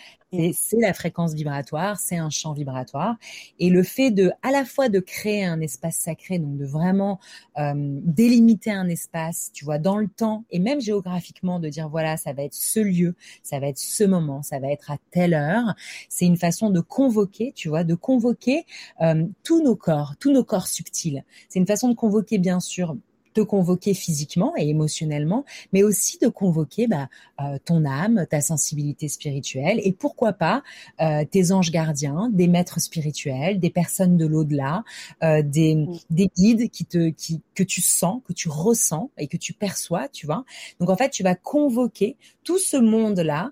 c'est 0.54 0.80
la 0.80 0.93
fréquence 0.93 1.34
vibratoire, 1.34 1.99
c'est 1.99 2.17
un 2.17 2.30
champ 2.30 2.54
vibratoire, 2.54 3.17
et 3.60 3.69
le 3.69 3.84
fait 3.84 4.12
de 4.12 4.32
à 4.43 4.51
la 4.51 4.63
fois 4.63 4.88
de 4.88 4.99
créer 4.99 5.43
un 5.43 5.60
espace 5.60 5.97
sacré, 5.97 6.39
donc 6.39 6.58
de 6.58 6.65
vraiment 6.65 7.19
euh, 7.58 7.73
délimiter 7.75 8.71
un 8.71 8.88
espace, 8.88 9.51
tu 9.54 9.65
vois, 9.65 9.77
dans 9.77 9.97
le 9.97 10.08
temps 10.08 10.45
et 10.49 10.60
même 10.60 10.80
géographiquement, 10.80 11.60
de 11.60 11.67
dire 11.67 11.89
voilà, 11.89 12.15
ça 12.15 12.32
va 12.34 12.43
être 12.43 12.54
ce 12.54 12.80
lieu, 12.80 13.15
ça 13.43 13.60
va 13.60 13.67
être 13.67 13.77
ce 13.77 14.04
moment, 14.06 14.41
ça 14.41 14.60
va 14.60 14.71
être 14.71 14.91
à 14.91 14.97
telle 15.12 15.34
heure, 15.34 15.75
c'est 16.08 16.25
une 16.25 16.38
façon 16.38 16.69
de 16.69 16.80
convoquer, 16.80 17.51
tu 17.54 17.67
vois, 17.67 17.84
de 17.84 17.95
convoquer 17.95 18.65
euh, 19.01 19.25
tous 19.43 19.62
nos 19.62 19.75
corps, 19.75 20.15
tous 20.19 20.32
nos 20.32 20.45
corps 20.45 20.67
subtils. 20.67 21.23
C'est 21.49 21.60
une 21.60 21.67
façon 21.67 21.89
de 21.89 21.95
convoquer 21.95 22.38
bien 22.38 22.62
sûr 22.62 22.95
te 23.34 23.41
convoquer 23.41 23.94
physiquement 23.94 24.54
et 24.58 24.67
émotionnellement, 24.67 25.46
mais 25.74 25.84
aussi 25.84 26.17
de 26.20 26.28
convoquer 26.28 26.88
bah, 26.88 27.10
euh, 27.41 27.58
ton 27.63 27.86
âme, 27.86 28.26
ta 28.30 28.41
sensibilité 28.41 29.08
spirituelle 29.08 29.80
et 29.84 29.91
pourquoi 29.91 30.34
pas 30.34 30.63
euh, 31.00 31.24
tes 31.30 31.52
anges 31.52 31.72
gardiens, 31.72 32.30
des 32.32 32.48
maîtres 32.48 32.80
spirituels, 32.80 33.60
des 33.60 33.70
personnes 33.70 34.17
de 34.17 34.26
l'au-delà, 34.26 34.84
euh, 35.24 35.41
des, 35.41 35.76
mm. 35.76 35.98
des 36.10 36.30
guides 36.36 36.70
qui 36.70 36.86
te, 36.86 37.10
qui, 37.10 37.41
que 37.56 37.63
tu 37.63 37.82
sens, 37.82 38.22
que 38.26 38.34
tu 38.34 38.50
ressens 38.50 39.12
et 39.17 39.28
que 39.28 39.38
tu 39.38 39.54
perçois, 39.54 40.08
tu 40.10 40.26
vois. 40.26 40.44
Donc 40.80 40.89
en 40.89 40.96
fait, 40.96 41.10
tu 41.10 41.24
vas 41.24 41.36
convoquer 41.36 42.17
tout 42.44 42.58
ce 42.58 42.76
monde-là 42.76 43.52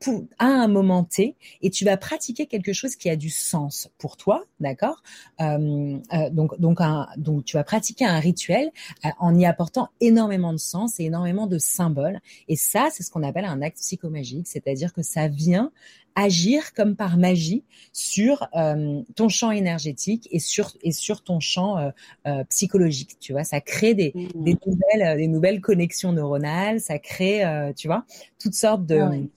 pour, 0.00 0.24
à 0.38 0.46
un 0.46 0.68
moment 0.68 1.04
T 1.04 1.34
et 1.62 1.70
tu 1.70 1.84
vas 1.86 1.96
pratiquer 1.96 2.46
quelque 2.46 2.74
chose 2.74 2.94
qui 2.94 3.08
a 3.08 3.16
du 3.16 3.30
sens 3.30 3.88
pour 3.96 4.18
toi, 4.18 4.44
d'accord? 4.60 5.02
Donc 5.38 6.60
donc 6.60 6.80
un, 6.80 7.08
donc 7.16 7.44
tu 7.44 7.56
vas 7.56 7.64
pratiquer 7.64 8.04
un 8.04 8.20
rituel 8.20 8.66
euh, 8.66 8.70
en 9.18 9.36
y 9.38 9.46
apportant 9.46 9.88
énormément 10.00 10.52
de 10.52 10.58
sens 10.58 11.00
et 11.00 11.04
énormément 11.04 11.46
de 11.46 11.58
symboles. 11.58 12.20
Et 12.48 12.56
ça, 12.56 12.88
c'est 12.92 13.02
ce 13.02 13.10
qu'on 13.10 13.22
appelle 13.22 13.44
un 13.44 13.62
acte 13.62 13.78
psychomagique, 13.78 14.46
c'est-à-dire 14.46 14.92
que 14.92 15.02
ça 15.02 15.28
vient 15.28 15.70
agir 16.16 16.72
comme 16.72 16.96
par 16.96 17.18
magie 17.18 17.62
sur 17.92 18.48
euh, 18.54 19.02
ton 19.16 19.28
champ 19.28 19.50
énergétique 19.50 20.28
et 20.32 20.38
sur 20.38 20.72
et 20.82 20.92
sur 20.92 21.22
ton 21.22 21.40
champ 21.40 21.92
euh, 22.26 22.42
psychologique 22.44 23.18
tu 23.20 23.32
vois 23.32 23.44
ça 23.44 23.60
crée 23.60 23.92
des, 23.92 24.12
mmh. 24.14 24.44
des 24.44 24.56
nouvelles 24.66 25.16
des 25.18 25.28
nouvelles 25.28 25.60
connexions 25.60 26.12
neuronales 26.12 26.80
ça 26.80 26.98
crée 26.98 27.42
tu 27.76 27.86
vois 27.86 28.06
toutes 28.38 28.54
sortes 28.54 28.86
de 28.86 29.28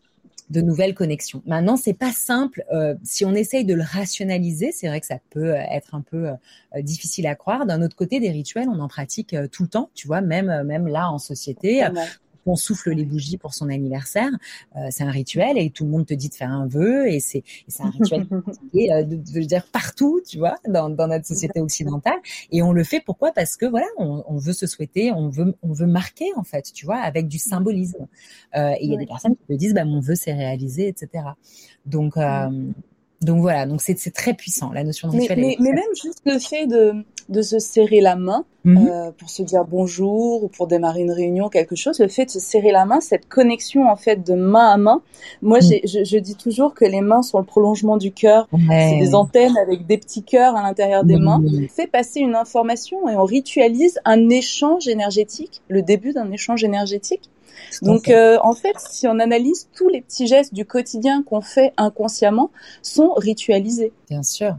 de 0.49 0.62
nouvelles 0.62 0.95
connexions. 0.95 1.43
Maintenant, 1.45 1.77
c'est 1.77 1.93
pas 1.93 2.12
simple. 2.12 2.63
Euh, 2.73 2.95
si 3.03 3.25
on 3.25 3.33
essaye 3.35 3.65
de 3.65 3.73
le 3.73 3.83
rationaliser, 3.83 4.71
c'est 4.71 4.88
vrai 4.88 4.99
que 4.99 5.05
ça 5.05 5.19
peut 5.29 5.53
euh, 5.53 5.62
être 5.71 5.93
un 5.93 6.01
peu 6.01 6.29
euh, 6.29 6.81
difficile 6.81 7.27
à 7.27 7.35
croire. 7.35 7.65
D'un 7.65 7.81
autre 7.81 7.95
côté, 7.95 8.19
des 8.19 8.31
rituels, 8.31 8.67
on 8.69 8.79
en 8.79 8.88
pratique 8.88 9.35
tout 9.51 9.63
le 9.63 9.69
temps, 9.69 9.89
tu 9.93 10.07
vois, 10.07 10.21
même 10.21 10.63
même 10.63 10.88
là 10.88 11.09
en 11.12 11.19
société 11.19 11.83
on 12.49 12.55
souffle 12.55 12.91
les 12.91 13.05
bougies 13.05 13.38
pour 13.38 13.53
son 13.53 13.69
anniversaire, 13.69 14.31
euh, 14.75 14.88
c'est 14.89 15.03
un 15.03 15.12
rituel 15.12 15.57
et 15.57 15.69
tout 15.69 15.85
le 15.85 15.91
monde 15.91 16.05
te 16.05 16.13
dit 16.13 16.29
de 16.29 16.33
faire 16.33 16.51
un 16.51 16.67
vœu 16.67 17.07
et 17.07 17.19
c'est 17.19 17.43
un 17.79 17.89
rituel 17.89 18.27
et, 18.73 18.93
euh, 18.93 19.03
de, 19.03 19.15
de, 19.15 19.39
dire 19.41 19.65
partout, 19.71 20.21
tu 20.27 20.38
vois, 20.38 20.55
dans, 20.67 20.89
dans 20.89 21.07
notre 21.07 21.25
société 21.25 21.59
occidentale. 21.59 22.19
Et 22.51 22.62
on 22.62 22.71
le 22.71 22.83
fait 22.83 23.01
pourquoi? 23.01 23.31
Parce 23.31 23.57
que 23.57 23.65
voilà, 23.65 23.88
on, 23.97 24.23
on, 24.27 24.38
veut 24.38 24.53
se 24.53 24.67
souhaiter, 24.67 25.12
on 25.12 25.29
veut 25.29 25.55
on 25.62 25.73
veut 25.73 25.88
marquer 25.88 26.27
en 26.35 26.43
fait, 26.43 26.71
tu 26.73 26.85
vois, 26.85 26.97
avec 26.97 27.27
du 27.27 27.38
symbolisme. 27.38 28.07
Euh, 28.55 28.71
et 28.71 28.85
il 28.85 28.91
y 28.91 28.95
a 28.95 28.97
des 28.97 29.07
personnes 29.07 29.35
qui 29.35 29.45
te 29.45 29.53
disent, 29.53 29.73
bah 29.73 29.85
mon 29.85 29.99
vœu 29.99 30.15
s'est 30.15 30.33
réalisé, 30.33 30.88
etc. 30.88 31.23
Donc 31.85 32.17
donc 33.21 33.41
voilà, 33.41 33.65
donc 33.65 33.81
c'est 33.81 33.95
très 34.13 34.33
puissant 34.33 34.71
la 34.71 34.83
notion 34.83 35.09
de 35.09 35.17
rituel. 35.17 35.39
Mais, 35.39 35.57
mais, 35.59 35.73
même 35.73 35.93
juste 36.01 36.21
le 36.25 36.39
fait 36.39 36.67
de 36.67 37.05
de 37.29 37.41
se 37.41 37.59
serrer 37.59 38.01
la 38.01 38.15
main 38.15 38.43
Mhm. 38.65 38.87
euh, 38.91 39.11
pour 39.17 39.29
se 39.29 39.41
dire 39.41 39.63
bonjour 39.63 40.43
ou 40.43 40.47
pour 40.49 40.67
démarrer 40.67 40.99
une 41.01 41.11
réunion, 41.11 41.47
quelque 41.47 41.75
chose. 41.77 41.99
Le 41.99 42.09
fait 42.09 42.25
de 42.25 42.29
se 42.31 42.39
serrer 42.41 42.71
la 42.73 42.83
main, 42.85 42.99
cette 42.99 43.29
connexion 43.29 43.87
en 43.89 43.95
fait 43.95 44.21
de 44.25 44.33
main 44.33 44.67
à 44.69 44.75
main. 44.77 45.01
Moi, 45.41 45.59
Mm. 45.59 45.61
j'ai- 45.61 45.81
je, 45.85 46.03
je 46.03 46.17
dis 46.17 46.35
toujours 46.35 46.73
que 46.73 46.83
les 46.83 46.99
mains 46.99 47.21
sont 47.21 47.37
le 47.39 47.45
prolongement 47.45 47.95
du 47.95 48.11
cœur. 48.11 48.49
C'est 48.69 48.97
des 48.99 49.15
antennes 49.15 49.55
avec 49.57 49.87
des 49.87 49.97
petits 49.97 50.23
cœurs 50.23 50.55
à 50.57 50.61
l'intérieur 50.63 51.05
des 51.05 51.15
mains. 51.17 51.39
Mhm. 51.39 51.69
Fait 51.69 51.87
passer 51.87 52.19
une 52.19 52.35
information 52.35 53.07
et 53.07 53.15
on 53.15 53.23
ritualise 53.23 53.97
un 54.03 54.27
échange 54.29 54.87
énergétique, 54.89 55.61
le 55.69 55.81
début 55.81 56.11
d'un 56.11 56.29
échange 56.31 56.63
énergétique. 56.65 57.29
Donc, 57.81 58.09
euh, 58.09 58.38
en 58.41 58.53
fait, 58.53 58.77
si 58.77 59.07
on 59.07 59.19
analyse 59.19 59.69
tous 59.73 59.89
les 59.89 60.01
petits 60.01 60.27
gestes 60.27 60.53
du 60.53 60.65
quotidien 60.65 61.23
qu'on 61.23 61.41
fait 61.41 61.73
inconsciemment, 61.77 62.51
sont 62.81 63.13
ritualisés. 63.13 63.93
Bien 64.09 64.23
sûr. 64.23 64.57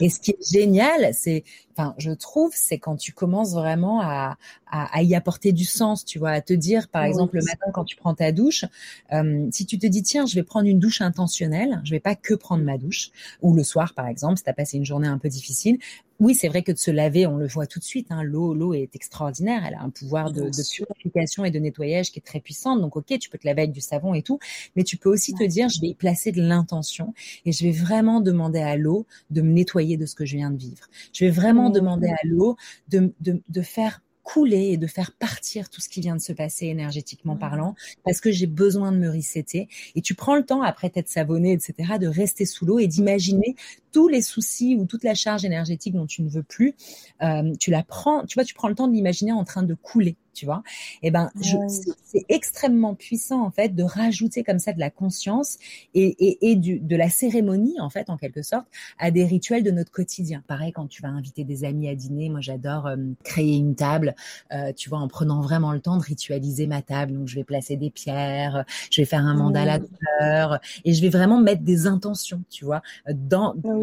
Et 0.00 0.08
ce 0.08 0.20
qui 0.20 0.30
est 0.32 0.52
génial, 0.52 1.12
c'est, 1.12 1.44
enfin, 1.76 1.94
je 1.98 2.12
trouve, 2.12 2.52
c'est 2.54 2.78
quand 2.78 2.96
tu 2.96 3.12
commences 3.12 3.52
vraiment 3.52 4.00
à, 4.00 4.36
à, 4.70 4.96
à 4.96 5.02
y 5.02 5.14
apporter 5.14 5.52
du 5.52 5.64
sens, 5.64 6.04
tu 6.04 6.18
vois, 6.18 6.30
à 6.30 6.40
te 6.40 6.52
dire, 6.52 6.88
par 6.88 7.02
Oui. 7.02 7.08
exemple, 7.08 7.36
le 7.36 7.44
matin 7.44 7.66
quand 7.72 7.84
tu 7.84 7.96
prends 7.96 8.14
ta 8.14 8.30
douche, 8.32 8.64
euh, 9.12 9.48
si 9.50 9.66
tu 9.66 9.78
te 9.78 9.86
dis, 9.86 10.02
tiens, 10.02 10.24
je 10.26 10.34
vais 10.34 10.42
prendre 10.44 10.66
une 10.68 10.78
douche 10.78 11.00
intentionnelle, 11.00 11.80
je 11.84 11.90
vais 11.90 12.00
pas 12.00 12.14
que 12.14 12.34
prendre 12.34 12.62
ma 12.64 12.78
douche, 12.78 13.10
ou 13.42 13.54
le 13.54 13.64
soir, 13.64 13.92
par 13.94 14.06
exemple, 14.06 14.36
si 14.38 14.44
tu 14.44 14.50
as 14.50 14.54
passé 14.54 14.76
une 14.76 14.86
journée 14.86 15.08
un 15.08 15.18
peu 15.18 15.28
difficile. 15.28 15.78
Oui, 16.22 16.36
c'est 16.36 16.46
vrai 16.46 16.62
que 16.62 16.70
de 16.70 16.78
se 16.78 16.92
laver, 16.92 17.26
on 17.26 17.36
le 17.36 17.48
voit 17.48 17.66
tout 17.66 17.80
de 17.80 17.84
suite. 17.84 18.06
Hein, 18.10 18.22
l'eau, 18.22 18.54
l'eau 18.54 18.74
est 18.74 18.94
extraordinaire. 18.94 19.64
Elle 19.66 19.74
a 19.74 19.82
un 19.82 19.90
pouvoir 19.90 20.30
de, 20.30 20.50
purification 20.76 21.44
et 21.44 21.50
de 21.50 21.58
nettoyage 21.58 22.12
qui 22.12 22.20
est 22.20 22.22
très 22.22 22.38
puissant. 22.38 22.76
Donc, 22.76 22.94
ok, 22.96 23.18
tu 23.18 23.28
peux 23.28 23.38
te 23.38 23.46
laver 23.46 23.62
avec 23.62 23.72
du 23.72 23.80
savon 23.80 24.14
et 24.14 24.22
tout, 24.22 24.38
mais 24.76 24.84
tu 24.84 24.96
peux 24.96 25.10
aussi 25.10 25.34
te 25.34 25.42
dire, 25.42 25.68
je 25.68 25.80
vais 25.80 25.88
y 25.88 25.94
placer 25.96 26.30
de 26.30 26.40
l'intention 26.40 27.12
et 27.44 27.50
je 27.50 27.64
vais 27.64 27.72
vraiment 27.72 28.20
demander 28.20 28.60
à 28.60 28.76
l'eau 28.76 29.04
de 29.30 29.42
me 29.42 29.50
nettoyer 29.50 29.96
de 29.96 30.06
ce 30.06 30.14
que 30.14 30.24
je 30.24 30.36
viens 30.36 30.52
de 30.52 30.58
vivre. 30.58 30.86
Je 31.12 31.24
vais 31.24 31.30
vraiment 31.32 31.70
Mhm. 31.70 31.72
demander 31.72 32.08
à 32.08 32.24
l'eau 32.24 32.56
de, 32.88 33.12
de, 33.20 33.42
de 33.48 33.62
faire 33.62 34.00
couler 34.22 34.70
et 34.70 34.76
de 34.76 34.86
faire 34.86 35.10
partir 35.18 35.68
tout 35.68 35.80
ce 35.80 35.88
qui 35.88 36.00
vient 36.00 36.14
de 36.14 36.20
se 36.20 36.32
passer 36.32 36.66
énergétiquement 36.66 37.34
Mhm. 37.34 37.40
parlant 37.40 37.74
parce 38.04 38.20
que 38.20 38.30
j'ai 38.30 38.46
besoin 38.46 38.92
de 38.92 38.96
me 38.96 39.10
resetter 39.10 39.68
et 39.96 40.00
tu 40.00 40.14
prends 40.14 40.36
le 40.36 40.44
temps 40.44 40.62
après 40.62 40.90
t'être 40.90 41.08
savonné 41.08 41.50
etc 41.52 41.98
de 42.00 42.06
rester 42.06 42.46
sous 42.46 42.64
l'eau 42.64 42.78
et 42.78 42.86
d'imaginer 42.86 43.56
tous 43.92 44.08
les 44.08 44.22
soucis 44.22 44.76
ou 44.76 44.86
toute 44.86 45.04
la 45.04 45.14
charge 45.14 45.44
énergétique 45.44 45.94
dont 45.94 46.06
tu 46.06 46.22
ne 46.22 46.28
veux 46.28 46.42
plus 46.42 46.74
euh, 47.22 47.52
tu 47.60 47.70
la 47.70 47.82
prends 47.82 48.24
tu 48.26 48.34
vois 48.34 48.44
tu 48.44 48.54
prends 48.54 48.68
le 48.68 48.74
temps 48.74 48.88
de 48.88 48.92
l'imaginer 48.94 49.32
en 49.32 49.44
train 49.44 49.62
de 49.62 49.74
couler 49.74 50.16
tu 50.34 50.46
vois 50.46 50.62
et 51.02 51.10
ben 51.10 51.30
je- 51.42 51.56
Oui. 51.58 51.92
c'est- 52.02 52.24
extrêmement 52.30 52.94
puissant 52.94 53.42
en 53.44 53.50
fait 53.50 53.74
de 53.74 53.82
rajouter 53.82 54.42
comme 54.44 54.58
ça 54.58 54.72
de 54.72 54.80
la 54.80 54.88
conscience 54.90 55.58
et, 55.94 56.06
et, 56.26 56.50
et 56.50 56.56
du, 56.56 56.78
de 56.80 56.96
la 56.96 57.10
cérémonie 57.10 57.78
en 57.80 57.90
fait 57.90 58.08
en 58.10 58.16
quelque 58.16 58.42
sorte 58.42 58.66
à 58.98 59.10
des 59.10 59.24
rituels 59.26 59.62
de 59.62 59.70
notre 59.70 59.90
quotidien. 59.90 60.42
Pareil 60.46 60.72
quand 60.72 60.86
tu 60.86 61.02
vas 61.02 61.08
inviter 61.08 61.44
des 61.44 61.64
amis 61.64 61.88
à 61.88 61.94
dîner, 61.94 62.28
moi 62.30 62.40
j'adore 62.40 62.86
euh, 62.86 62.96
créer 63.24 63.56
une 63.56 63.74
table, 63.74 64.14
euh, 64.52 64.72
tu 64.74 64.88
vois, 64.88 64.98
en 64.98 65.08
prenant 65.08 65.40
vraiment 65.42 65.72
le 65.72 65.80
temps 65.80 65.96
de 65.96 66.02
ritualiser 66.02 66.66
ma 66.66 66.80
table. 66.82 67.12
Donc 67.12 67.28
je 67.28 67.34
vais 67.34 67.44
placer 67.44 67.76
des 67.76 67.90
pierres, 67.90 68.64
je 68.90 69.00
vais 69.00 69.06
faire 69.06 69.20
un 69.24 69.34
mandala 69.34 69.78
de 69.78 69.86
fleurs 70.18 70.60
et 70.84 70.94
je 70.94 71.02
vais 71.02 71.08
vraiment 71.10 71.40
mettre 71.40 71.62
des 71.62 71.86
intentions, 71.86 72.42
tu 72.50 72.64
vois, 72.64 72.82
dans 73.12 73.54
Oui. 73.64 73.81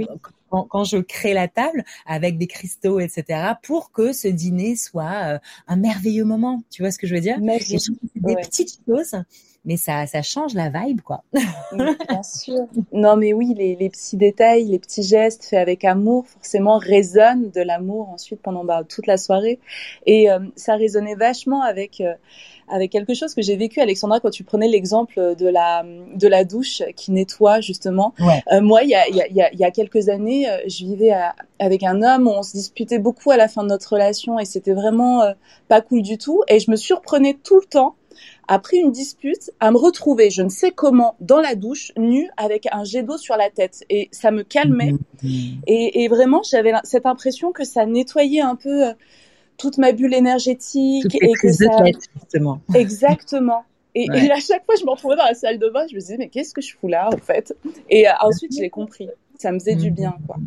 Quand, 0.50 0.64
quand 0.64 0.84
je 0.84 0.98
crée 0.98 1.34
la 1.34 1.48
table 1.48 1.84
avec 2.06 2.38
des 2.38 2.48
cristaux, 2.48 3.00
etc., 3.00 3.54
pour 3.64 3.92
que 3.92 4.14
ce 4.14 4.28
dîner 4.28 4.76
soit 4.76 5.36
euh, 5.36 5.40
un 5.68 5.76
merveilleux 5.76 6.26
moment. 6.26 6.64
Tu 6.70 6.82
vois 6.82 6.92
ce 6.92 7.00
que 7.00 7.08
je 7.08 7.16
veux 7.16 7.22
dire? 7.22 7.40
Magique. 7.40 7.82
des 8.16 8.36
Ouais. 8.36 8.42
petites 8.42 8.80
choses, 8.88 9.16
mais 9.66 9.78
ça, 9.78 10.06
ça 10.08 10.22
change 10.22 10.54
la 10.54 10.70
vibe, 10.70 11.02
quoi. 11.02 11.24
Bien 11.74 12.24
sûr. 12.24 12.68
Non, 12.94 13.16
mais 13.18 13.34
oui, 13.34 13.54
les, 13.58 13.76
les 13.76 13.90
petits 13.90 14.18
détails, 14.18 14.66
les 14.66 14.80
petits 14.80 15.04
gestes 15.04 15.46
faits 15.46 15.60
avec 15.60 15.86
amour, 15.86 16.26
forcément 16.28 16.78
résonnent 16.78 17.52
de 17.52 17.62
l'amour 17.62 18.10
ensuite 18.10 18.42
pendant 18.42 18.64
bah, 18.64 18.84
toute 18.88 19.06
la 19.08 19.18
soirée. 19.18 19.60
Et 20.06 20.32
euh, 20.32 20.40
ça 20.56 20.76
résonnait 20.76 21.16
vachement 21.16 21.62
avec 21.62 22.02
euh, 22.02 22.14
avec 22.72 22.92
quelque 22.92 23.16
chose 23.16 23.34
que 23.34 23.42
j'ai 23.42 23.56
vécu, 23.56 23.80
Alexandra, 23.82 24.20
quand 24.20 24.30
tu 24.30 24.44
prenais 24.44 24.68
l'exemple 24.68 25.36
de 25.36 25.48
la 25.48 25.84
de 25.84 26.28
la 26.28 26.44
douche 26.44 26.84
qui 26.96 27.12
nettoie 27.12 27.62
justement. 27.62 28.14
Ouais. 28.20 28.44
Euh, 28.52 28.62
moi, 28.62 28.84
il 28.84 28.90
y 28.90 28.96
a, 28.96 29.08
il 29.08 29.16
y, 29.16 29.22
a, 29.22 29.28
il 29.28 29.36
y 29.36 29.42
a- 29.42 29.54
y 29.54 29.64
a 29.64 29.72
quelques 29.72 30.08
années, 30.10 30.48
euh, 30.50 30.58
je 30.68 30.86
vivais 30.86 31.10
à- 31.12 31.36
avec 31.58 31.82
un 31.84 32.04
homme, 32.04 32.28
on 32.28 32.44
se 32.44 32.52
disputait 32.54 33.00
beaucoup 33.00 33.32
à 33.32 33.38
la 33.38 33.48
fin 33.48 33.64
de 33.64 33.70
notre 33.70 33.94
relation 33.94 34.38
et 34.40 34.46
c'était 34.46 34.74
vraiment 34.74 35.24
euh, 35.24 35.34
pas 35.68 35.82
cool 35.82 36.04
du 36.04 36.18
tout. 36.20 36.44
Et 36.48 36.60
je 36.60 36.70
me 36.70 36.76
surprenais 36.76 37.38
tout 37.44 37.56
le 37.60 37.66
temps 37.66 37.96
après 38.52 38.78
une 38.78 38.92
dispute, 38.92 39.52
à 39.60 39.70
me 39.72 39.78
retrouver, 39.78 40.32
je 40.32 40.42
ne 40.42 40.50
sais 40.50 40.72
comment, 40.72 41.16
dans 41.22 41.40
la 41.40 41.54
douche, 41.56 41.92
nue, 41.96 42.30
avec 42.36 42.68
un 42.72 42.84
jet 42.84 43.04
d'eau 43.04 43.18
sur 43.18 43.38
la 43.38 43.50
tête. 43.50 43.84
Et 43.90 44.10
ça 44.12 44.32
me 44.32 44.44
calmait. 44.44 44.94
Mhm. 45.24 45.62
Et, 45.68 46.04
et 46.04 46.08
vraiment, 46.08 46.42
j'avais 46.44 46.74
cette 46.84 47.06
impression 47.06 47.52
que 47.52 47.64
ça 47.64 47.86
nettoyait 47.86 48.42
un 48.42 48.56
peu 48.56 48.88
euh, 48.88 48.94
toute 49.58 49.78
ma 49.78 49.92
bulle 49.92 50.16
énergétique. 50.16 51.04
Toutes 51.04 51.14
les 51.22 51.30
et 51.30 51.34
que 51.34 51.48
de 51.48 51.52
ça... 51.54 51.84
tête, 51.84 52.02
justement. 52.16 52.60
Exactement. 52.74 53.64
Et, 53.96 54.10
Ouais. 54.10 54.26
et 54.26 54.32
à 54.32 54.40
chaque 54.40 54.66
fois, 54.66 54.76
je 54.80 54.86
me 54.86 54.92
retrouvais 54.92 55.16
dans 55.16 55.26
la 55.26 55.34
salle 55.34 55.60
de 55.60 55.70
bain, 55.70 55.86
je 55.90 55.96
me 55.96 56.00
disais, 56.00 56.18
mais 56.18 56.30
qu'est-ce 56.30 56.54
que 56.54 56.62
je 56.62 56.76
fous 56.76 56.88
là, 56.88 57.10
en 57.14 57.18
fait? 57.18 57.56
Et 57.90 58.08
euh, 58.08 58.12
ensuite, 58.22 58.56
je 58.56 58.62
l'ai 58.62 58.70
compris. 58.70 59.10
Ça 59.38 59.52
me 59.52 59.60
faisait 59.60 59.76
du 59.76 59.92
bien, 59.92 60.16
quoi. 60.28 60.38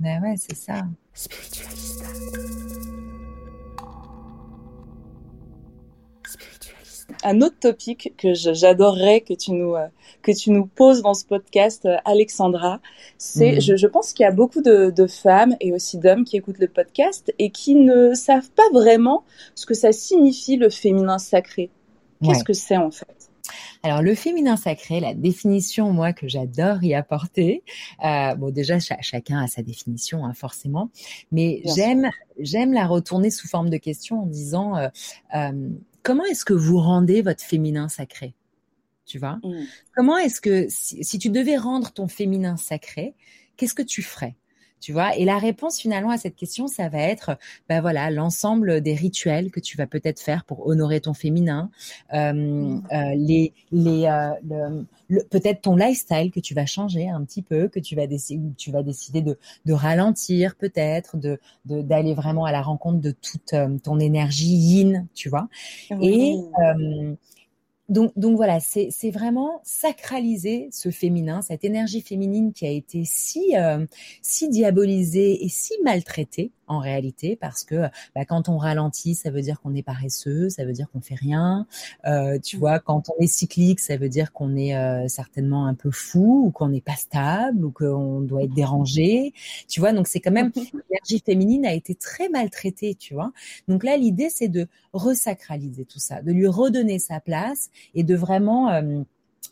Ben 0.00 0.20
ouais, 0.22 0.34
c'est 0.36 0.56
ça. 0.56 0.82
Un 7.24 7.40
autre 7.42 7.58
topic 7.58 8.12
que 8.16 8.34
j'adorerais 8.34 9.22
que 9.22 9.34
tu 9.34 9.52
nous 9.52 9.74
euh, 9.74 9.86
que 10.22 10.32
tu 10.32 10.50
nous 10.50 10.66
poses 10.66 11.02
dans 11.02 11.14
ce 11.14 11.24
podcast, 11.24 11.84
euh, 11.86 11.96
Alexandra, 12.04 12.80
c'est 13.18 13.52
Mhm. 13.54 13.60
je, 13.60 13.76
je 13.76 13.86
pense 13.86 14.12
qu'il 14.12 14.24
y 14.24 14.26
a 14.26 14.32
beaucoup 14.32 14.62
de, 14.62 14.90
de 14.90 15.06
femmes 15.06 15.56
et 15.60 15.72
aussi 15.72 15.98
d'hommes 15.98 16.24
qui 16.24 16.36
écoutent 16.36 16.58
le 16.60 16.68
podcast 16.68 17.32
et 17.38 17.50
qui 17.50 17.74
ne 17.74 18.14
savent 18.14 18.50
pas 18.50 18.68
vraiment 18.72 19.24
ce 19.54 19.66
que 19.66 19.74
ça 19.74 19.92
signifie 19.92 20.56
le 20.56 20.70
féminin 20.70 21.18
sacré. 21.18 21.70
Qu'est-ce 22.22 22.38
Ouais. 22.38 22.44
que 22.44 22.52
c'est 22.52 22.76
en 22.76 22.90
fait? 22.90 23.06
Alors 23.82 24.00
le 24.00 24.14
féminin 24.14 24.56
sacré, 24.56 25.00
la 25.00 25.12
définition 25.12 25.92
moi 25.92 26.14
que 26.14 26.26
j'adore 26.26 26.82
y 26.82 26.94
apporter, 26.94 27.62
euh, 28.02 28.34
bon 28.34 28.50
déjà 28.50 28.78
cha- 28.78 28.96
chacun 29.02 29.42
a 29.42 29.46
sa 29.46 29.60
définition 29.62 30.24
hein, 30.24 30.32
forcément, 30.32 30.88
mais 31.30 31.60
j'aime 31.76 32.10
j'aime 32.38 32.72
la 32.72 32.86
retourner 32.86 33.30
sous 33.30 33.46
forme 33.46 33.68
de 33.68 33.76
question 33.76 34.22
en 34.22 34.26
disant 34.26 34.76
euh, 34.78 34.88
euh, 35.36 35.68
comment 36.04 36.24
est-ce 36.26 36.44
que 36.44 36.52
vous 36.52 36.78
rendez 36.78 37.22
votre 37.22 37.42
féminin 37.42 37.88
sacré, 37.88 38.34
tu 39.06 39.18
vois? 39.18 39.40
Mm. 39.42 39.64
Comment 39.96 40.18
est-ce 40.18 40.40
que 40.40 40.66
si, 40.68 41.02
si 41.02 41.18
tu 41.18 41.30
devais 41.30 41.56
rendre 41.56 41.90
ton 41.90 42.06
féminin 42.06 42.56
sacré, 42.56 43.14
qu'est-ce 43.56 43.74
que 43.74 43.82
tu 43.82 44.02
ferais? 44.02 44.36
Tu 44.84 44.92
vois 44.92 45.16
Et 45.16 45.24
la 45.24 45.38
réponse 45.38 45.78
finalement 45.80 46.10
à 46.10 46.18
cette 46.18 46.36
question, 46.36 46.66
ça 46.68 46.90
va 46.90 46.98
être, 46.98 47.38
ben 47.70 47.80
voilà, 47.80 48.10
l'ensemble 48.10 48.82
des 48.82 48.94
rituels 48.94 49.50
que 49.50 49.60
tu 49.60 49.78
vas 49.78 49.86
peut-être 49.86 50.20
faire 50.20 50.44
pour 50.44 50.66
honorer 50.66 51.00
ton 51.00 51.14
féminin, 51.14 51.70
euh, 52.12 52.76
euh, 52.92 53.14
les, 53.16 53.54
les, 53.72 54.04
euh, 54.04 54.30
le- 54.46 54.86
le- 55.08 55.24
peut-être 55.30 55.62
ton 55.62 55.74
lifestyle 55.76 56.30
que 56.30 56.40
tu 56.40 56.52
vas 56.54 56.66
changer 56.66 57.08
un 57.08 57.24
petit 57.24 57.40
peu, 57.40 57.68
que 57.68 57.80
tu 57.80 57.96
vas 57.96 58.06
décider, 58.06 58.52
tu 58.58 58.70
vas 58.70 58.82
décider 58.82 59.22
de, 59.22 59.38
de 59.64 59.72
ralentir 59.72 60.54
peut-être, 60.56 61.16
de 61.16 61.38
de- 61.64 61.80
d'aller 61.80 62.12
vraiment 62.12 62.44
à 62.44 62.52
la 62.52 62.60
rencontre 62.60 63.00
de 63.00 63.10
toute 63.10 63.54
euh, 63.54 63.78
ton 63.82 63.98
énergie 63.98 64.54
yin, 64.54 65.06
tu 65.14 65.30
vois. 65.30 65.48
Et 65.98 66.36
Oui. 66.36 66.40
euh, 66.58 67.14
donc, 67.90 68.12
donc 68.16 68.36
voilà, 68.36 68.60
c'est 68.60 69.10
vraiment 69.10 69.60
sacraliser 69.62 70.68
ce 70.72 70.90
féminin, 70.90 71.42
cette 71.42 71.64
énergie 71.64 72.00
féminine 72.00 72.54
qui 72.54 72.66
a 72.66 72.70
été 72.70 73.04
si 73.04 73.56
euh, 73.58 73.84
si 74.22 74.48
diabolisée 74.48 75.44
et 75.44 75.48
si 75.50 75.74
maltraitée 75.82 76.50
en 76.66 76.78
réalité, 76.78 77.36
parce 77.36 77.62
que 77.62 77.82
bah, 78.14 78.24
quand 78.24 78.48
on 78.48 78.56
ralentit, 78.56 79.14
ça 79.14 79.30
veut 79.30 79.42
dire 79.42 79.60
qu'on 79.60 79.74
est 79.74 79.82
paresseux, 79.82 80.48
ça 80.48 80.64
veut 80.64 80.72
dire 80.72 80.90
qu'on 80.90 81.02
fait 81.02 81.14
rien. 81.14 81.66
Euh, 82.06 82.38
tu 82.38 82.56
vois, 82.56 82.78
quand 82.78 83.10
on 83.10 83.22
est 83.22 83.26
cyclique, 83.26 83.80
ça 83.80 83.98
veut 83.98 84.08
dire 84.08 84.32
qu'on 84.32 84.56
est 84.56 84.74
euh, 84.74 85.06
certainement 85.08 85.66
un 85.66 85.74
peu 85.74 85.90
fou 85.90 86.44
ou 86.46 86.50
qu'on 86.50 86.68
n'est 86.68 86.80
pas 86.80 86.96
stable 86.96 87.66
ou 87.66 87.70
qu'on 87.70 88.20
doit 88.20 88.44
être 88.44 88.54
dérangé. 88.54 89.34
Tu 89.68 89.80
vois, 89.80 89.92
donc 89.92 90.06
c'est 90.06 90.20
quand 90.20 90.32
même 90.32 90.52
l'énergie 90.90 91.22
féminine 91.24 91.66
a 91.66 91.74
été 91.74 91.94
très 91.94 92.30
maltraitée, 92.30 92.94
tu 92.94 93.12
vois. 93.12 93.32
Donc 93.68 93.84
là, 93.84 93.98
l'idée 93.98 94.30
c'est 94.30 94.48
de 94.48 94.66
resacraliser 94.94 95.84
tout 95.84 95.98
ça, 95.98 96.22
de 96.22 96.32
lui 96.32 96.46
redonner 96.46 96.98
sa 96.98 97.20
place 97.20 97.70
et 97.94 98.02
de 98.04 98.14
vraiment 98.14 98.70
euh, 98.70 99.02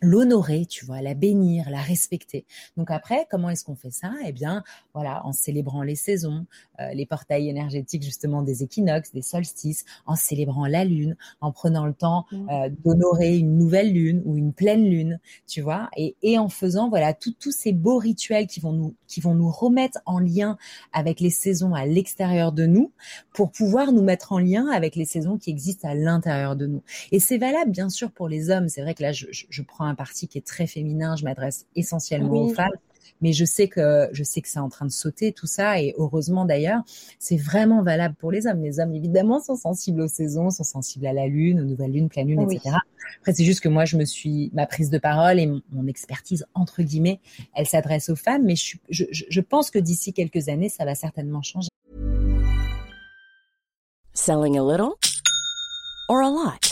l'honorer, 0.03 0.67
tu 0.67 0.85
vois, 0.85 1.01
la 1.01 1.15
bénir, 1.15 1.71
la 1.71 1.81
respecter. 1.81 2.45
Donc 2.77 2.91
après, 2.91 3.27
comment 3.31 3.49
est-ce 3.49 3.65
qu'on 3.65 3.77
fait 3.77 3.91
ça? 3.91 4.12
Eh 4.27 4.33
bien, 4.33 4.62
voilà, 4.93 5.25
en 5.25 5.33
célébrant 5.33 5.83
les 5.83 5.95
saisons, 5.95 6.47
euh, 6.81 6.93
les 6.93 7.07
portails 7.07 7.49
énergétiques 7.49 8.03
justement 8.03 8.43
des 8.43 8.62
équinoxes, 8.62 9.12
des 9.12 9.23
solstices, 9.23 9.85
en 10.05 10.17
célébrant 10.17 10.67
la 10.67 10.85
lune, 10.85 11.17
en 11.41 11.53
prenant 11.53 11.87
le 11.87 11.95
temps 11.95 12.27
euh, 12.33 12.69
d'honorer 12.85 13.38
une 13.38 13.57
nouvelle 13.57 13.93
lune 13.93 14.23
ou 14.25 14.37
une 14.37 14.53
pleine 14.53 14.85
lune, 14.85 15.21
tu 15.47 15.61
vois, 15.61 15.88
et, 15.97 16.17
et 16.23 16.38
en 16.38 16.49
faisant 16.49 16.88
voilà 16.88 17.15
tous 17.15 17.53
ces 17.53 17.73
beaux 17.73 17.99
rituels 17.99 18.47
qui 18.47 18.61
vont 18.61 18.73
nous 18.73 18.95
qui 19.07 19.21
vont 19.21 19.35
nous 19.35 19.51
remettre 19.51 20.01
en 20.07 20.19
lien 20.19 20.57
avec 20.93 21.21
les 21.21 21.31
saisons 21.31 21.75
à 21.75 21.87
l'extérieur 21.87 22.51
de 22.51 22.67
nous 22.67 22.91
pour 23.33 23.53
pouvoir 23.53 23.93
nous 23.93 24.03
mettre 24.03 24.33
en 24.33 24.38
lien 24.38 24.67
avec 24.69 24.97
les 24.97 25.05
saisons 25.05 25.38
qui 25.38 25.51
existent 25.51 25.88
à 25.88 25.95
l'intérieur 25.95 26.57
de 26.57 26.67
nous. 26.67 26.83
Et 27.12 27.21
c'est 27.21 27.38
valable 27.38 27.71
bien 27.71 27.88
sûr 27.88 28.11
pour 28.11 28.29
les 28.29 28.51
hommes. 28.51 28.69
C'est 28.69 28.83
vrai 28.83 28.95
que 28.95 29.03
là 29.03 29.12
je, 29.12 29.27
je, 29.31 29.45
je 29.49 29.62
prends 29.62 29.85
un 29.85 29.91
parti 29.94 30.28
qui 30.28 30.38
est 30.38 30.46
très 30.46 30.66
féminin, 30.66 31.16
je 31.16 31.24
m'adresse 31.24 31.66
essentiellement 31.76 32.42
aux 32.42 32.55
femmes. 32.55 32.70
mais 33.20 33.33
je 33.33 33.44
sais 33.44 33.68
que 33.68 34.09
je 34.12 34.22
sais 34.24 34.40
que 34.40 34.48
c'est 34.48 34.59
en 34.59 34.68
train 34.68 34.87
de 34.87 34.90
sauter 34.90 35.33
tout 35.33 35.46
ça 35.46 35.81
et 35.81 35.94
heureusement 35.98 36.44
d'ailleurs, 36.44 36.83
c'est 37.18 37.37
vraiment 37.37 37.83
valable 37.83 38.14
pour 38.16 38.31
les 38.33 38.46
hommes. 38.46 38.62
Les 38.62 38.81
hommes 38.81 38.94
évidemment 38.94 39.40
sont 39.40 39.57
sensibles 39.57 40.00
aux 40.00 40.09
saisons, 40.09 40.50
sont 40.50 40.64
sensibles 40.64 41.07
à 41.07 41.12
la 41.12 41.26
lune, 41.26 41.61
aux 41.61 41.64
nouvelles 41.64 41.92
lunes, 41.92 42.09
pleine 42.09 42.28
lune, 42.28 42.42
etc. 42.50 42.76
Après 43.20 43.33
c'est 43.33 43.44
juste 43.44 43.61
que 43.61 43.68
moi 43.68 43.85
je 43.85 43.96
me 43.96 44.05
suis 44.05 44.50
ma 44.52 44.66
prise 44.66 44.90
de 44.90 44.98
parole 44.98 45.38
et 45.38 45.46
mon, 45.46 45.87
expertise 45.87 46.46
entre 46.55 46.83
guillemets, 46.83 47.20
elle 47.55 47.66
s'adresse 47.66 48.09
aux 48.09 48.16
femmes, 48.16 48.44
mais 48.44 48.57
je, 48.57 48.76
je, 48.88 49.05
je 49.11 49.40
pense 49.40 49.70
que 49.70 49.78
d'ici 49.78 50.12
quelques 50.12 50.48
années 50.48 50.68
ça 50.68 50.85
va 50.85 50.94
certainement 50.94 51.42
changer. 51.42 51.68
Selling 54.14 54.59
a 54.59 54.62
little 54.62 54.96
or 56.09 56.22
a 56.22 56.28
lot? 56.28 56.71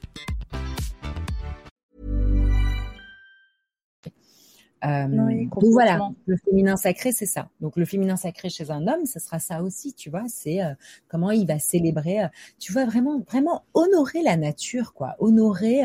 Euh, 4.83 5.07
donc 5.07 5.63
voilà, 5.71 6.09
le 6.25 6.37
féminin 6.37 6.75
sacré, 6.75 7.11
c'est 7.11 7.25
ça. 7.25 7.49
Donc 7.59 7.75
le 7.75 7.85
féminin 7.85 8.15
sacré 8.15 8.49
chez 8.49 8.71
un 8.71 8.87
homme, 8.87 9.05
ce 9.05 9.19
sera 9.19 9.39
ça 9.39 9.61
aussi, 9.61 9.93
tu 9.93 10.09
vois. 10.09 10.23
C'est 10.27 10.63
euh, 10.63 10.73
comment 11.07 11.31
il 11.31 11.45
va 11.47 11.59
célébrer, 11.59 12.23
euh, 12.23 12.27
tu 12.59 12.73
vois, 12.73 12.85
vraiment, 12.85 13.19
vraiment 13.19 13.63
honorer 13.73 14.23
la 14.23 14.37
nature, 14.37 14.93
quoi. 14.93 15.15
Honorer 15.19 15.83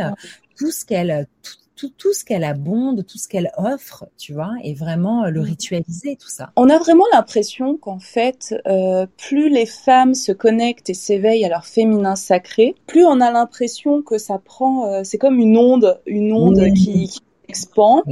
tout 0.56 0.70
ce 0.70 0.84
qu'elle, 0.86 1.26
tout, 1.74 1.90
tout, 1.90 2.14
ce 2.14 2.24
qu'elle 2.24 2.44
abonde, 2.44 3.04
tout 3.06 3.18
ce 3.18 3.28
qu'elle 3.28 3.50
offre, 3.58 4.06
tu 4.16 4.32
vois, 4.32 4.52
et 4.64 4.72
vraiment 4.72 5.26
le 5.26 5.40
mm. 5.40 5.44
ritualiser, 5.44 6.16
tout 6.16 6.30
ça. 6.30 6.52
On 6.56 6.70
a 6.70 6.78
vraiment 6.78 7.04
l'impression 7.12 7.76
qu'en 7.76 7.98
fait, 7.98 8.54
plus 9.18 9.50
les 9.50 9.66
femmes 9.66 10.14
se 10.14 10.32
connectent 10.32 10.88
et 10.88 10.94
s'éveillent 10.94 11.44
à 11.44 11.50
leur 11.50 11.66
féminin 11.66 12.16
sacré, 12.16 12.74
plus 12.86 13.04
on 13.04 13.20
a 13.20 13.30
l'impression 13.30 14.02
que 14.02 14.16
ça 14.16 14.38
prend, 14.38 15.04
c'est 15.04 15.18
comme 15.18 15.38
une 15.38 15.58
onde, 15.58 16.00
une 16.06 16.32
onde 16.32 16.72
qui, 16.72 17.08
qui 17.08 17.20
expand 17.48 18.02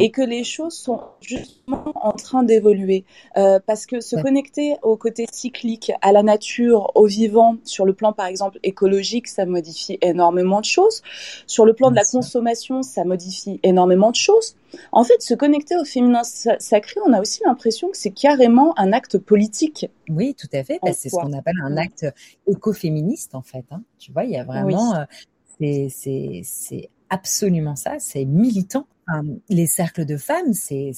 et 0.00 0.10
que 0.10 0.22
les 0.22 0.44
choses 0.44 0.74
sont 0.74 1.00
justement 1.20 1.92
en 1.94 2.12
train 2.12 2.42
d'évoluer. 2.42 3.04
Euh, 3.36 3.58
parce 3.64 3.86
que 3.86 4.00
se 4.00 4.16
connecter 4.16 4.76
au 4.82 4.96
côté 4.96 5.26
cyclique, 5.32 5.92
à 6.02 6.12
la 6.12 6.22
nature, 6.22 6.92
au 6.94 7.06
vivant, 7.06 7.56
sur 7.64 7.84
le 7.84 7.94
plan 7.94 8.12
par 8.12 8.26
exemple 8.26 8.58
écologique, 8.62 9.28
ça 9.28 9.46
modifie 9.46 9.98
énormément 10.02 10.60
de 10.60 10.66
choses. 10.66 11.02
Sur 11.46 11.64
le 11.64 11.74
plan 11.74 11.90
de 11.90 11.96
la 11.96 12.04
consommation, 12.04 12.82
ça 12.82 13.04
modifie 13.04 13.60
énormément 13.62 14.10
de 14.10 14.16
choses. 14.16 14.56
En 14.92 15.04
fait, 15.04 15.20
se 15.22 15.34
connecter 15.34 15.76
au 15.76 15.84
féminin 15.84 16.22
sacré, 16.24 17.00
on 17.06 17.12
a 17.12 17.20
aussi 17.20 17.40
l'impression 17.44 17.90
que 17.90 17.96
c'est 17.96 18.10
carrément 18.10 18.76
un 18.78 18.92
acte 18.92 19.18
politique. 19.18 19.86
Oui, 20.08 20.34
tout 20.34 20.48
à 20.52 20.64
fait. 20.64 20.80
c'est 20.92 21.08
ce 21.08 21.16
qu'on 21.16 21.32
appelle 21.32 21.54
un 21.62 21.76
acte 21.76 22.06
écoféministe 22.46 23.34
en 23.34 23.42
fait. 23.42 23.64
Hein. 23.70 23.82
Tu 23.98 24.12
vois, 24.12 24.24
il 24.24 24.30
y 24.30 24.36
a 24.36 24.44
vraiment... 24.44 24.94
Euh, 24.94 25.04
c'est 25.88 26.90
absolument 27.10 27.76
ça, 27.76 27.98
c'est 27.98 28.24
militant. 28.24 28.86
les 29.50 29.66
cercles 29.66 30.06
de 30.06 30.16
femmes, 30.16 30.54
c'est 30.54 30.94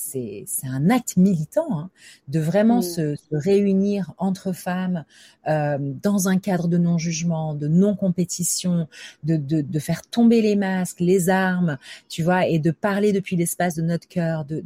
un 0.63 0.91
acte 0.91 1.17
militant 1.17 1.67
hein, 1.77 1.91
de 2.29 2.39
vraiment 2.39 2.81
se, 2.81 3.17
réunir 3.33 4.13
entre 4.17 4.53
femmes 4.53 5.05
euh, 5.49 5.77
dans 5.81 6.29
un 6.29 6.39
cadre 6.39 6.69
de 6.69 6.79
non-jugement, 6.79 7.55
de 7.55 7.67
non-compétition, 7.67 8.87
de, 9.25 9.37
de, 9.37 9.79
faire 9.81 10.03
tomber 10.03 10.41
les 10.41 10.55
masques, 10.55 11.01
les 11.01 11.29
armes, 11.29 11.79
tu 12.09 12.23
vois, 12.23 12.47
et 12.47 12.61
de 12.61 12.71
parler 12.71 13.13
depuis 13.13 13.35
l'espace 13.35 13.75
de 13.75 13.83
notre 13.83 14.07
cœur, 14.07 14.45
de 14.45 14.63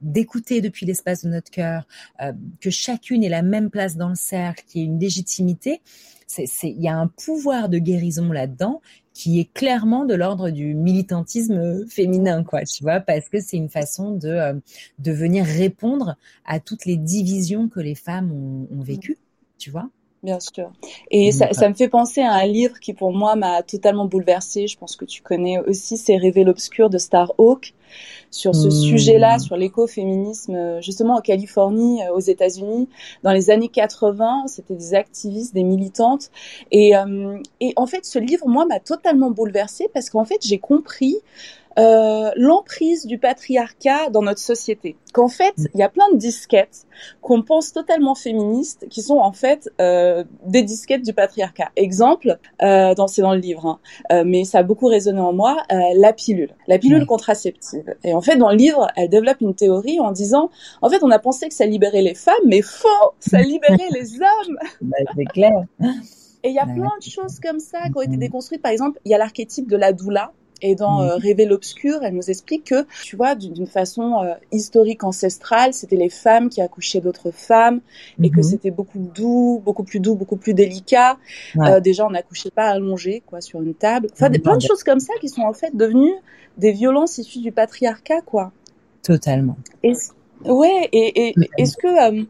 d'écouter 0.00 0.62
depuis 0.62 0.86
l'espace 0.86 1.24
de 1.24 1.28
notre 1.28 1.50
cœur, 1.50 1.86
euh, 2.22 2.32
que 2.60 2.70
chacune 2.70 3.22
ait 3.24 3.28
la 3.28 3.42
même 3.42 3.68
place 3.68 3.96
dans 3.96 4.08
le 4.08 4.14
cercle, 4.14 4.64
qu'il 4.66 4.80
y 4.80 4.84
ait 4.84 4.86
une 4.86 4.98
légitimité. 4.98 5.82
Il 6.38 6.80
y 6.80 6.88
a 6.88 6.96
un 6.96 7.08
pouvoir 7.08 7.68
de 7.68 7.78
guérison 7.78 8.32
là-dedans 8.32 8.80
qui 9.12 9.40
est 9.40 9.52
clairement 9.52 10.04
de 10.04 10.14
l'ordre 10.14 10.50
du 10.50 10.74
militantisme 10.74 11.86
féminin, 11.88 12.44
quoi, 12.44 12.62
tu 12.64 12.82
vois, 12.82 13.00
parce 13.00 13.28
que 13.28 13.40
c'est 13.40 13.56
une 13.56 13.68
façon 13.68 14.12
de, 14.12 14.28
euh, 14.28 14.54
de 14.98 15.12
venir 15.12 15.44
répondre 15.44 16.16
à 16.44 16.60
toutes 16.60 16.86
les 16.86 16.96
divisions 16.96 17.68
que 17.68 17.80
les 17.80 17.94
femmes 17.94 18.32
ont, 18.32 18.68
ont 18.74 18.82
vécues, 18.82 19.18
tu 19.58 19.70
vois. 19.70 19.90
Bien 20.22 20.38
sûr. 20.38 20.70
Et 21.10 21.32
ça, 21.32 21.54
ça, 21.54 21.68
me 21.70 21.74
fait 21.74 21.88
penser 21.88 22.20
à 22.20 22.32
un 22.34 22.46
livre 22.46 22.78
qui 22.78 22.92
pour 22.92 23.10
moi 23.10 23.36
m'a 23.36 23.62
totalement 23.62 24.04
bouleversée. 24.04 24.66
Je 24.66 24.76
pense 24.76 24.94
que 24.96 25.06
tu 25.06 25.22
connais 25.22 25.58
aussi, 25.60 25.96
c'est 25.96 26.16
Rêver 26.16 26.44
l'obscur 26.44 26.90
de 26.90 26.98
Starhawk 26.98 27.72
sur 28.30 28.54
ce 28.54 28.70
sujet-là, 28.70 29.36
hmm. 29.36 29.40
sur 29.40 29.56
l'écoféminisme, 29.56 30.80
justement 30.80 31.16
en 31.16 31.20
Californie, 31.20 32.02
euh, 32.02 32.14
aux 32.14 32.20
États-Unis, 32.20 32.88
dans 33.22 33.32
les 33.32 33.50
années 33.50 33.68
80, 33.68 34.44
c'était 34.46 34.74
des 34.74 34.94
activistes, 34.94 35.54
des 35.54 35.64
militantes, 35.64 36.30
et, 36.70 36.96
euh, 36.96 37.38
et 37.60 37.72
en 37.76 37.86
fait, 37.86 38.04
ce 38.04 38.18
livre, 38.18 38.46
moi, 38.46 38.66
m'a 38.66 38.78
totalement 38.78 39.30
bouleversée 39.30 39.88
parce 39.92 40.10
qu'en 40.10 40.24
fait, 40.24 40.46
j'ai 40.46 40.58
compris 40.58 41.16
euh, 41.78 42.30
l'emprise 42.36 43.06
du 43.06 43.18
patriarcat 43.18 44.10
dans 44.10 44.22
notre 44.22 44.40
société. 44.40 44.96
Qu'en 45.12 45.28
fait, 45.28 45.54
il 45.74 45.80
y 45.80 45.82
a 45.82 45.88
plein 45.88 46.10
de 46.12 46.16
disquettes 46.16 46.86
qu'on 47.20 47.42
pense 47.42 47.72
totalement 47.72 48.14
féministes, 48.14 48.86
qui 48.90 49.02
sont 49.02 49.18
en 49.18 49.32
fait 49.32 49.70
euh, 49.80 50.24
des 50.46 50.62
disquettes 50.62 51.02
du 51.02 51.12
patriarcat. 51.12 51.70
Exemple, 51.76 52.38
euh, 52.62 52.94
dans, 52.94 53.06
c'est 53.06 53.22
dans 53.22 53.34
le 53.34 53.40
livre, 53.40 53.66
hein, 53.66 53.78
euh, 54.12 54.24
mais 54.26 54.44
ça 54.44 54.58
a 54.58 54.62
beaucoup 54.62 54.86
résonné 54.86 55.20
en 55.20 55.32
moi, 55.32 55.58
euh, 55.72 55.76
la 55.96 56.12
pilule, 56.12 56.54
la 56.66 56.78
pilule 56.78 57.06
contraceptive. 57.06 57.94
Et 58.04 58.14
en 58.14 58.20
fait, 58.20 58.36
dans 58.36 58.50
le 58.50 58.56
livre, 58.56 58.88
elle 58.96 59.08
développe 59.08 59.40
une 59.40 59.54
théorie 59.54 60.00
en 60.00 60.12
disant, 60.12 60.50
en 60.82 60.90
fait, 60.90 61.02
on 61.02 61.10
a 61.10 61.18
pensé 61.18 61.48
que 61.48 61.54
ça 61.54 61.66
libérait 61.66 62.02
les 62.02 62.14
femmes, 62.14 62.34
mais 62.46 62.62
faux, 62.62 62.88
ça 63.20 63.40
libérait 63.40 63.88
les 63.92 64.14
hommes. 64.20 64.58
Bah, 64.80 64.96
c'est 65.16 65.24
clair. 65.24 65.64
Et 66.42 66.48
il 66.48 66.54
y 66.54 66.58
a 66.58 66.64
plein 66.64 66.92
de 66.98 67.10
choses 67.10 67.38
comme 67.38 67.60
ça 67.60 67.84
qui 67.84 67.96
ont 67.96 68.02
été 68.02 68.16
déconstruites. 68.16 68.62
Par 68.62 68.72
exemple, 68.72 68.98
il 69.04 69.10
y 69.10 69.14
a 69.14 69.18
l'archétype 69.18 69.68
de 69.68 69.76
la 69.76 69.92
doula 69.92 70.32
et 70.62 70.74
dans 70.74 71.02
euh, 71.02 71.16
Rêver 71.16 71.46
l'obscur, 71.46 72.00
elle 72.02 72.14
nous 72.14 72.30
explique 72.30 72.64
que, 72.64 72.86
tu 73.04 73.16
vois, 73.16 73.34
d'une 73.34 73.66
façon 73.66 74.22
euh, 74.22 74.34
historique 74.52 75.04
ancestrale, 75.04 75.72
c'était 75.72 75.96
les 75.96 76.08
femmes 76.08 76.48
qui 76.48 76.60
accouchaient 76.60 77.00
d'autres 77.00 77.30
femmes 77.30 77.80
et 78.22 78.30
que 78.30 78.38
mhm. 78.38 78.42
c'était 78.42 78.70
beaucoup 78.70 78.98
doux, 78.98 79.60
beaucoup 79.64 79.84
plus 79.84 80.00
doux, 80.00 80.14
beaucoup 80.14 80.36
plus 80.36 80.54
délicat. 80.54 81.18
Euh, 81.56 81.80
déjà, 81.80 82.06
on 82.06 82.10
n'accouchait 82.10 82.50
pas 82.50 82.68
allongé, 82.68 83.22
quoi, 83.26 83.40
sur 83.40 83.62
une 83.62 83.74
table. 83.74 84.08
Enfin, 84.12 84.30
des, 84.30 84.38
plein 84.38 84.56
de 84.56 84.62
choses 84.62 84.84
comme 84.84 85.00
ça 85.00 85.14
qui 85.20 85.28
sont 85.28 85.42
en 85.42 85.52
fait 85.52 85.74
devenues 85.74 86.14
des 86.58 86.72
violences 86.72 87.18
issues 87.18 87.40
du 87.40 87.52
patriarcat, 87.52 88.20
quoi. 88.22 88.52
Totalement. 89.02 89.56
Et, 89.82 89.94
Ouais, 90.44 90.88
et, 90.92 91.28
et 91.28 91.34
est-ce 91.58 91.76
que 91.76 91.86
euh, 91.86 92.24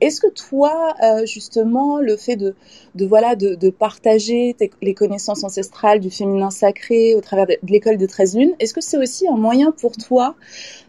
est-ce 0.00 0.20
que 0.20 0.28
toi 0.28 0.94
euh, 1.02 1.26
justement 1.26 1.98
le 1.98 2.16
fait 2.16 2.36
de 2.36 2.54
de 2.94 3.04
voilà 3.04 3.36
de, 3.36 3.54
de 3.54 3.70
partager 3.70 4.56
les 4.80 4.94
connaissances 4.94 5.44
ancestrales 5.44 6.00
du 6.00 6.10
féminin 6.10 6.50
sacré 6.50 7.14
au 7.14 7.20
travers 7.20 7.46
de, 7.46 7.56
l'école 7.68 7.98
des 7.98 8.06
13 8.06 8.36
lunes, 8.36 8.52
est-ce 8.60 8.72
que 8.72 8.80
c'est 8.80 8.96
aussi 8.96 9.28
un 9.28 9.36
moyen 9.36 9.72
pour 9.72 9.92
toi 9.92 10.36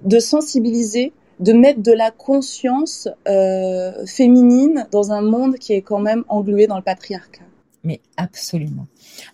de 0.04 0.20
sensibiliser, 0.20 1.12
de 1.40 1.52
mettre 1.52 1.82
de 1.82 1.92
la 1.92 2.10
conscience 2.10 3.10
euh, 3.28 4.06
féminine 4.06 4.88
dans 4.92 5.12
un 5.12 5.22
monde 5.22 5.58
qui 5.58 5.74
est 5.74 5.82
quand 5.82 6.00
même 6.00 6.24
englué 6.30 6.68
dans 6.68 6.78
le 6.78 6.84
patriarcat? 6.84 7.44
Mais 7.84 8.00
absolument, 8.16 8.88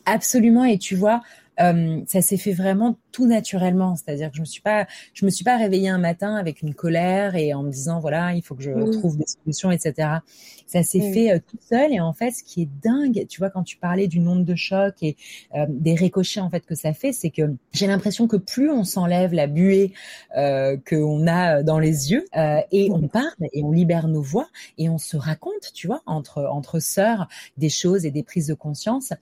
absolument. 0.06 0.64
Et 0.64 0.78
tu 0.78 0.96
vois, 0.96 1.22
euh, 1.60 2.02
ça 2.08 2.22
s'est 2.22 2.38
fait 2.38 2.54
vraiment 2.54 2.98
tout 3.12 3.26
naturellement. 3.26 3.96
C'est-à-dire 3.96 4.30
que 4.30 4.36
je 4.36 4.42
me 4.42 4.46
suis 4.46 4.62
pas, 4.62 4.88
je 5.14 5.26
me 5.26 5.30
suis 5.30 5.44
pas 5.44 5.58
réveillée 5.58 5.90
un 5.90 5.98
matin 5.98 6.36
avec 6.36 6.62
une 6.62 6.74
colère 6.74 7.36
et 7.36 7.54
en 7.54 7.64
me 7.64 7.72
disant 7.72 8.00
voilà, 8.00 8.34
il 8.34 8.42
faut 8.44 8.56
que 8.56 8.64
je 8.64 8.72
trouve 8.98 9.18
des 9.18 9.26
solutions, 9.26 9.72
etc. 9.72 10.20
Ça 10.68 10.84
s'est 10.84 11.14
fait 11.14 11.32
euh, 11.32 11.40
tout 11.40 11.58
seul 11.68 11.94
et 11.94 12.00
en 12.00 12.14
fait, 12.14 12.32
ce 12.32 12.44
qui 12.44 12.64
est 12.64 12.70
dingue, 12.84 13.26
tu 13.28 13.40
vois, 13.40 13.50
quand 13.50 13.64
tu 13.64 13.78
parlais 13.78 14.08
du 14.08 14.20
nombre 14.20 14.44
de 14.44 14.56
chocs 14.56 15.02
et 15.02 15.16
euh, 15.56 15.66
des 15.70 15.96
ricochets 15.96 16.42
en 16.42 16.50
fait 16.50 16.66
que 16.66 16.76
ça 16.76 16.94
fait, 16.94 17.14
c'est 17.14 17.30
que 17.30 17.54
j'ai 17.72 17.88
l'impression 17.88 18.28
que 18.28 18.38
plus 18.38 18.70
on 18.70 18.84
s'enlève 18.84 19.34
la 19.34 19.48
buée 19.48 19.94
euh, 20.38 20.78
qu'on 20.88 21.26
a 21.26 21.64
dans 21.64 21.80
les 21.80 22.12
yeux 22.12 22.26
et 22.72 22.90
on 22.92 23.08
parle 23.08 23.34
et 23.54 23.64
on 23.64 23.72
libère 23.72 24.08
nos 24.08 24.22
voix 24.22 24.48
et 24.78 24.90
on 24.90 24.98
se 24.98 25.18
raconte, 25.18 25.72
tu 25.74 25.88
vois, 25.88 26.02
entre 26.06 26.46
entre 26.52 26.80
sœurs 26.80 27.28
des 27.58 27.70
choses 27.70 28.06
et 28.06 28.12
des 28.12 28.24
prises 28.24 28.48
de 28.48 28.54
conscience. 28.54 29.14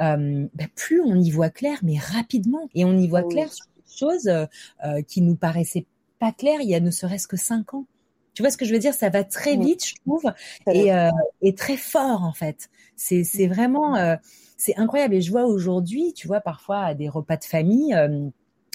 Euh, 0.00 0.46
bah, 0.54 0.64
plus 0.74 1.00
on 1.00 1.16
y 1.16 1.30
voit 1.30 1.50
clair, 1.50 1.78
mais 1.82 1.98
rapidement. 1.98 2.68
Et 2.74 2.84
on 2.84 2.96
y 2.96 3.08
voit 3.08 3.22
clair 3.22 3.52
sur 3.52 3.66
des 3.76 3.96
choses 3.96 4.28
euh, 4.28 4.46
euh, 4.84 5.02
qui 5.02 5.20
nous 5.20 5.36
paraissaient 5.36 5.86
pas 6.18 6.32
claires 6.32 6.60
il 6.60 6.68
y 6.68 6.74
a 6.74 6.80
ne 6.80 6.90
serait-ce 6.90 7.26
que 7.26 7.36
cinq 7.36 7.74
ans. 7.74 7.86
Tu 8.34 8.42
vois 8.42 8.50
ce 8.50 8.56
que 8.56 8.64
je 8.64 8.72
veux 8.72 8.78
dire? 8.78 8.94
Ça 8.94 9.08
va 9.08 9.24
très 9.24 9.56
vite, 9.56 9.84
je 9.84 9.94
trouve, 10.06 10.32
et, 10.72 10.94
euh, 10.94 11.10
et, 11.42 11.54
très 11.54 11.76
fort 11.76 12.22
en 12.22 12.32
fait. 12.32 12.70
C'est 12.96 13.46
vraiment 13.48 13.96
euh, 13.96 14.16
c'est 14.56 14.76
incroyable. 14.76 15.14
Et 15.14 15.20
je 15.20 15.30
vois 15.30 15.44
aujourd'hui, 15.44 16.12
tu 16.14 16.28
vois, 16.28 16.40
parfois 16.40 16.80
à 16.80 16.94
des 16.94 17.08
repas 17.08 17.36
de 17.36 17.44
famille. 17.44 17.94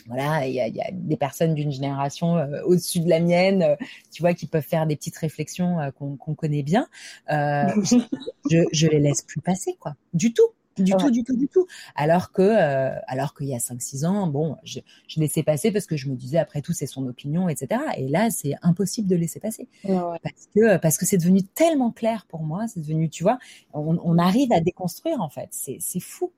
voilà, 0.08 0.46
il 0.46 0.54
y 0.54 0.60
a, 0.60 0.68
y 0.68 0.82
a, 0.82 0.92
des 0.92 1.16
personnes 1.16 1.56
d'une 1.56 1.72
génération 1.72 2.36
au-dessus 2.66 3.00
de 3.00 3.10
la 3.10 3.20
mienne, 3.20 3.78
tu 4.12 4.22
vois, 4.22 4.34
qui 4.34 4.46
peuvent 4.46 4.62
faire 4.62 4.86
des 4.88 4.96
petites 4.96 5.18
réflexions 5.18 5.78
qu'on 5.98 6.36
connaît 6.36 6.64
bien. 6.64 6.88
je, 7.30 8.66
je 8.72 8.88
les 8.88 9.00
laisse 9.00 9.22
plus 9.22 9.42
passer, 9.42 9.78
quoi, 9.80 9.96
du 10.14 10.34
tout. 10.34 10.52
Du 10.78 10.92
tout, 10.94 11.10
du 11.10 11.24
tout, 11.24 11.36
du 11.38 11.48
tout. 11.48 11.68
Alors 11.96 12.32
que, 12.32 12.42
euh, 12.42 12.98
alors 13.08 13.34
qu'il 13.34 13.48
y 13.48 13.54
a 13.54 13.60
5-6 13.60 14.06
ans, 14.06 14.28
bon, 14.28 14.58
je, 14.64 14.80
je, 15.08 15.20
laissais 15.20 15.44
passer 15.44 15.72
parce 15.72 15.86
que 15.86 15.96
je 15.96 16.10
me 16.10 16.16
disais 16.16 16.38
après 16.38 16.62
tout 16.62 16.74
c'est 16.74 16.86
son 16.86 17.08
opinion, 17.08 17.48
etc. 17.48 17.82
Et 17.98 18.08
là, 18.10 18.30
c'est 18.30 18.56
impossible 18.62 19.08
de 19.08 19.16
laisser 19.16 19.40
passer 19.40 19.68
parce 19.86 20.50
que 20.54 20.78
parce 20.78 20.98
que 20.98 21.06
c'est 21.06 21.18
devenu 21.18 21.44
tellement 21.44 21.92
clair 21.92 22.26
pour 22.28 22.44
moi, 22.44 22.68
c'est 22.68 22.82
devenu, 22.82 23.10
tu 23.10 23.24
vois, 23.24 23.38
on, 23.74 23.98
on 24.04 24.18
arrive 24.18 24.52
à 24.52 24.60
déconstruire 24.60 25.22
en 25.22 25.30
fait. 25.30 25.50
C'est 25.52 25.78
c'est 25.80 26.02
fou. 26.02 26.32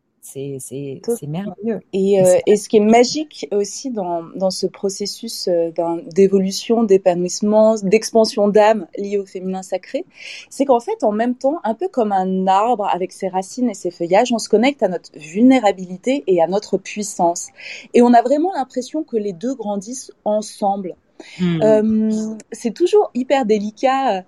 C'est 1.18 1.28
merveilleux. 1.28 1.80
Et, 1.94 2.22
euh, 2.22 2.38
et 2.46 2.58
ce 2.58 2.68
qui 2.68 2.78
est 2.78 2.82
magique 2.82 3.48
aussi 3.52 3.92
dans 3.92 4.24
dans 4.36 4.52
ce 4.52 4.68
processus 4.68 5.48
euh, 5.48 5.72
d'évolution, 6.14 6.84
d'épanouissement, 6.84 7.76
d'expansion 7.82 8.48
d'âme 8.48 8.88
liée 8.98 9.18
au 9.18 9.26
féminin 9.26 9.64
sacré, 9.64 10.06
c'est 10.50 10.66
qu'en 10.66 10.80
fait, 10.80 11.04
en 11.04 11.12
même 11.12 11.36
temps, 11.36 11.60
un 11.64 11.74
peu 11.74 11.88
comme 11.88 12.12
un 12.12 12.48
arbre 12.48 12.88
avec 12.94 13.12
ses 13.12 13.28
racines 13.28 13.70
et 13.70 13.74
ses 13.74 13.92
feuillages, 13.92 14.32
on 14.34 14.40
se 14.40 14.50
connecte 14.50 14.84
à 14.84 14.90
notre 14.90 15.12
vulnérabilité 15.18 16.24
et 16.28 16.42
à 16.42 16.48
notre 16.48 16.78
puissance. 16.78 17.48
Et 17.94 18.02
on 18.02 18.14
a 18.14 18.22
vraiment 18.22 18.52
l'impression 18.54 19.04
que 19.04 19.18
les 19.18 19.34
deux 19.34 19.56
grandissent 19.56 20.12
ensemble. 20.26 20.96
Hmm. 21.40 21.62
Euh, 21.62 22.36
c'est 22.52 22.74
toujours 22.74 23.12
hyper 23.14 23.46
délicat, 23.46 24.18
euh, 24.18 24.22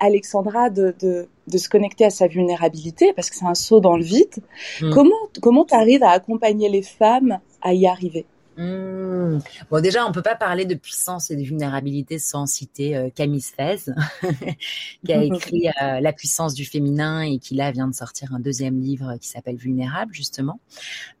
Alexandra, 0.00 0.70
de, 0.70 0.94
de, 1.00 1.28
de, 1.46 1.58
se 1.58 1.68
connecter 1.68 2.04
à 2.04 2.10
sa 2.10 2.26
vulnérabilité 2.26 3.12
parce 3.12 3.30
que 3.30 3.36
c'est 3.36 3.44
un 3.44 3.54
saut 3.54 3.80
dans 3.80 3.96
le 3.96 4.02
vide. 4.02 4.36
Hmm. 4.80 4.90
Comment 4.92 5.28
comment 5.42 5.64
tu 5.64 5.74
arrives 5.74 6.02
à 6.02 6.10
accompagner 6.10 6.68
les 6.68 6.82
femmes 6.82 7.38
à 7.62 7.74
y 7.74 7.86
arriver? 7.86 8.26
Mmh. 8.60 9.38
Bon, 9.70 9.80
déjà, 9.80 10.06
on 10.06 10.12
peut 10.12 10.20
pas 10.20 10.36
parler 10.36 10.66
de 10.66 10.74
puissance 10.74 11.30
et 11.30 11.36
de 11.36 11.42
vulnérabilité 11.42 12.18
sans 12.18 12.44
citer 12.44 12.94
euh, 12.94 13.08
Camille 13.08 13.40
Sfez, 13.40 13.90
qui 15.04 15.12
a 15.12 15.22
écrit 15.22 15.68
euh, 15.82 16.00
La 16.00 16.12
puissance 16.12 16.52
du 16.52 16.66
féminin 16.66 17.22
et 17.22 17.38
qui 17.38 17.54
là 17.54 17.70
vient 17.70 17.88
de 17.88 17.94
sortir 17.94 18.34
un 18.34 18.38
deuxième 18.38 18.78
livre 18.78 19.16
qui 19.18 19.28
s'appelle 19.28 19.56
Vulnérable, 19.56 20.12
justement. 20.12 20.60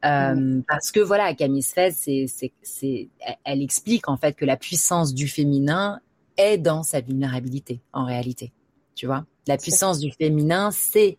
Euh, 0.04 0.34
mmh. 0.34 0.64
Parce 0.68 0.90
que 0.92 1.00
voilà, 1.00 1.34
Camille 1.34 1.62
Sfez, 1.62 1.92
c'est, 1.92 2.26
c'est, 2.28 2.52
c'est, 2.60 3.08
elle 3.44 3.62
explique 3.62 4.08
en 4.08 4.18
fait 4.18 4.34
que 4.34 4.44
la 4.44 4.58
puissance 4.58 5.14
du 5.14 5.26
féminin 5.26 6.00
est 6.36 6.58
dans 6.58 6.82
sa 6.82 7.00
vulnérabilité, 7.00 7.80
en 7.94 8.04
réalité. 8.04 8.52
Tu 8.94 9.06
vois, 9.06 9.24
la 9.46 9.56
puissance 9.56 9.98
du 9.98 10.12
féminin, 10.12 10.70
c'est 10.72 11.16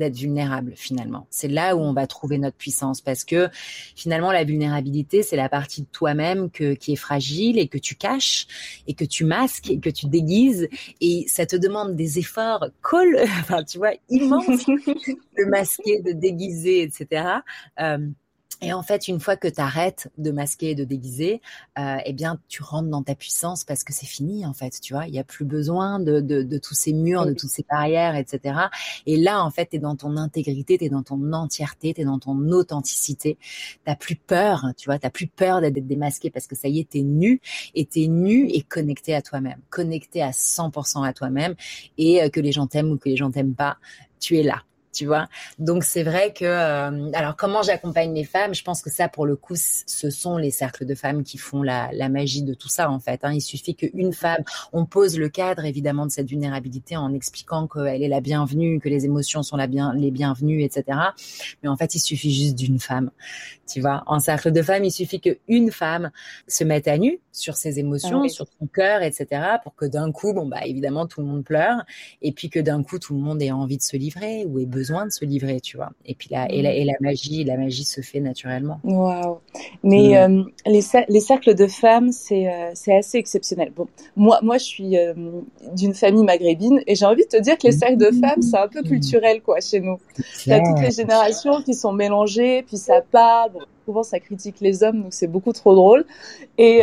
d'être 0.00 0.16
vulnérable 0.16 0.72
finalement. 0.74 1.26
C'est 1.30 1.48
là 1.48 1.76
où 1.76 1.80
on 1.80 1.92
va 1.92 2.08
trouver 2.08 2.38
notre 2.38 2.56
puissance 2.56 3.00
parce 3.00 3.24
que 3.24 3.48
finalement 3.94 4.32
la 4.32 4.42
vulnérabilité 4.42 5.22
c'est 5.22 5.36
la 5.36 5.48
partie 5.48 5.82
de 5.82 5.86
toi-même 5.92 6.50
que 6.50 6.74
qui 6.74 6.92
est 6.92 6.96
fragile 6.96 7.58
et 7.58 7.68
que 7.68 7.78
tu 7.78 7.94
caches 7.94 8.46
et 8.88 8.94
que 8.94 9.04
tu 9.04 9.24
masques 9.24 9.70
et 9.70 9.78
que 9.78 9.90
tu 9.90 10.06
déguises 10.06 10.68
et 11.00 11.24
ça 11.28 11.46
te 11.46 11.56
demande 11.56 11.94
des 11.94 12.18
efforts 12.18 12.66
col 12.82 13.16
enfin 13.40 13.62
tu 13.62 13.78
vois 13.78 13.92
immenses 14.08 14.66
de 15.38 15.44
masquer, 15.44 16.00
de 16.00 16.12
déguiser, 16.12 16.82
etc. 16.82 17.40
Et 18.62 18.72
en 18.72 18.82
fait, 18.82 19.08
une 19.08 19.20
fois 19.20 19.36
que 19.36 19.48
tu 19.48 19.60
arrêtes 19.60 20.10
de 20.18 20.30
masquer 20.30 20.70
et 20.70 20.74
de 20.74 20.84
déguiser, 20.84 21.40
euh, 21.78 21.96
eh 22.04 22.12
bien, 22.12 22.38
tu 22.48 22.62
rentres 22.62 22.88
dans 22.88 23.02
ta 23.02 23.14
puissance 23.14 23.64
parce 23.64 23.84
que 23.84 23.92
c'est 23.92 24.06
fini, 24.06 24.44
en 24.44 24.52
fait, 24.52 24.80
tu 24.80 24.92
vois. 24.92 25.06
Il 25.06 25.12
n'y 25.12 25.18
a 25.18 25.24
plus 25.24 25.44
besoin 25.44 25.98
de, 25.98 26.20
de, 26.20 26.42
de, 26.42 26.58
tous 26.58 26.74
ces 26.74 26.92
murs, 26.92 27.26
de 27.26 27.32
toutes 27.32 27.50
ces 27.50 27.64
barrières, 27.68 28.16
etc. 28.16 28.58
Et 29.06 29.16
là, 29.16 29.42
en 29.42 29.50
fait, 29.50 29.70
tu 29.70 29.76
es 29.76 29.78
dans 29.78 29.96
ton 29.96 30.16
intégrité, 30.16 30.78
tu 30.78 30.84
es 30.84 30.88
dans 30.88 31.02
ton 31.02 31.32
entièreté, 31.32 31.94
tu 31.94 32.02
es 32.02 32.04
dans 32.04 32.18
ton 32.18 32.36
authenticité. 32.50 33.38
Tu 33.86 33.96
plus 33.96 34.16
peur, 34.16 34.66
tu 34.76 34.86
vois, 34.86 34.98
tu 34.98 35.10
plus 35.10 35.26
peur 35.26 35.60
d'être 35.60 35.86
démasqué 35.86 36.30
parce 36.30 36.46
que 36.46 36.54
ça 36.54 36.68
y 36.68 36.80
est, 36.80 36.90
tu 36.90 36.98
es 36.98 37.02
nu 37.02 37.40
et 37.74 37.86
tu 37.86 38.02
es 38.02 38.08
nu 38.08 38.48
et 38.48 38.62
connecté 38.62 39.14
à 39.14 39.22
toi-même, 39.22 39.60
connecté 39.70 40.22
à 40.22 40.30
100% 40.30 41.06
à 41.06 41.12
toi-même 41.12 41.54
et 41.98 42.22
euh, 42.22 42.28
que 42.28 42.40
les 42.40 42.52
gens 42.52 42.66
t'aiment 42.66 42.90
ou 42.90 42.98
que 42.98 43.08
les 43.08 43.16
gens 43.16 43.30
t'aiment 43.30 43.54
pas, 43.54 43.78
tu 44.18 44.38
es 44.38 44.42
là 44.42 44.62
tu 44.92 45.06
vois. 45.06 45.28
Donc 45.58 45.84
c'est 45.84 46.02
vrai 46.02 46.32
que 46.32 46.44
euh, 46.44 47.10
alors 47.12 47.36
comment 47.36 47.62
j'accompagne 47.62 48.12
les 48.14 48.24
femmes, 48.24 48.54
je 48.54 48.62
pense 48.62 48.82
que 48.82 48.90
ça 48.90 49.08
pour 49.08 49.26
le 49.26 49.36
coup 49.36 49.54
ce 49.56 50.10
sont 50.10 50.36
les 50.36 50.50
cercles 50.50 50.84
de 50.84 50.94
femmes 50.94 51.22
qui 51.22 51.38
font 51.38 51.62
la, 51.62 51.90
la 51.92 52.08
magie 52.08 52.42
de 52.42 52.54
tout 52.54 52.68
ça 52.68 52.90
en 52.90 52.98
fait. 52.98 53.20
Hein. 53.22 53.32
Il 53.32 53.40
suffit 53.40 53.74
qu'une 53.74 54.12
femme, 54.12 54.42
on 54.72 54.86
pose 54.86 55.18
le 55.18 55.28
cadre 55.28 55.64
évidemment 55.64 56.06
de 56.06 56.10
cette 56.10 56.28
vulnérabilité 56.28 56.96
en 56.96 57.12
expliquant 57.14 57.68
qu'elle 57.68 58.02
est 58.02 58.08
la 58.08 58.20
bienvenue, 58.20 58.80
que 58.80 58.88
les 58.88 59.04
émotions 59.04 59.42
sont 59.42 59.56
la 59.56 59.66
bien 59.66 59.94
les 59.94 60.10
bienvenues, 60.10 60.62
etc. 60.62 60.98
Mais 61.62 61.68
en 61.68 61.76
fait 61.76 61.94
il 61.94 62.00
suffit 62.00 62.32
juste 62.32 62.56
d'une 62.56 62.80
femme, 62.80 63.10
tu 63.72 63.80
vois. 63.80 64.02
En 64.06 64.18
cercle 64.18 64.50
de 64.50 64.62
femmes, 64.62 64.84
il 64.84 64.92
suffit 64.92 65.20
qu'une 65.20 65.70
femme 65.70 66.10
se 66.48 66.64
mette 66.64 66.88
à 66.88 66.98
nu 66.98 67.20
sur 67.32 67.56
ses 67.56 67.78
émotions, 67.78 68.22
ah 68.24 68.28
sur 68.28 68.46
son 68.58 68.66
cœur, 68.66 69.02
etc. 69.02 69.42
Pour 69.62 69.74
que 69.76 69.84
d'un 69.84 70.10
coup, 70.10 70.32
bon 70.32 70.46
bah 70.46 70.64
évidemment 70.64 71.06
tout 71.06 71.20
le 71.20 71.26
monde 71.26 71.44
pleure 71.44 71.84
et 72.22 72.32
puis 72.32 72.50
que 72.50 72.58
d'un 72.58 72.82
coup 72.82 72.98
tout 72.98 73.14
le 73.14 73.20
monde 73.20 73.40
ait 73.40 73.52
envie 73.52 73.76
de 73.76 73.82
se 73.82 73.96
livrer 73.96 74.44
ou 74.46 74.58
ait 74.58 74.66
besoin 74.66 74.79
de 75.06 75.10
se 75.10 75.24
livrer, 75.24 75.60
tu 75.60 75.76
vois. 75.76 75.90
Et 76.06 76.14
puis 76.14 76.28
la, 76.30 76.50
et 76.50 76.62
la, 76.62 76.72
et 76.72 76.84
la 76.84 76.94
magie, 77.00 77.44
la 77.44 77.56
magie 77.56 77.84
se 77.84 78.00
fait 78.00 78.20
naturellement. 78.20 78.80
Waouh. 78.84 79.38
Mais 79.82 80.16
euh, 80.16 80.42
les, 80.66 80.80
les, 81.08 81.20
cercles 81.20 81.54
de 81.54 81.66
femmes, 81.66 82.12
c'est 82.12 82.48
euh, 82.48 82.70
c'est 82.74 82.96
assez 82.96 83.18
exceptionnel. 83.18 83.72
Bon, 83.74 83.86
moi, 84.16 84.40
moi, 84.42 84.58
je 84.58 84.64
suis 84.64 84.96
euh, 84.96 85.14
d'une 85.76 85.94
famille 85.94 86.24
maghrébine 86.24 86.82
et 86.86 86.94
j'ai 86.94 87.06
envie 87.06 87.24
de 87.24 87.28
te 87.28 87.40
dire 87.40 87.56
que 87.58 87.66
les 87.66 87.72
cercles 87.72 87.98
de 87.98 88.10
femmes, 88.10 88.42
c'est 88.42 88.58
un 88.58 88.68
peu 88.68 88.82
culturel, 88.82 89.42
quoi, 89.42 89.60
chez 89.60 89.80
nous. 89.80 89.98
Il 90.46 90.50
y 90.50 90.52
a 90.52 90.60
toutes 90.60 90.80
les 90.80 90.90
générations 90.90 91.62
qui 91.62 91.74
sont 91.74 91.92
mélangées, 91.92 92.62
puis 92.62 92.76
ça 92.76 93.00
part. 93.00 93.50
Souvent 93.84 94.02
ça 94.02 94.20
critique 94.20 94.56
les 94.60 94.82
hommes, 94.82 95.02
donc 95.02 95.12
c'est 95.14 95.26
beaucoup 95.26 95.52
trop 95.52 95.74
drôle. 95.74 96.04
Et 96.58 96.82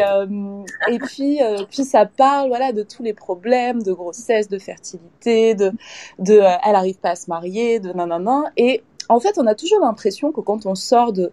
et 0.89 0.99
puis 0.99 1.39
puis 1.69 1.83
ça 1.83 2.05
parle 2.05 2.49
voilà 2.49 2.71
de 2.71 2.83
tous 2.83 3.03
les 3.03 3.13
problèmes 3.13 3.83
de 3.83 3.93
grossesse, 3.93 4.49
de 4.49 4.59
fertilité, 4.59 5.55
de 5.55 5.71
de 6.19 6.33
elle 6.35 6.75
arrive 6.75 6.97
pas 6.97 7.11
à 7.11 7.15
se 7.15 7.29
marier, 7.29 7.79
de 7.79 7.91
nanana. 7.91 8.45
Et 8.57 8.83
en 9.09 9.19
fait, 9.19 9.37
on 9.37 9.47
a 9.47 9.55
toujours 9.55 9.79
l'impression 9.81 10.31
que 10.31 10.41
quand 10.41 10.65
on 10.65 10.75
sort 10.75 11.13
de 11.13 11.31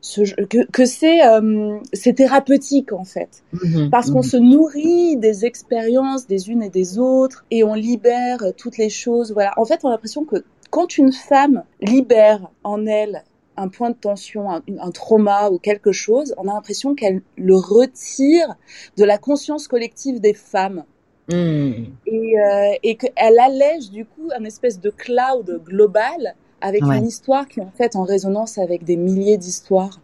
ce, 0.00 0.22
que, 0.46 0.66
que 0.66 0.84
c'est 0.84 1.24
euh, 1.24 1.78
c'est 1.92 2.14
thérapeutique 2.14 2.92
en 2.92 3.04
fait 3.04 3.44
mhm. 3.52 3.88
parce 3.88 4.10
qu'on 4.10 4.18
mhm. 4.18 4.30
se 4.30 4.36
nourrit 4.36 5.16
des 5.16 5.44
expériences 5.44 6.26
des 6.26 6.50
unes 6.50 6.62
et 6.62 6.70
des 6.70 6.98
autres 6.98 7.44
et 7.52 7.62
on 7.62 7.74
libère 7.74 8.38
toutes 8.56 8.78
les 8.78 8.88
choses 8.88 9.32
voilà 9.32 9.52
en 9.56 9.64
fait 9.64 9.78
on 9.84 9.88
a 9.88 9.92
l'impression 9.92 10.24
que 10.24 10.44
quand 10.70 10.98
une 10.98 11.12
femme 11.12 11.62
libère 11.80 12.50
en 12.64 12.84
elle 12.84 13.22
un 13.56 13.68
point 13.68 13.90
de 13.90 13.96
tension, 13.96 14.50
un, 14.50 14.62
un 14.78 14.90
trauma 14.90 15.50
ou 15.50 15.58
quelque 15.58 15.92
chose, 15.92 16.34
on 16.38 16.48
a 16.48 16.54
l'impression 16.54 16.94
qu'elle 16.94 17.22
le 17.36 17.56
retire 17.56 18.56
de 18.96 19.04
la 19.04 19.18
conscience 19.18 19.68
collective 19.68 20.20
des 20.20 20.34
femmes. 20.34 20.84
Hmm. 21.28 21.84
Et, 22.06 22.40
euh, 22.40 22.72
et 22.82 22.96
qu'elle 22.96 23.38
allège 23.38 23.90
du 23.90 24.04
coup 24.04 24.28
un 24.36 24.44
espèce 24.44 24.80
de 24.80 24.90
cloud 24.90 25.62
global 25.64 26.34
avec 26.60 26.82
une 26.82 27.06
histoire 27.06 27.46
qui 27.46 27.60
est 27.60 27.62
en 27.62 27.70
fait 27.70 27.94
en 27.96 28.02
résonance 28.02 28.58
avec 28.58 28.84
des 28.84 28.96
milliers 28.96 29.36
d'histoires. 29.36 30.00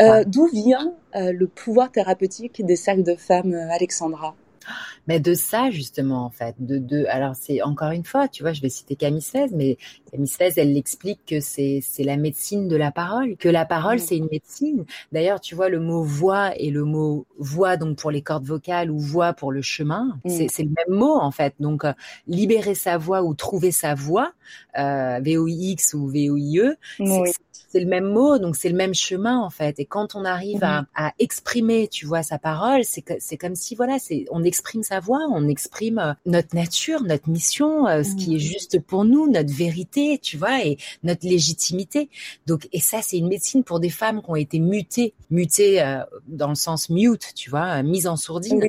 Euh, 0.00 0.24
D'où 0.26 0.46
vient 0.46 0.94
euh, 1.14 1.32
le 1.32 1.46
pouvoir 1.46 1.90
thérapeutique 1.90 2.64
des 2.64 2.76
cercles 2.76 3.02
de 3.02 3.16
femmes, 3.16 3.54
Alexandra? 3.70 4.34
Mais 5.06 5.20
de 5.20 5.34
ça 5.34 5.70
justement 5.70 6.24
en 6.24 6.30
fait, 6.30 6.54
de, 6.58 6.78
de 6.78 7.06
alors 7.08 7.34
c'est 7.34 7.62
encore 7.62 7.90
une 7.90 8.04
fois, 8.04 8.28
tu 8.28 8.42
vois, 8.42 8.52
je 8.52 8.60
vais 8.60 8.68
citer 8.68 8.96
Camille 8.96 9.22
16, 9.22 9.52
mais 9.54 9.76
Miss 10.16 10.36
Fez, 10.36 10.52
elle 10.56 10.72
l'explique 10.72 11.20
que 11.26 11.40
c'est 11.40 11.80
c'est 11.82 12.04
la 12.04 12.16
médecine 12.16 12.68
de 12.68 12.76
la 12.76 12.90
parole, 12.90 13.36
que 13.36 13.48
la 13.48 13.64
parole 13.66 13.98
c'est 13.98 14.16
une 14.16 14.28
médecine. 14.30 14.84
D'ailleurs, 15.12 15.40
tu 15.40 15.54
vois 15.54 15.68
le 15.68 15.80
mot 15.80 16.02
voix 16.02 16.56
et 16.56 16.70
le 16.70 16.84
mot 16.84 17.26
voix 17.38 17.76
donc 17.76 17.98
pour 17.98 18.10
les 18.10 18.22
cordes 18.22 18.46
vocales 18.46 18.90
ou 18.90 18.98
voix 18.98 19.32
pour 19.32 19.52
le 19.52 19.62
chemin, 19.62 20.18
c'est 20.26 20.48
c'est 20.48 20.62
le 20.62 20.70
même 20.70 20.98
mot 20.98 21.14
en 21.14 21.30
fait. 21.30 21.54
Donc 21.60 21.84
libérer 22.26 22.74
sa 22.74 22.98
voix 22.98 23.22
ou 23.22 23.34
trouver 23.34 23.70
sa 23.70 23.94
voix, 23.94 24.32
euh, 24.78 25.20
VOIX 25.24 25.94
ou 25.94 26.08
VOIE, 26.08 26.76
oui 27.00 27.32
c'est 27.68 27.80
le 27.80 27.86
même 27.86 28.04
mot, 28.04 28.38
donc 28.38 28.56
c'est 28.56 28.68
le 28.68 28.76
même 28.76 28.94
chemin 28.94 29.38
en 29.38 29.50
fait. 29.50 29.78
Et 29.78 29.84
quand 29.84 30.14
on 30.14 30.24
arrive 30.24 30.64
à, 30.64 30.82
mhm. 30.82 30.86
à, 30.94 31.12
exprimer, 31.18 31.88
tu 31.88 32.06
vois, 32.06 32.22
sa 32.22 32.38
parole, 32.38 32.84
c'est 32.84 33.04
c'est 33.20 33.36
comme 33.36 33.54
si 33.54 33.74
voilà, 33.74 33.98
c'est 33.98 34.24
on 34.30 34.42
exprime 34.44 34.82
sa 34.82 34.95
voix, 35.00 35.20
on 35.30 35.48
exprime 35.48 35.98
euh, 35.98 36.12
notre 36.26 36.54
nature, 36.54 37.02
notre 37.02 37.28
mission, 37.28 37.86
euh, 37.86 38.02
ce 38.02 38.14
qui 38.14 38.32
est 38.32 38.38
mhm. 38.38 38.40
juste 38.40 38.80
pour 38.80 39.04
nous, 39.04 39.30
notre 39.30 39.52
vérité, 39.52 40.18
tu 40.18 40.36
vois, 40.36 40.64
et 40.64 40.78
notre 41.02 41.26
légitimité. 41.26 42.08
Donc 42.46 42.68
et 42.72 42.80
ça, 42.80 43.02
c'est 43.02 43.18
une 43.18 43.28
médecine 43.28 43.64
pour 43.64 43.80
des 43.80 43.90
femmes 43.90 44.22
qui 44.22 44.30
ont 44.30 44.36
été 44.36 44.58
mutées, 44.58 45.14
mutées 45.30 45.82
euh, 45.82 46.02
dans 46.26 46.48
le 46.48 46.54
sens 46.54 46.90
mute, 46.90 47.32
tu 47.34 47.50
vois, 47.50 47.82
mises 47.82 48.06
en 48.06 48.16
sourdine 48.16 48.68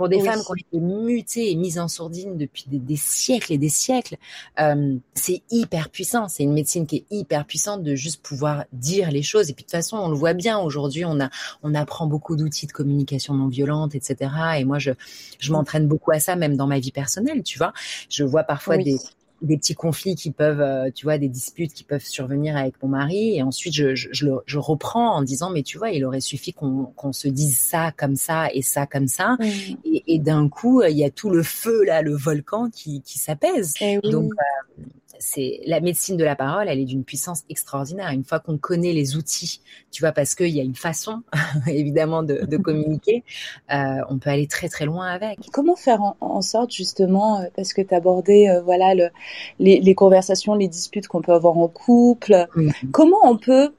pour 0.00 0.08
des 0.08 0.22
femmes 0.22 0.40
qui 0.40 0.50
ont 0.50 0.54
été 0.54 0.80
mutées 0.80 1.50
et 1.50 1.56
mises 1.56 1.78
en 1.78 1.86
sourdine 1.86 2.38
depuis 2.38 2.64
des, 2.68 2.96
siècles 2.96 3.52
et 3.52 3.58
des 3.58 3.68
siècles, 3.68 4.16
euh, 4.58 4.96
c'est 5.12 5.42
hyper 5.50 5.90
puissant. 5.90 6.26
C'est 6.26 6.42
une 6.42 6.54
médecine 6.54 6.86
qui 6.86 6.96
est 6.96 7.04
hyper 7.10 7.44
puissante 7.44 7.82
de 7.82 7.94
juste 7.94 8.22
pouvoir 8.22 8.64
dire 8.72 9.10
les 9.10 9.20
choses. 9.20 9.50
Et 9.50 9.52
puis 9.52 9.62
de 9.62 9.66
toute 9.66 9.72
façon, 9.72 9.98
on 9.98 10.08
le 10.08 10.16
voit 10.16 10.32
bien 10.32 10.58
aujourd'hui, 10.58 11.04
on 11.04 11.20
a, 11.20 11.28
on 11.62 11.74
apprend 11.74 12.06
beaucoup 12.06 12.34
d'outils 12.34 12.66
de 12.66 12.72
communication 12.72 13.34
non 13.34 13.48
violente, 13.48 13.94
etc. 13.94 14.30
Et 14.56 14.64
moi, 14.64 14.78
je, 14.78 14.92
je 15.38 15.52
m'entraîne 15.52 15.86
beaucoup 15.86 16.12
à 16.12 16.18
ça, 16.18 16.34
même 16.34 16.56
dans 16.56 16.66
ma 16.66 16.78
vie 16.78 16.92
personnelle. 16.92 17.42
Tu 17.42 17.58
vois, 17.58 17.74
je 18.08 18.24
vois 18.24 18.44
parfois 18.44 18.78
des 18.78 18.96
des 19.42 19.56
petits 19.56 19.74
conflits 19.74 20.14
qui 20.14 20.30
peuvent, 20.30 20.60
euh, 20.60 20.90
tu 20.94 21.06
vois, 21.06 21.18
des 21.18 21.28
disputes 21.28 21.72
qui 21.72 21.84
peuvent 21.84 22.04
survenir 22.04 22.56
avec 22.56 22.74
mon 22.82 22.88
mari. 22.88 23.36
Et 23.36 23.42
ensuite, 23.42 23.74
je, 23.74 23.94
je, 23.94 24.08
je, 24.44 24.58
reprends 24.58 25.14
en 25.14 25.22
disant, 25.22 25.50
mais 25.50 25.62
tu 25.62 25.78
vois, 25.78 25.90
il 25.90 26.04
aurait 26.04 26.20
suffi 26.20 26.52
qu'on 26.52 26.86
qu'on 26.96 27.12
se 27.12 27.28
dise 27.28 27.58
ça 27.58 27.92
comme 27.96 28.16
ça 28.16 28.48
et 28.52 28.62
ça 28.62 28.86
comme 28.86 29.08
ça. 29.08 29.36
Mmh. 29.38 29.44
Et, 29.84 30.14
et 30.14 30.18
d'un 30.18 30.48
coup, 30.48 30.82
il 30.82 30.96
y 30.96 31.04
a 31.04 31.10
tout 31.10 31.30
le 31.30 31.42
feu 31.42 31.84
là, 31.84 32.02
le 32.02 32.14
volcan 32.14 32.70
qui, 32.70 33.02
qui 33.02 33.18
s'apaise. 33.18 33.74
Eh 33.80 33.98
Donc, 34.00 34.32
euh, 34.32 34.82
c'est 35.20 35.60
la 35.66 35.80
médecine 35.80 36.16
de 36.16 36.24
la 36.24 36.34
parole, 36.34 36.68
elle 36.68 36.80
est 36.80 36.86
d'une 36.86 37.04
puissance 37.04 37.44
extraordinaire. 37.50 38.08
Une 38.10 38.24
fois 38.24 38.40
qu'on 38.40 38.56
connaît 38.58 38.92
les 38.92 39.16
outils, 39.16 39.60
tu 39.90 40.02
vois, 40.02 40.12
parce 40.12 40.34
qu'il 40.34 40.48
y 40.48 40.60
a 40.60 40.62
une 40.62 40.74
façon, 40.74 41.22
évidemment, 41.68 42.22
de, 42.22 42.46
de 42.46 42.56
communiquer, 42.56 43.22
euh, 43.70 44.00
on 44.08 44.18
peut 44.18 44.30
aller 44.30 44.46
très 44.46 44.68
très 44.68 44.86
loin 44.86 45.06
avec. 45.06 45.38
Comment 45.52 45.76
faire 45.76 46.00
en, 46.20 46.40
sorte 46.40 46.72
justement, 46.72 47.44
parce 47.54 47.74
que 47.74 47.82
tu 47.82 47.94
abordais, 47.94 48.48
euh, 48.48 48.62
voilà, 48.62 48.94
le, 48.94 49.10
les, 49.58 49.80
les, 49.80 49.94
conversations, 49.94 50.54
les 50.54 50.68
disputes 50.68 51.08
qu'on 51.08 51.22
peut 51.22 51.32
avoir 51.32 51.58
en 51.58 51.68
couple, 51.68 52.46
mm-hmm. 52.56 52.90
comment 52.92 53.18
on 53.24 53.36
peut 53.36 53.72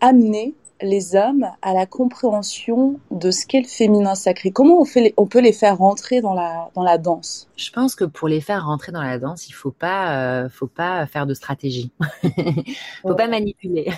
amener 0.00 0.54
les 0.80 1.16
hommes 1.16 1.46
à 1.62 1.74
la 1.74 1.86
compréhension 1.86 3.00
de 3.10 3.30
ce 3.30 3.46
qu'est 3.46 3.60
le 3.60 3.66
féminin 3.66 4.14
sacré 4.14 4.50
Comment 4.50 4.80
on, 4.80 4.84
fait 4.84 5.14
on 5.16 5.26
peut 5.26 5.40
les 5.40 5.52
faire 5.52 5.78
rentrer 5.78 6.20
dans 6.20 6.34
la, 6.34 6.70
dans 6.74 6.82
la 6.82 6.98
danse? 6.98 7.48
Je 7.56 7.70
pense 7.70 7.94
que 7.94 8.04
pour 8.04 8.28
les 8.28 8.40
faire 8.40 8.66
rentrer 8.66 8.92
dans 8.92 9.02
la 9.02 9.18
danse, 9.18 9.48
il 9.48 9.52
faut 9.52 9.70
pas, 9.70 10.44
euh, 10.44 10.48
faut 10.48 10.66
pas 10.66 11.06
faire 11.06 11.26
de 11.26 11.34
stratégie. 11.34 11.90
faut 13.02 13.14
pas 13.14 13.26
manipuler. 13.26 13.90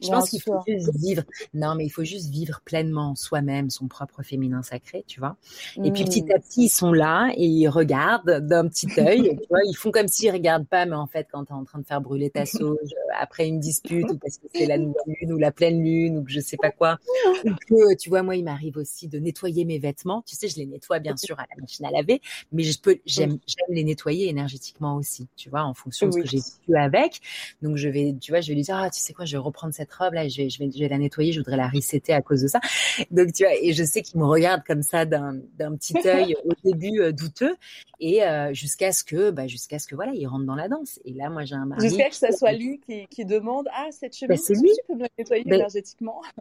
Je 0.00 0.08
pense 0.08 0.30
qu'il 0.30 0.40
faut 0.40 0.60
juste 0.66 0.94
vivre. 0.96 1.24
Non, 1.54 1.74
mais 1.74 1.84
il 1.84 1.90
faut 1.90 2.04
juste 2.04 2.30
vivre 2.30 2.60
pleinement 2.64 3.16
soi-même 3.16 3.70
son 3.70 3.88
propre 3.88 4.22
féminin 4.22 4.62
sacré, 4.62 5.04
tu 5.08 5.18
vois. 5.18 5.36
Et 5.82 5.90
puis 5.90 6.04
petit 6.04 6.22
mmh. 6.22 6.32
à 6.32 6.38
petit, 6.38 6.64
ils 6.64 6.68
sont 6.68 6.92
là 6.92 7.30
et 7.34 7.46
ils 7.46 7.68
regardent 7.68 8.46
d'un 8.46 8.68
petit 8.68 8.88
œil. 8.98 9.36
tu 9.40 9.48
vois, 9.50 9.60
ils 9.64 9.76
font 9.76 9.90
comme 9.90 10.08
s'ils 10.08 10.30
regardent 10.30 10.68
pas, 10.68 10.86
mais 10.86 10.96
en 10.96 11.06
fait, 11.06 11.26
quand 11.32 11.46
tu 11.46 11.52
es 11.52 11.56
en 11.56 11.64
train 11.64 11.80
de 11.80 11.86
faire 11.86 12.00
brûler 12.00 12.30
ta 12.30 12.46
sauge 12.46 12.76
euh, 12.82 13.12
après 13.18 13.48
une 13.48 13.58
dispute 13.58 14.06
ou 14.10 14.18
parce 14.18 14.38
que 14.38 14.46
c'est 14.54 14.66
la 14.66 14.78
nouvelle 14.78 15.16
lune 15.20 15.32
ou 15.32 15.38
la 15.38 15.50
pleine 15.50 15.82
lune 15.82 15.87
ou 16.10 16.24
que 16.24 16.30
je 16.30 16.40
sais 16.40 16.56
pas 16.56 16.70
quoi. 16.70 16.98
Ou 17.44 17.50
que, 17.66 17.96
tu 17.96 18.08
vois, 18.08 18.22
moi, 18.22 18.36
il 18.36 18.44
m'arrive 18.44 18.76
aussi 18.76 19.08
de 19.08 19.18
nettoyer 19.18 19.64
mes 19.64 19.78
vêtements. 19.78 20.22
Tu 20.26 20.36
sais, 20.36 20.48
je 20.48 20.56
les 20.56 20.66
nettoie 20.66 20.98
bien 20.98 21.16
sûr 21.16 21.38
à 21.38 21.44
la 21.50 21.60
machine 21.60 21.84
à 21.86 21.90
laver, 21.90 22.20
mais 22.52 22.62
je 22.62 22.80
peux, 22.80 22.98
j'aime, 23.06 23.38
j'aime 23.46 23.74
les 23.74 23.84
nettoyer 23.84 24.28
énergétiquement 24.28 24.96
aussi, 24.96 25.28
tu 25.36 25.50
vois, 25.50 25.62
en 25.62 25.74
fonction 25.74 26.06
de 26.08 26.12
ce 26.12 26.18
que 26.18 26.26
j'ai 26.26 26.38
vécu 26.38 26.76
avec. 26.76 27.20
Donc, 27.62 27.76
je 27.76 27.88
vais, 27.88 28.14
tu 28.20 28.32
vois, 28.32 28.40
je 28.40 28.48
vais 28.48 28.54
lui 28.54 28.62
dire, 28.62 28.76
ah, 28.76 28.90
tu 28.90 29.00
sais 29.00 29.12
quoi, 29.12 29.24
je 29.24 29.32
vais 29.32 29.42
reprendre 29.42 29.74
cette 29.74 29.92
robe 29.92 30.14
là, 30.14 30.28
je 30.28 30.36
vais, 30.42 30.50
je 30.50 30.58
vais, 30.58 30.70
je 30.70 30.78
vais 30.78 30.88
la 30.88 30.98
nettoyer, 30.98 31.32
je 31.32 31.40
voudrais 31.40 31.56
la 31.56 31.68
resetter 31.68 32.12
à 32.12 32.22
cause 32.22 32.42
de 32.42 32.48
ça. 32.48 32.60
Donc, 33.10 33.32
tu 33.32 33.44
vois, 33.44 33.54
et 33.60 33.72
je 33.72 33.84
sais 33.84 34.02
qu'il 34.02 34.20
me 34.20 34.26
regarde 34.26 34.62
comme 34.66 34.82
ça 34.82 35.04
d'un, 35.04 35.36
d'un 35.58 35.76
petit 35.76 35.94
œil 36.06 36.36
au 36.44 36.52
début 36.64 37.00
euh, 37.00 37.12
douteux 37.12 37.56
et 38.00 38.24
euh, 38.24 38.52
jusqu'à 38.52 38.92
ce 38.92 39.02
que, 39.02 39.30
bah, 39.30 39.46
jusqu'à 39.46 39.78
ce 39.78 39.88
que 39.88 39.94
voilà, 39.94 40.12
il 40.14 40.26
rentre 40.26 40.44
dans 40.44 40.54
la 40.54 40.68
danse. 40.68 41.00
Et 41.04 41.12
là, 41.12 41.30
moi, 41.30 41.44
j'ai 41.44 41.56
un 41.56 41.66
mari. 41.66 41.88
Jusqu'à 41.88 42.08
que 42.08 42.14
ça 42.14 42.32
soit 42.32 42.52
lui 42.52 42.80
qui, 42.86 43.06
qui 43.08 43.24
demande, 43.24 43.68
ah, 43.74 43.88
cette 43.90 44.14
bah, 44.28 44.36
chemise, 44.36 44.60
ben, 44.60 44.68
tu 44.70 44.82
peux 44.86 44.94
me 44.94 45.02
la 45.02 45.08
nettoyer 45.18 45.44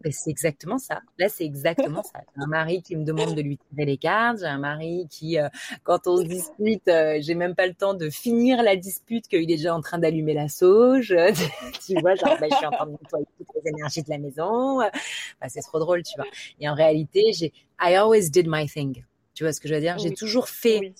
ben, 0.01 0.11
c'est 0.11 0.29
exactement 0.29 0.77
ça. 0.77 1.01
Là, 1.17 1.29
c'est 1.29 1.45
exactement 1.45 2.03
ça. 2.03 2.19
J'ai 2.35 2.43
un 2.43 2.47
mari 2.47 2.81
qui 2.81 2.95
me 2.95 3.03
demande 3.03 3.35
de 3.35 3.41
lui 3.41 3.57
tirer 3.57 3.85
les 3.85 3.97
cartes. 3.97 4.39
J'ai 4.39 4.45
un 4.45 4.57
mari 4.57 5.07
qui, 5.09 5.39
euh, 5.39 5.49
quand 5.83 6.07
on 6.07 6.17
se 6.17 6.23
dispute, 6.23 6.87
euh, 6.87 7.17
j'ai 7.21 7.35
même 7.35 7.55
pas 7.55 7.67
le 7.67 7.73
temps 7.73 7.93
de 7.93 8.09
finir 8.09 8.63
la 8.63 8.75
dispute 8.75 9.27
qu'il 9.27 9.43
est 9.43 9.45
déjà 9.45 9.75
en 9.75 9.81
train 9.81 9.97
d'allumer 9.97 10.33
la 10.33 10.47
sauge. 10.47 11.15
tu 11.85 11.99
vois, 11.99 12.15
genre, 12.15 12.37
bah, 12.39 12.47
je 12.49 12.55
suis 12.55 12.65
en 12.65 12.71
train 12.71 12.85
de 12.85 12.91
nettoyer 12.91 13.25
toutes 13.37 13.47
les 13.55 13.69
énergies 13.69 14.03
de 14.03 14.09
la 14.09 14.17
maison. 14.17 14.79
Bah, 14.79 15.49
c'est 15.49 15.61
trop 15.61 15.79
drôle, 15.79 16.03
tu 16.03 16.13
vois. 16.15 16.27
Et 16.59 16.69
en 16.69 16.75
réalité, 16.75 17.31
j'ai, 17.33 17.53
I 17.81 17.95
always 17.95 18.29
did 18.29 18.47
my 18.47 18.67
thing. 18.67 19.03
Tu 19.33 19.43
vois 19.43 19.53
ce 19.53 19.61
que 19.61 19.67
je 19.67 19.75
veux 19.75 19.81
dire? 19.81 19.97
J'ai 19.99 20.13
toujours 20.13 20.49
fait 20.49 20.93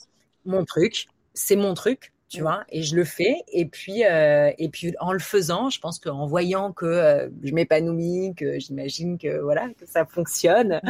mon 0.46 0.66
truc. 0.66 1.08
C'est 1.34 1.56
mon 1.56 1.74
truc 1.74 2.12
tu 2.30 2.42
vois, 2.42 2.64
et 2.70 2.84
je 2.84 2.96
le 2.96 3.06
fais. 3.06 3.44
Et 3.52 3.66
puis, 3.66 4.04
euh, 4.06 4.52
et 4.58 4.70
puis 4.70 4.94
en 5.00 5.14
le 5.14 5.20
faisant, 5.20 5.70
je 5.70 5.80
pense 5.80 6.00
qu'en 6.00 6.26
voyant 6.26 6.74
que 6.74 6.86
euh, 6.86 7.30
je 7.44 7.54
m'épanouis, 7.54 8.34
que 8.36 8.60
j'imagine 8.60 9.18
que 9.18 9.40
voilà 9.40 9.70
que 9.80 9.86
ça 9.86 10.06
fonctionne, 10.06 10.82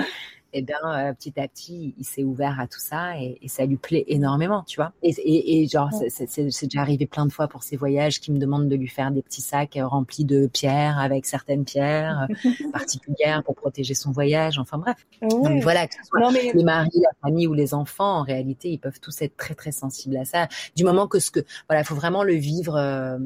et 0.57 0.61
eh 0.61 0.63
bien 0.63 0.79
euh, 0.85 1.13
petit 1.13 1.39
à 1.39 1.47
petit, 1.47 1.93
il 1.99 2.03
s'est 2.03 2.23
ouvert 2.23 2.59
à 2.59 2.65
tout 2.65 2.79
ça 2.79 3.15
et, 3.19 3.37
et, 3.43 3.47
ça 3.47 3.63
lui 3.63 3.77
plaît 3.77 4.03
énormément, 4.07 4.63
tu 4.63 4.77
vois. 4.77 4.91
Et, 5.03 5.11
et, 5.11 5.61
et 5.61 5.67
genre, 5.67 5.91
c'est 6.09 6.63
déjà 6.63 6.81
arrivé 6.81 7.05
plein 7.05 7.27
de 7.27 7.31
fois 7.31 7.47
pour 7.47 7.61
ses 7.61 7.77
voyages 7.77 8.19
qui 8.19 8.31
me 8.31 8.39
demandent 8.39 8.67
de 8.67 8.75
lui 8.75 8.87
faire 8.87 9.11
des 9.11 9.21
petits 9.21 9.41
sacs 9.41 9.77
euh, 9.77 9.85
remplis 9.85 10.25
de 10.25 10.47
pierres 10.47 10.97
avec 10.97 11.27
certaines 11.27 11.63
pierres 11.63 12.27
euh, 12.27 12.49
particulières 12.73 13.43
pour 13.43 13.53
protéger 13.53 13.93
son 13.93 14.11
voyage. 14.11 14.57
Enfin 14.57 14.79
bref. 14.79 15.05
Donc 15.21 15.61
voilà, 15.61 15.87
que 15.87 15.93
ce 15.93 15.99
soit 16.05 16.31
les 16.31 16.63
maris, 16.63 16.89
la 16.95 17.11
famille 17.21 17.45
ou 17.45 17.53
les 17.53 17.75
enfants, 17.75 18.17
en 18.17 18.23
réalité, 18.23 18.69
ils 18.69 18.79
peuvent 18.79 18.99
tous 18.99 19.21
être 19.21 19.37
très 19.37 19.53
très 19.53 19.71
sensibles 19.71 20.17
à 20.17 20.25
ça. 20.25 20.47
Du 20.75 20.83
moment 20.83 21.07
que 21.07 21.19
ce 21.19 21.29
que, 21.29 21.41
voilà, 21.69 21.83
il 21.83 21.85
faut 21.85 21.93
vraiment 21.93 22.23
le 22.23 22.33
vivre 22.33 23.19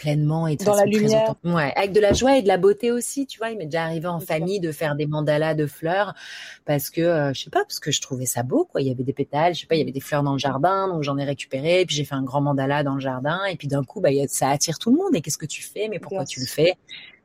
pleinement 0.00 0.46
et 0.46 0.56
de 0.56 0.64
dans 0.64 0.74
la 0.74 0.86
lumière. 0.86 1.34
Ouais, 1.44 1.74
avec 1.76 1.92
de 1.92 2.00
la 2.00 2.14
joie 2.14 2.38
et 2.38 2.42
de 2.42 2.48
la 2.48 2.56
beauté 2.56 2.90
aussi, 2.90 3.26
tu 3.26 3.38
vois. 3.38 3.50
Il 3.50 3.58
m'est 3.58 3.66
déjà 3.66 3.84
arrivé 3.84 4.06
en 4.06 4.18
famille 4.18 4.58
de 4.58 4.72
faire 4.72 4.96
des 4.96 5.06
mandalas 5.06 5.54
de 5.54 5.66
fleurs 5.66 6.14
parce 6.64 6.88
que 6.88 7.02
euh, 7.02 7.34
je 7.34 7.42
sais 7.42 7.50
pas, 7.50 7.60
parce 7.60 7.80
que 7.80 7.90
je 7.90 8.00
trouvais 8.00 8.24
ça 8.24 8.42
beau 8.42 8.64
quoi. 8.64 8.80
Il 8.80 8.88
y 8.88 8.90
avait 8.90 9.04
des 9.04 9.12
pétales, 9.12 9.54
je 9.54 9.60
sais 9.60 9.66
pas, 9.66 9.74
il 9.74 9.78
y 9.78 9.82
avait 9.82 9.92
des 9.92 10.00
fleurs 10.00 10.22
dans 10.22 10.32
le 10.32 10.38
jardin, 10.38 10.88
donc 10.88 11.02
j'en 11.02 11.18
ai 11.18 11.24
récupéré, 11.24 11.84
puis 11.84 11.94
j'ai 11.94 12.04
fait 12.04 12.14
un 12.14 12.22
grand 12.22 12.40
mandala 12.40 12.82
dans 12.82 12.94
le 12.94 13.00
jardin 13.00 13.44
et 13.44 13.56
puis 13.56 13.68
d'un 13.68 13.84
coup 13.84 14.00
bah 14.00 14.08
ça 14.28 14.48
attire 14.48 14.78
tout 14.78 14.90
le 14.90 14.96
monde. 14.96 15.14
Et 15.14 15.20
qu'est-ce 15.20 15.38
que 15.38 15.46
tu 15.46 15.62
fais? 15.62 15.88
Mais 15.88 15.98
pourquoi 15.98 16.24
tu 16.24 16.40
le 16.40 16.46
fais? 16.46 16.76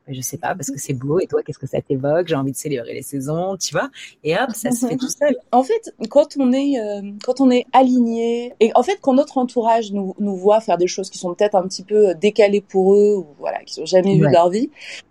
Je 0.08 0.20
sais 0.20 0.38
pas, 0.38 0.54
parce 0.54 0.70
que 0.70 0.78
c'est 0.78 0.94
beau, 0.94 1.18
et 1.18 1.26
toi, 1.26 1.42
qu'est-ce 1.42 1.58
que 1.58 1.66
ça 1.66 1.80
t'évoque? 1.80 2.28
J'ai 2.28 2.34
envie 2.34 2.52
de 2.52 2.56
célébrer 2.56 2.94
les 2.94 3.02
saisons, 3.02 3.56
tu 3.56 3.72
vois? 3.72 3.90
Et 4.24 4.34
hop, 4.34 4.50
ça 4.54 4.70
se 4.70 4.86
fait 4.86 4.96
tout 4.96 5.08
seul. 5.08 5.36
En 5.52 5.62
fait, 5.62 5.94
quand 6.08 6.36
on 6.38 6.52
est, 6.52 6.78
euh, 6.78 7.02
quand 7.24 7.40
on 7.40 7.50
est 7.50 7.66
aligné, 7.72 8.54
et 8.60 8.70
en 8.74 8.82
fait, 8.82 8.98
quand 9.00 9.14
notre 9.14 9.38
entourage 9.38 9.92
nous, 9.92 10.14
nous 10.18 10.36
voit 10.36 10.60
faire 10.60 10.78
des 10.78 10.86
choses 10.86 11.10
qui 11.10 11.18
sont 11.18 11.34
peut-être 11.34 11.54
un 11.54 11.66
petit 11.66 11.82
peu 11.82 12.14
décalées 12.14 12.60
pour 12.60 12.94
eux, 12.94 13.16
ou 13.16 13.26
voilà, 13.38 13.62
qui 13.64 13.74
sont 13.74 13.86
jamais 13.86 14.14
vues 14.14 14.26
de 14.26 14.32
leur 14.32 14.50
vie, 14.50 14.70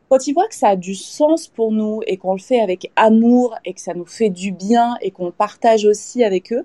quand 0.09 0.27
ils 0.27 0.33
voient 0.33 0.47
que 0.47 0.55
ça 0.55 0.69
a 0.69 0.75
du 0.75 0.95
sens 0.95 1.47
pour 1.47 1.71
nous 1.71 2.01
et 2.05 2.17
qu'on 2.17 2.33
le 2.33 2.39
fait 2.39 2.61
avec 2.61 2.91
amour 2.95 3.55
et 3.65 3.73
que 3.73 3.81
ça 3.81 3.93
nous 3.93 4.05
fait 4.05 4.29
du 4.29 4.51
bien 4.51 4.95
et 5.01 5.11
qu'on 5.11 5.31
partage 5.31 5.85
aussi 5.85 6.23
avec 6.23 6.53
eux, 6.53 6.63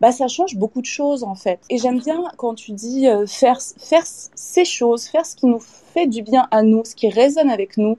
bah 0.00 0.12
ça 0.12 0.28
change 0.28 0.56
beaucoup 0.56 0.80
de 0.80 0.86
choses 0.86 1.24
en 1.24 1.34
fait. 1.34 1.58
Et 1.68 1.78
j'aime 1.78 1.98
bien 1.98 2.22
quand 2.36 2.54
tu 2.54 2.72
dis 2.72 3.08
euh, 3.08 3.26
faire 3.26 3.60
faire 3.60 4.04
ces 4.06 4.64
choses, 4.64 5.04
faire 5.06 5.26
ce 5.26 5.34
qui 5.36 5.46
nous 5.46 5.60
fait 5.96 6.06
du 6.06 6.22
bien 6.22 6.46
à 6.50 6.62
nous, 6.62 6.84
ce 6.84 6.94
qui 6.94 7.08
résonne 7.08 7.48
avec 7.48 7.78
nous. 7.78 7.96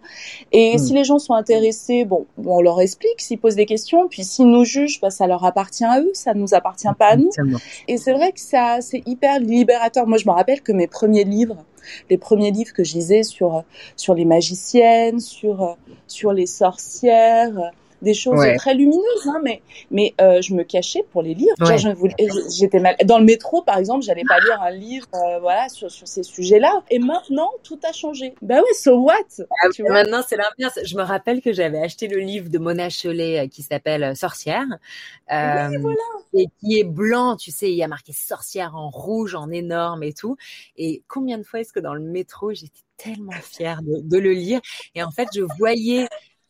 Et 0.52 0.76
hmm. 0.76 0.80
si 0.80 0.94
les 0.94 1.04
gens 1.04 1.18
sont 1.18 1.34
intéressés, 1.34 2.06
bon, 2.06 2.26
on 2.46 2.62
leur 2.62 2.80
explique, 2.80 3.20
s'ils 3.20 3.40
posent 3.40 3.56
des 3.56 3.66
questions, 3.66 4.08
puis 4.08 4.24
s'ils 4.24 4.48
nous 4.48 4.64
jugent, 4.64 5.02
bah, 5.02 5.10
ça 5.10 5.26
leur 5.26 5.44
appartient 5.44 5.86
à 5.86 6.00
eux, 6.02 6.12
ça 6.14 6.34
nous 6.34 6.54
appartient 6.54 6.88
pas 6.98 7.08
à 7.08 7.16
nous. 7.18 7.30
Et 7.88 7.98
c'est 7.98 8.14
vrai 8.14 8.32
que 8.32 8.40
ça, 8.40 8.78
c'est 8.82 9.02
hyper 9.08 9.40
libérateur. 9.40 10.06
Moi, 10.08 10.18
je 10.18 10.28
me 10.28 10.32
rappelle 10.34 10.62
que 10.62 10.72
mes 10.72 10.88
premiers 10.88 11.24
livres, 11.24 11.66
les 12.10 12.18
premiers 12.18 12.52
livres 12.52 12.74
que 12.74 12.84
je 12.84 12.94
lisais 12.94 13.24
sur 13.24 13.64
sur 13.96 14.14
les 14.14 14.26
magiciennes, 14.26 15.20
sur 15.20 15.78
sur 16.08 16.34
les 16.34 16.46
sorcières, 16.46 17.72
des 18.02 18.14
choses 18.14 18.46
très 18.58 18.74
lumineuses, 18.74 19.28
hein, 19.28 19.40
mais 19.44 19.62
mais 19.90 20.14
euh, 20.22 20.42
je 20.42 20.54
me 20.54 20.64
cachais 20.64 21.04
pour 21.12 21.22
les 21.22 21.34
lire. 21.34 21.54
J'étais 22.50 22.80
mal. 22.80 22.96
Dans 23.06 23.20
le 23.20 23.26
métro, 23.26 23.62
par 23.62 23.78
exemple, 23.78 24.04
j'allais 24.06 24.24
pas 24.28 24.40
lire 24.40 24.62
un 24.62 24.72
livre, 24.72 25.08
euh, 25.14 25.40
voilà, 25.40 25.70
sur, 25.70 25.90
sur 25.90 26.08
ces 26.08 26.24
sujets-là. 26.24 26.84
Et 26.90 27.00
maintenant, 27.00 27.50
tout 27.64 27.80
a 27.84 27.92
changé. 27.92 28.36
Bah 28.42 28.58
ouais, 28.58 28.74
so 28.74 29.00
what? 29.00 29.16
Ah 29.64 29.70
tu 29.74 29.82
vois? 29.82 29.92
Maintenant, 29.94 30.22
c'est 30.28 30.38
l'inverse. 30.38 30.80
Je 30.84 30.96
me 30.96 31.04
rappelle 31.04 31.42
que 31.42 31.54
j'avais 31.54 31.80
acheté 31.80 32.08
le 32.08 32.20
livre 32.20 32.50
de 32.50 32.58
Mona 32.60 32.90
Chollet 32.90 33.40
euh, 33.40 33.48
qui 33.48 33.64
s'appelle 33.64 34.16
Sorcière, 34.16 34.68
euh, 35.32 35.68
oui, 35.70 35.78
voilà. 35.82 35.98
et 36.34 36.48
qui 36.60 36.80
est 36.80 36.84
blanc. 36.84 37.36
Tu 37.36 37.52
sais, 37.52 37.72
il 37.72 37.76
y 37.76 37.84
a 37.84 37.88
marqué 37.88 38.14
Sorcière 38.14 38.76
en 38.76 38.90
rouge, 38.90 39.36
en 39.36 39.50
énorme 39.50 40.04
et 40.04 40.14
tout. 40.14 40.38
Et 40.78 41.02
combien 41.08 41.38
de 41.38 41.44
fois 41.44 41.62
est-ce 41.62 41.74
que 41.74 41.80
dans 41.80 41.94
le 41.94 42.02
métro, 42.02 42.54
j'étais 42.54 42.84
tellement 42.98 43.32
fière 43.42 43.82
de, 43.82 44.02
de 44.02 44.18
le 44.18 44.32
lire? 44.32 44.62
Et 44.96 45.04
en 45.04 45.12
fait, 45.12 45.28
je 45.36 45.42
voyais 45.58 46.08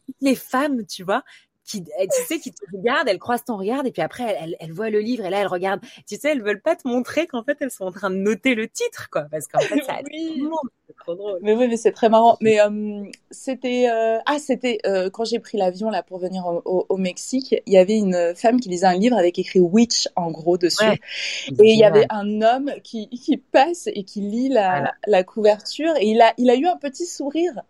toutes 0.07 0.21
les 0.21 0.35
femmes, 0.35 0.85
tu 0.87 1.03
vois, 1.03 1.23
qui, 1.67 1.83
tu 1.83 2.23
sais, 2.27 2.39
qui 2.39 2.51
te 2.51 2.63
regardent, 2.73 3.09
elles 3.09 3.19
croisent 3.19 3.43
ton 3.43 3.57
regard 3.57 3.85
et 3.85 3.91
puis 3.91 4.01
après 4.01 4.35
elles, 4.39 4.55
elles, 4.59 4.71
voient 4.71 4.89
le 4.89 4.99
livre 4.99 5.25
et 5.25 5.29
là 5.29 5.41
elles 5.41 5.47
regardent. 5.47 5.81
Tu 6.07 6.15
sais, 6.15 6.31
elles 6.31 6.41
veulent 6.41 6.61
pas 6.61 6.75
te 6.75 6.87
montrer 6.87 7.27
qu'en 7.27 7.43
fait 7.43 7.57
elles 7.59 7.71
sont 7.71 7.85
en 7.85 7.91
train 7.91 8.09
de 8.09 8.15
noter 8.15 8.55
le 8.55 8.67
titre, 8.67 9.09
quoi, 9.11 9.25
parce 9.29 9.47
qu'en 9.47 9.59
fait 9.59 9.83
ça 9.83 9.97
oui. 10.11 10.41
c'est 10.87 10.95
trop 10.95 11.15
drôle. 11.15 11.39
Mais 11.41 11.53
oui, 11.53 11.67
mais 11.67 11.75
c'est 11.75 11.91
très 11.91 12.07
marrant. 12.07 12.37
Mais 12.39 12.61
euh, 12.61 13.03
c'était 13.31 13.89
euh, 13.89 14.17
ah 14.25 14.39
c'était 14.39 14.79
euh, 14.85 15.09
quand 15.09 15.25
j'ai 15.25 15.39
pris 15.39 15.57
l'avion 15.57 15.89
là 15.89 16.03
pour 16.03 16.19
venir 16.19 16.45
au, 16.47 16.85
au, 16.87 16.97
Mexique, 16.97 17.55
il 17.65 17.73
y 17.73 17.77
avait 17.77 17.97
une 17.97 18.33
femme 18.35 18.61
qui 18.61 18.69
lisait 18.69 18.87
un 18.87 18.97
livre 18.97 19.17
avec 19.17 19.37
écrit 19.37 19.59
witch 19.59 20.07
en 20.15 20.31
gros 20.31 20.57
dessus, 20.57 20.85
et 20.85 21.73
il 21.73 21.77
y 21.77 21.83
avait 21.83 22.05
un 22.09 22.41
homme 22.41 22.71
qui 22.83 23.09
qui 23.09 23.35
passe 23.37 23.87
et 23.87 24.03
qui 24.03 24.21
lit 24.21 24.49
la, 24.49 24.93
la 25.05 25.23
couverture 25.25 25.93
et 25.99 26.07
il 26.07 26.21
a 26.21 26.33
il 26.37 26.49
a 26.49 26.55
eu 26.55 26.65
un 26.65 26.77
petit 26.77 27.05
sourire 27.05 27.61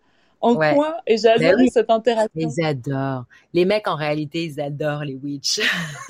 en 0.41 0.55
coin 0.55 0.95
et 1.05 1.17
j'ai 1.17 1.29
adoré 1.29 1.67
cette 1.67 1.89
interaction? 1.89 2.29
Ils 2.35 2.63
adorent. 2.63 3.25
Les 3.53 3.65
mecs, 3.65 3.87
en 3.87 3.95
réalité, 3.95 4.45
ils 4.45 4.59
adorent 4.59 5.03
les 5.03 5.15
witches. 5.15 5.59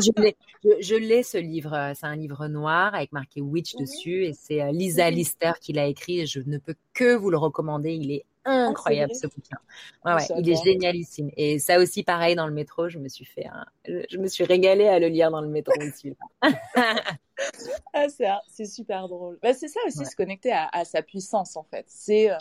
je 0.00 0.96
l'ai, 0.96 1.22
ce 1.22 1.38
livre. 1.38 1.74
Euh, 1.74 1.92
c'est 1.94 2.06
un 2.06 2.16
livre 2.16 2.46
noir 2.48 2.94
avec 2.94 3.12
marqué 3.12 3.40
witch 3.40 3.76
dessus 3.76 4.24
et 4.24 4.32
c'est 4.32 4.62
euh, 4.62 4.72
Lisa 4.72 5.10
Lister 5.10 5.52
qui 5.60 5.72
l'a 5.72 5.86
écrit 5.86 6.20
et 6.20 6.26
je 6.26 6.40
ne 6.44 6.58
peux 6.58 6.74
que 6.94 7.14
vous 7.14 7.30
le 7.30 7.38
recommander. 7.38 7.92
Il 7.92 8.12
est 8.12 8.24
ah, 8.44 8.68
incroyable 8.68 9.14
ce 9.14 9.26
bouquin. 9.26 9.58
Ouais, 10.04 10.14
ouais, 10.14 10.26
il 10.38 10.48
est 10.48 10.64
génialissime. 10.64 11.30
Et 11.36 11.58
ça 11.58 11.78
aussi, 11.78 12.04
pareil, 12.04 12.36
dans 12.36 12.46
le 12.46 12.52
métro, 12.52 12.88
je 12.88 12.98
me 12.98 13.08
suis 13.08 13.24
fait, 13.24 13.46
je 13.86 14.18
me 14.18 14.28
suis 14.28 14.44
régalée 14.44 14.86
à 14.86 14.98
le 14.98 15.08
lire 15.08 15.30
dans 15.30 15.40
le 15.40 15.48
métro 15.48 15.74
aussi. 15.82 16.14
ah, 17.96 18.40
c'est 18.48 18.66
super 18.66 19.08
drôle. 19.08 19.38
Bah, 19.42 19.54
c'est 19.54 19.68
ça 19.68 19.80
aussi, 19.86 20.04
se 20.04 20.16
connecter 20.16 20.52
à, 20.52 20.68
à, 20.72 20.84
sa 20.84 21.02
puissance 21.02 21.56
en 21.56 21.64
fait. 21.64 21.84
C'est 21.88 22.30
euh, 22.30 22.36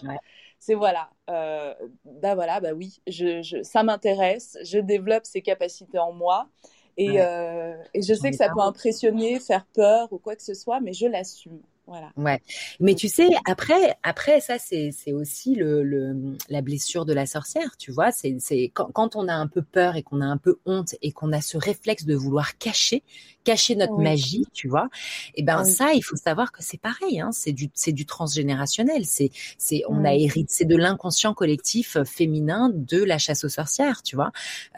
c'est 0.59 0.73
voilà, 0.73 1.09
euh, 1.29 1.73
bah 2.05 2.35
voilà, 2.35 2.59
bah 2.59 2.73
oui, 2.73 2.99
je, 3.07 3.41
je 3.41 3.61
ça 3.63 3.83
m'intéresse, 3.83 4.57
je 4.63 4.79
développe 4.79 5.25
ces 5.25 5.41
capacités 5.41 5.99
en 5.99 6.11
moi. 6.11 6.49
Et, 6.97 7.21
euh, 7.21 7.75
et 7.93 8.01
je 8.01 8.13
sais 8.13 8.31
que 8.31 8.37
ça 8.37 8.47
peut 8.49 8.61
impressionner, 8.61 9.39
faire 9.39 9.65
peur 9.73 10.11
ou 10.13 10.17
quoi 10.17 10.35
que 10.35 10.43
ce 10.43 10.53
soit, 10.53 10.79
mais 10.79 10.93
je 10.93 11.05
l'assume. 11.07 11.61
Voilà. 11.87 12.11
Ouais. 12.17 12.41
Mais 12.79 12.95
tu 12.95 13.07
sais, 13.07 13.29
après, 13.45 13.95
après 14.01 14.41
ça, 14.41 14.57
c'est, 14.57 14.89
c'est 14.91 15.13
aussi 15.13 15.53
le, 15.53 15.83
le, 15.83 16.35
la 16.49 16.61
blessure 16.61 17.05
de 17.05 17.13
la 17.13 17.27
sorcière, 17.27 17.77
tu 17.77 17.91
vois. 17.91 18.11
C'est, 18.11 18.37
c'est 18.39 18.71
quand, 18.73 18.89
quand 18.91 19.15
on 19.15 19.27
a 19.27 19.33
un 19.33 19.47
peu 19.47 19.61
peur 19.61 19.95
et 19.95 20.01
qu'on 20.01 20.21
a 20.21 20.25
un 20.25 20.37
peu 20.37 20.57
honte 20.65 20.95
et 21.03 21.11
qu'on 21.11 21.31
a 21.31 21.41
ce 21.41 21.57
réflexe 21.57 22.05
de 22.05 22.15
vouloir 22.15 22.57
cacher, 22.57 23.03
cacher 23.43 23.75
notre 23.75 23.97
magie, 23.97 24.45
tu 24.51 24.67
vois. 24.67 24.89
Et 25.35 25.41
eh 25.41 25.43
ben 25.43 25.63
ça, 25.63 25.93
il 25.93 26.01
faut 26.01 26.15
savoir 26.15 26.51
que 26.51 26.63
c'est 26.63 26.79
pareil. 26.79 27.19
Hein, 27.19 27.29
c'est 27.31 27.51
du, 27.51 27.69
c'est 27.75 27.91
du 27.91 28.05
transgénérationnel. 28.05 29.05
C'est, 29.05 29.29
c'est, 29.57 29.83
on 29.87 30.03
a 30.03 30.13
hérité, 30.15 30.47
c'est 30.49 30.65
de 30.65 30.75
l'inconscient 30.75 31.35
collectif 31.35 31.95
euh, 31.97 32.03
féminin 32.03 32.71
de 32.73 33.03
la 33.03 33.19
chasse 33.19 33.43
aux 33.43 33.49
sorcières, 33.49 34.01
tu 34.01 34.15
vois. 34.15 34.31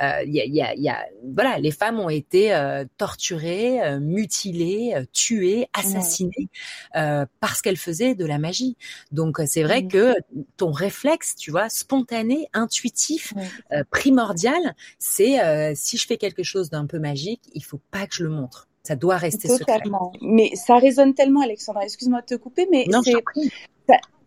Euh, 0.04 0.24
il 0.26 0.34
y, 0.34 0.42
a, 0.42 0.46
y, 0.46 0.62
a, 0.62 0.76
y 0.76 0.90
a, 0.90 1.06
voilà, 1.34 1.58
les 1.60 1.72
femmes 1.72 2.00
ont 2.02 2.10
été 2.10 2.54
euh, 2.54 2.84
torturées, 2.98 3.98
mutilées, 4.00 4.96
tuées, 5.14 5.70
assassinées. 5.74 6.50
Euh, 6.98 7.26
parce 7.42 7.62
qu'elle 7.62 7.78
faisait 7.78 8.16
de 8.16 8.26
la 8.26 8.40
magie. 8.40 8.76
Donc 9.12 9.40
euh, 9.40 9.44
c'est 9.46 9.62
vrai 9.62 9.84
mmh. 9.84 9.88
que 9.88 10.16
ton 10.58 10.72
réflexe, 10.72 11.36
tu 11.36 11.52
vois, 11.52 11.70
spontané, 11.70 12.48
intuitif, 12.54 13.34
euh, 13.72 13.84
primordial, 13.92 14.76
c'est 14.98 15.38
si 15.76 15.98
je 15.98 16.08
fais 16.08 16.18
quelque 16.18 16.44
chose 16.44 16.70
d'un 16.70 16.86
peu 16.86 16.98
magique, 17.00 17.42
il 17.54 17.64
faut 17.64 17.82
pas 17.92 18.08
que 18.08 18.16
je 18.16 18.24
le 18.24 18.30
montre. 18.30 18.68
Ça 18.84 18.96
doit 18.96 19.18
rester 19.18 19.48
Totalement. 19.50 20.14
Mais 20.22 20.52
ça 20.56 20.78
résonne 20.78 21.14
tellement, 21.14 21.42
Alexandra. 21.42 21.84
Excuse-moi 21.84 22.22
de 22.22 22.26
te 22.26 22.36
couper, 22.36 22.68
mais 22.72 22.88
c'est 23.04 23.14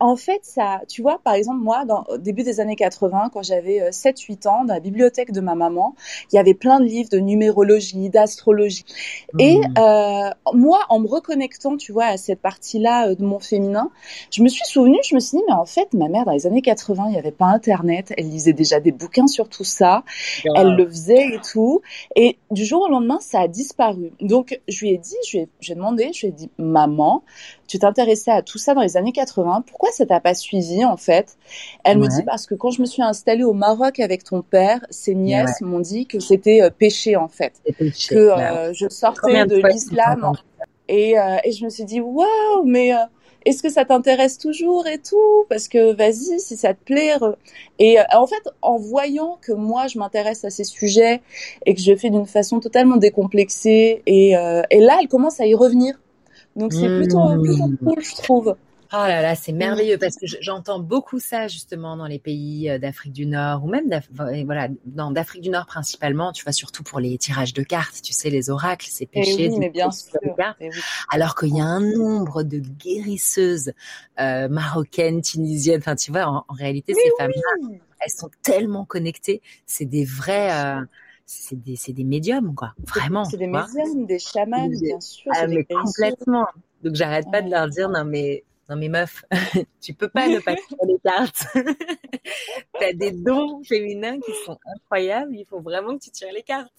en 0.01 0.17
fait, 0.17 0.41
ça, 0.43 0.81
tu 0.89 1.03
vois, 1.03 1.21
par 1.23 1.35
exemple, 1.35 1.61
moi, 1.61 1.85
dans, 1.85 2.05
au 2.09 2.17
début 2.17 2.43
des 2.43 2.59
années 2.59 2.75
80, 2.75 3.31
quand 3.35 3.43
j'avais 3.43 3.91
7-8 3.91 4.47
euh, 4.47 4.51
ans, 4.51 4.65
dans 4.65 4.73
la 4.73 4.81
bibliothèque 4.81 5.31
de 5.31 5.43
ma 5.43 5.55
maman, 5.55 5.95
il 6.33 6.37
y 6.37 6.39
avait 6.39 6.55
plein 6.55 6.81
de 6.81 6.87
livres 6.87 7.11
de 7.11 7.19
numérologie, 7.19 8.09
d'astrologie. 8.09 8.87
Et 9.39 9.59
mmh. 9.59 9.75
euh, 9.79 10.31
moi, 10.55 10.81
en 10.89 11.01
me 11.01 11.07
reconnectant, 11.07 11.77
tu 11.77 11.93
vois, 11.93 12.07
à 12.07 12.17
cette 12.17 12.41
partie-là 12.41 13.11
euh, 13.11 13.15
de 13.15 13.23
mon 13.23 13.39
féminin, 13.39 13.91
je 14.33 14.43
me 14.43 14.49
suis 14.49 14.65
souvenue, 14.65 14.99
je 15.07 15.15
me 15.15 15.21
suis 15.21 15.37
dit, 15.37 15.45
mais 15.47 15.53
en 15.53 15.67
fait, 15.67 15.93
ma 15.93 16.09
mère, 16.09 16.25
dans 16.25 16.33
les 16.33 16.47
années 16.47 16.63
80, 16.63 17.05
il 17.09 17.13
n'y 17.13 17.19
avait 17.19 17.31
pas 17.31 17.47
Internet, 17.47 18.15
elle 18.17 18.31
lisait 18.31 18.55
déjà 18.55 18.81
des 18.81 18.93
bouquins 18.93 19.27
sur 19.27 19.51
tout 19.51 19.65
ça, 19.65 20.05
elle 20.57 20.77
le 20.77 20.89
faisait 20.89 21.35
et 21.35 21.41
tout. 21.41 21.83
Et 22.17 22.39
du 22.51 22.65
jour 22.65 22.83
au 22.83 22.89
lendemain, 22.89 23.19
ça 23.21 23.41
a 23.41 23.49
disparu. 23.49 24.13
Donc, 24.23 24.59
je 24.67 24.81
lui 24.81 24.93
ai 24.93 24.99
dit, 24.99 25.17
je 25.27 25.37
lui 25.37 25.39
ai, 25.45 25.49
je 25.61 25.75
demandé, 25.75 26.11
je 26.15 26.21
lui 26.21 26.29
ai 26.29 26.33
dit, 26.33 26.51
maman, 26.57 27.23
tu 27.71 27.79
t'intéressais 27.79 28.33
à 28.33 28.43
tout 28.43 28.59
ça 28.59 28.75
dans 28.75 28.81
les 28.81 28.97
années 28.97 29.13
80. 29.13 29.63
Pourquoi 29.65 29.93
ça 29.93 30.05
t'a 30.05 30.19
pas 30.19 30.35
suivi 30.35 30.85
en 30.85 30.97
fait? 30.97 31.37
Elle 31.85 31.99
me 31.99 32.09
dit 32.09 32.25
parce 32.25 32.45
que 32.45 32.57
quand 32.57 32.71
je 32.71 32.81
me 32.81 32.87
suis 32.87 33.01
installée 33.01 33.45
au 33.45 33.53
Maroc 33.53 34.01
avec 34.01 34.25
ton 34.25 34.43
père, 34.43 34.81
ses 34.91 35.15
nièces 35.15 35.61
m'ont 35.61 35.79
dit 35.79 36.07
que 36.07 36.19
c'était 36.19 36.63
euh, 36.63 36.71
péché 36.71 37.15
en 37.15 37.29
fait, 37.29 37.53
que 38.09 38.15
euh, 38.15 38.73
je 38.73 38.89
sortais 38.89 39.47
de 39.47 39.63
l'islam 39.69 40.33
et, 40.89 41.17
euh, 41.17 41.37
et 41.45 41.53
je 41.53 41.65
me 41.65 41.71
suis 41.71 41.85
dit 41.85 42.01
waouh 42.01 42.65
mais 42.65 42.91
est-ce 43.47 43.63
que 43.63 43.71
ça 43.71 43.85
t'intéresse 43.85 44.37
toujours 44.37 44.89
et 44.89 44.99
tout? 44.99 45.45
Parce 45.49 45.69
que 45.69 45.95
vas-y, 45.95 46.41
si 46.41 46.57
ça 46.57 46.75
te 46.75 46.83
plaît. 46.85 47.15
Et 47.79 47.99
en 48.13 48.27
fait, 48.27 48.51
en 48.63 48.79
voyant 48.79 49.39
que 49.41 49.53
moi, 49.53 49.87
je 49.87 49.99
m'intéresse 49.99 50.45
à 50.45 50.51
ces 50.51 50.65
sujets 50.65 51.23
et 51.65 51.75
que 51.75 51.81
je 51.81 51.95
fais 51.95 52.11
d'une 52.11 52.27
façon 52.27 52.59
totalement 52.59 52.97
décomplexée, 52.97 54.03
et, 54.05 54.33
et 54.33 54.81
là, 54.81 54.99
elle 55.01 55.09
commence 55.09 55.41
à 55.41 55.47
y 55.47 55.55
revenir. 55.55 55.99
Donc 56.57 56.73
c'est 56.73 56.89
plutôt, 56.99 57.21
mmh. 57.21 57.43
plutôt 57.43 57.85
cool, 57.85 58.03
je 58.03 58.23
trouve. 58.23 58.57
Oh 58.93 58.97
là 58.97 59.23
là, 59.23 59.37
c'est 59.37 59.53
merveilleux 59.53 59.99
parce 59.99 60.17
que 60.17 60.27
j'entends 60.27 60.81
beaucoup 60.81 61.21
ça 61.21 61.47
justement 61.47 61.97
dans 61.97 62.09
les 62.09 62.19
pays 62.19 62.69
euh, 62.69 62.79
d'Afrique 62.79 63.13
du 63.13 63.25
Nord 63.25 63.65
ou 63.65 63.69
même 63.69 63.89
voilà, 64.11 64.67
d'Afrique 64.85 65.43
du 65.43 65.51
Nord 65.51 65.67
principalement, 65.67 66.33
tu 66.33 66.43
vois, 66.43 66.53
surtout 66.53 66.83
pour 66.83 66.99
les 66.99 67.17
tirages 67.17 67.55
de 67.55 67.63
cartes, 67.63 68.03
tu 68.03 68.13
sais, 68.13 68.31
les 68.31 68.51
oracles, 68.51 68.89
c'est 68.91 69.09
eh 69.13 69.21
péché 69.21 69.49
oui, 69.49 69.59
mais 69.61 69.71
bien 69.71 69.93
sûr. 69.93 70.19
Eh 70.61 70.71
Alors 71.09 71.37
qu'il 71.37 71.57
y 71.57 71.61
a 71.61 71.65
un 71.65 71.79
nombre 71.79 72.43
de 72.43 72.59
guérisseuses 72.59 73.73
euh, 74.19 74.49
marocaines, 74.49 75.23
tunisiennes, 75.23 75.79
enfin 75.79 75.95
tu 75.95 76.11
vois, 76.11 76.27
en, 76.27 76.45
réalité, 76.53 76.93
ces 76.95 77.13
femmes-là, 77.17 77.79
elles 78.01 78.11
sont 78.11 78.31
tellement 78.43 78.85
connectées, 78.85 79.41
c'est 79.67 79.85
des 79.85 80.05
vrais... 80.05 80.51
Euh, 80.53 80.81
c'est 81.31 81.57
des, 81.57 81.77
des 81.93 82.05
médiums, 82.05 82.55
quoi. 82.57 82.73
Vraiment. 82.89 83.25
C'est 83.25 83.37
des 83.37 83.47
médiums, 83.47 84.05
des 84.05 84.19
chamans, 84.19 84.67
bien 84.67 85.01
sûr. 85.01 85.31
Ah, 85.35 85.47
mais 85.47 85.65
complètement. 85.65 86.47
Donc, 86.83 86.97
j'arrête 86.97 87.31
pas 87.31 87.41
de 87.41 87.49
leur 87.49 87.69
dire, 87.69 87.89
non, 87.89 88.05
mais, 88.05 88.43
non, 88.69 88.75
mais 88.75 88.89
meuf, 88.89 89.25
tu 89.81 89.95
peux 89.95 90.09
pas 90.09 90.27
ne 90.27 90.41
pas 90.41 90.57
tirer 90.57 90.87
les 90.89 90.99
cartes. 91.05 91.47
tu 91.55 92.85
as 92.85 92.93
des 92.95 93.13
dons 93.13 93.63
féminins 93.63 94.19
qui 94.19 94.33
sont 94.45 94.59
incroyables. 94.75 95.37
Il 95.37 95.45
faut 95.45 95.61
vraiment 95.61 95.97
que 95.97 96.03
tu 96.03 96.11
tires 96.11 96.33
les 96.35 96.43
cartes. 96.43 96.73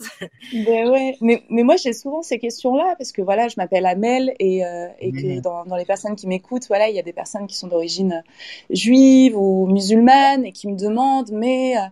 ben 0.54 0.90
ouais. 0.90 1.18
Mais, 1.22 1.44
mais 1.50 1.64
moi, 1.64 1.78
j'ai 1.78 1.94
souvent 1.94 2.22
ces 2.22 2.38
questions-là 2.38 2.96
parce 2.98 3.14
que 3.14 3.22
voilà, 3.22 3.48
je 3.48 3.56
m'appelle 3.56 3.86
Amel 3.86 4.34
et, 4.40 4.66
euh, 4.66 4.90
et 5.00 5.14
que 5.14 5.40
dans, 5.40 5.64
dans 5.64 5.78
les 5.78 5.86
personnes 5.86 6.18
qui 6.18 6.28
m'écoutent, 6.28 6.68
voilà, 6.68 6.90
il 6.90 6.96
y 6.96 7.00
a 7.00 7.04
des 7.04 7.14
personnes 7.14 7.48
qui 7.48 7.56
sont 7.56 7.68
d'origine 7.68 8.22
juive 8.70 9.38
ou 9.38 9.68
musulmane 9.68 10.44
et 10.44 10.52
qui 10.52 10.68
me 10.68 10.78
demandent, 10.78 11.32
mais, 11.32 11.78
euh, 11.78 11.88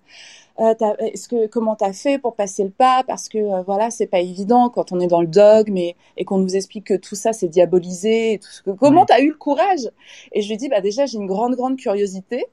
euh, 0.60 0.74
est-ce 1.00 1.28
que 1.28 1.48
comment 1.48 1.76
t'as 1.76 1.94
fait 1.94 2.20
pour 2.20 2.36
passer 2.36 2.64
le 2.64 2.70
pas? 2.70 3.04
Parce 3.08 3.30
que 3.30 3.38
euh, 3.38 3.62
voilà, 3.64 3.92
c'est 3.92 4.08
pas 4.08 4.20
évident 4.20 4.70
quand 4.70 4.92
on 4.92 5.00
est 5.00 5.08
dans 5.08 5.22
le 5.22 5.28
dogme 5.28 5.78
et, 5.78 5.96
et 6.18 6.26
qu'on 6.26 6.38
nous 6.38 6.56
explique 6.56 6.86
que 6.86 6.96
tout 6.96 7.16
ça 7.16 7.34
c'est 7.34 7.48
diabolisé. 7.48 8.34
Et 8.34 8.40
tout 8.40 8.50
ce 8.50 8.62
que, 8.62 8.72
comment 8.72 9.06
t'as 9.06 9.22
eu 9.22 9.30
le 9.30 9.38
courage? 9.38 9.90
Et 10.32 10.42
je 10.42 10.50
lui 10.50 10.58
dis 10.58 10.70
bah 10.70 10.82
déjà 10.82 11.06
j'ai 11.06 11.18
une 11.18 11.28
grande 11.28 11.56
grande 11.56 11.78
curiosité 11.78 12.46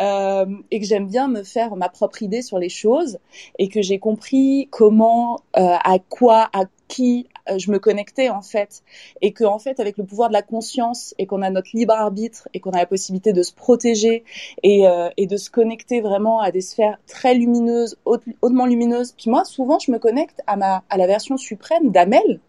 euh, 0.00 0.46
et 0.70 0.80
que 0.80 0.86
j'aime 0.86 1.06
bien 1.06 1.28
me 1.28 1.42
faire 1.42 1.76
ma 1.76 1.88
propre 1.88 2.22
idée 2.22 2.42
sur 2.42 2.58
les 2.58 2.68
choses 2.68 3.18
et 3.58 3.68
que 3.68 3.82
j'ai 3.82 3.98
compris 3.98 4.68
comment, 4.70 5.40
euh, 5.56 5.76
à 5.84 5.98
quoi, 5.98 6.48
à 6.52 6.64
qui 6.88 7.26
euh, 7.28 7.29
je 7.56 7.70
me 7.70 7.78
connectais 7.78 8.28
en 8.28 8.42
fait 8.42 8.82
et 9.20 9.32
que 9.32 9.44
en 9.44 9.58
fait 9.58 9.80
avec 9.80 9.96
le 9.98 10.04
pouvoir 10.04 10.28
de 10.28 10.34
la 10.34 10.42
conscience 10.42 11.14
et 11.18 11.26
qu'on 11.26 11.42
a 11.42 11.50
notre 11.50 11.70
libre 11.74 11.94
arbitre 11.94 12.48
et 12.54 12.60
qu'on 12.60 12.70
a 12.70 12.78
la 12.78 12.86
possibilité 12.86 13.32
de 13.32 13.42
se 13.42 13.52
protéger 13.52 14.24
et, 14.62 14.86
euh, 14.86 15.08
et, 15.16 15.26
de 15.26 15.36
se 15.36 15.50
connecter 15.50 16.00
vraiment 16.00 16.40
à 16.40 16.50
des 16.50 16.60
sphères 16.60 16.98
très 17.06 17.34
lumineuses, 17.34 17.96
hautement 18.04 18.66
lumineuses. 18.66 19.12
Puis 19.12 19.30
moi 19.30 19.44
souvent 19.44 19.78
je 19.78 19.90
me 19.90 19.98
connecte 19.98 20.40
à 20.46 20.56
ma 20.56 20.82
à 20.88 20.96
la 20.96 21.06
version 21.06 21.36
suprême 21.36 21.90
d'Amel 21.90 22.40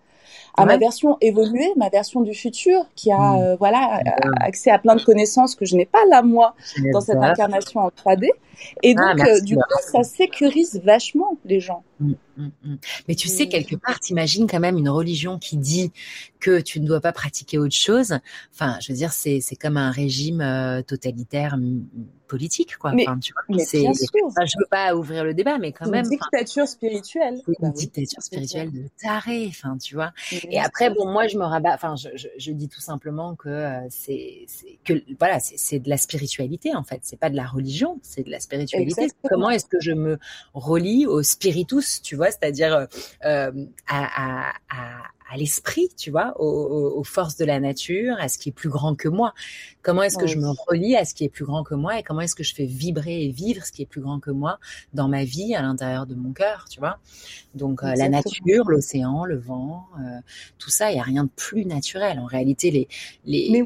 à 0.58 0.66
ma 0.66 0.78
version 0.78 1.18
évoluée, 1.22 1.72
ma 1.76 1.89
version 1.89 2.22
du 2.22 2.34
futur, 2.34 2.86
qui 2.96 3.12
a 3.12 3.18
mm. 3.18 3.42
euh, 3.42 3.56
voilà 3.58 4.02
accès 4.42 4.70
à 4.70 4.80
plein 4.80 4.96
de 4.96 5.04
connaissances 5.04 5.56
que 5.56 5.66
je 5.66 5.76
n'ai 5.76 5.86
pas 5.86 6.04
là 6.10 6.22
moi 6.22 6.56
dans 6.92 7.02
cette 7.02 7.18
incarnation 7.18 7.80
en 7.80 7.89
3D. 7.89 8.30
Et 8.84 8.95
ah, 8.97 9.14
donc, 9.14 9.28
euh, 9.28 9.39
du 9.41 9.55
coup, 9.55 9.62
ça 9.91 10.03
sécurise 10.03 10.82
vachement 10.84 11.38
les 11.45 11.59
gens. 11.59 11.84
Mm, 11.99 12.14
mm, 12.38 12.78
Mais 13.07 13.16
tu 13.16 13.28
sais, 13.28 13.47
quelque 13.47 13.76
part, 13.76 13.99
t'imagines 13.99 14.47
quand 14.47 14.59
même 14.59 14.78
une 14.78 14.89
religion 14.89 15.38
qui 15.38 15.57
dit 15.57 15.91
que 16.39 16.59
tu 16.59 16.80
ne 16.80 16.88
dois 16.88 17.01
pas 17.01 17.12
pratiquer 17.12 17.57
autre 17.57 17.76
chose. 17.76 18.18
Enfin, 18.53 18.78
je 18.82 18.91
veux 18.91 18.97
dire, 18.97 19.12
c'est 19.14 19.41
comme 19.59 19.78
un 19.78 19.91
régime 19.91 20.41
euh, 20.41 20.82
totalitaire 20.82 21.57
politique, 22.28 22.78
quoi. 22.78 22.93
Mais, 22.93 23.05
tu 23.22 23.34
vois, 23.34 23.43
mais 23.49 23.57
bien 23.57 23.93
sûr. 23.93 24.30
je 24.45 24.57
veux 24.57 24.66
pas 24.70 24.95
ouvrir 24.95 25.26
le 25.26 25.34
débat, 25.34 25.57
mais 25.57 25.74
quand 25.74 25.89
même. 25.89 26.05
Une 26.05 26.12
dictature 26.12 26.66
spirituelle. 26.66 27.41
Une 27.45 27.55
bah 27.59 27.70
dictature 27.70 28.22
spirituelle 28.22 28.72
de 28.72 28.86
taré, 29.01 29.47
enfin, 29.49 29.78
tu 29.78 29.95
vois. 29.95 30.14
Et 30.32 30.59
après, 30.59 30.89
bon, 30.89 31.12
moi, 31.12 31.28
je 31.28 31.38
me 31.38 31.43
rabats. 31.43 31.74
Enfin, 31.74 31.95
je, 31.97 32.07
je, 32.16 32.30
je, 32.38 32.51
dis 32.51 32.70
tout 32.70 32.80
simplement 32.80 33.36
que 33.36 33.49
euh, 33.49 33.80
c'est 33.89 34.45
que 34.86 34.93
voilà, 35.20 35.39
c'est 35.41 35.80
de 35.80 35.89
la 35.89 35.97
spiritualité 35.97 36.74
en 36.74 36.84
fait. 36.84 37.01
C'est 37.03 37.20
pas 37.20 37.30
de 37.30 37.36
la 37.36 37.45
religion, 37.45 37.99
c'est 38.01 38.24
de 38.24 38.32
la 38.32 38.39
spiritualité. 38.39 38.51
Comment 39.30 39.49
est-ce 39.49 39.66
que 39.66 39.80
je 39.80 39.91
me 39.91 40.20
relie 40.54 41.06
au 41.06 41.24
spiritus, 41.24 42.02
tu 42.02 42.16
vois, 42.16 42.32
c'est-à-dire 42.32 42.88
euh, 43.26 43.52
à, 43.88 44.49
à, 44.49 44.54
à 44.70 45.04
à 45.32 45.38
l'esprit, 45.38 45.89
tu 45.97 46.12
vois, 46.12 46.34
aux, 46.41 47.04
forces 47.06 47.38
de 47.38 47.45
la 47.45 47.60
nature, 47.60 48.16
à 48.20 48.28
ce 48.28 48.38
qui 48.38 48.49
est 48.49 48.52
plus 48.52 48.70
grand 48.70 48.95
que 48.95 49.08
moi. 49.08 49.34
Comment 49.82 50.04
est-ce 50.04 50.18
que 50.18 50.28
je 50.28 50.38
me 50.38 50.49
relie 50.68 50.95
à 50.97 51.06
ce 51.06 51.14
qui 51.14 51.24
est 51.24 51.30
plus 51.30 51.45
grand 51.45 51.64
que 51.64 51.74
moi 51.74 51.97
et 51.97 52.04
comment 52.04 52.20
est-ce 52.22 52.36
que 52.36 52.43
je 52.43 52.54
fais 52.54 52.66
vibrer 52.66 53.24
et 53.24 53.30
vivre 53.30 53.66
ce 53.66 53.72
qui 53.72 53.82
est 53.82 53.86
plus 53.86 54.02
grand 54.02 54.20
que 54.20 54.30
moi 54.30 54.60
dans 54.93 55.08
ma 55.08 55.24
vie, 55.24 55.56
à 55.56 55.62
l'intérieur 55.62 56.06
de 56.06 56.16
mon 56.16 56.34
cœur, 56.34 56.66
tu 56.70 56.80
vois. 56.80 56.99
Donc 57.56 57.82
euh, 57.84 57.93
la 57.95 58.10
nature, 58.10 58.70
l'océan, 58.70 59.24
le 59.24 59.38
vent, 59.38 59.88
euh, 59.99 60.20
tout 60.58 60.70
ça, 60.70 60.91
il 60.91 60.97
y 60.97 60.99
a 60.99 61.04
rien 61.04 61.24
de 61.24 61.32
plus 61.34 61.66
naturel. 61.66 62.20
En 62.20 62.26
réalité, 62.26 62.70
les 62.70 62.88
les, 63.24 63.64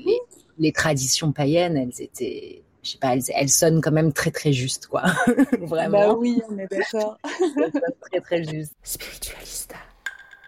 les, 0.60 0.72
traditions 0.72 1.32
païennes, 1.32 1.78
elles 1.78 2.00
étaient 2.00 2.65
je 2.86 2.92
sais 2.92 2.98
pas, 3.00 3.16
elles, 3.16 3.50
sonnent 3.50 3.82
quand 3.82 3.92
même 3.92 4.14
très 4.14 4.32
très 4.32 4.54
justes, 4.54 4.88
quoi. 4.88 5.04
Vraiment. 5.60 6.10
Bah 6.10 6.14
oui, 6.14 6.42
on 6.50 6.58
est 6.58 6.68
d'accord. 6.70 7.18
très 8.12 8.22
très 8.22 8.44
juste. 8.44 8.74
Spiritualista. 8.84 9.76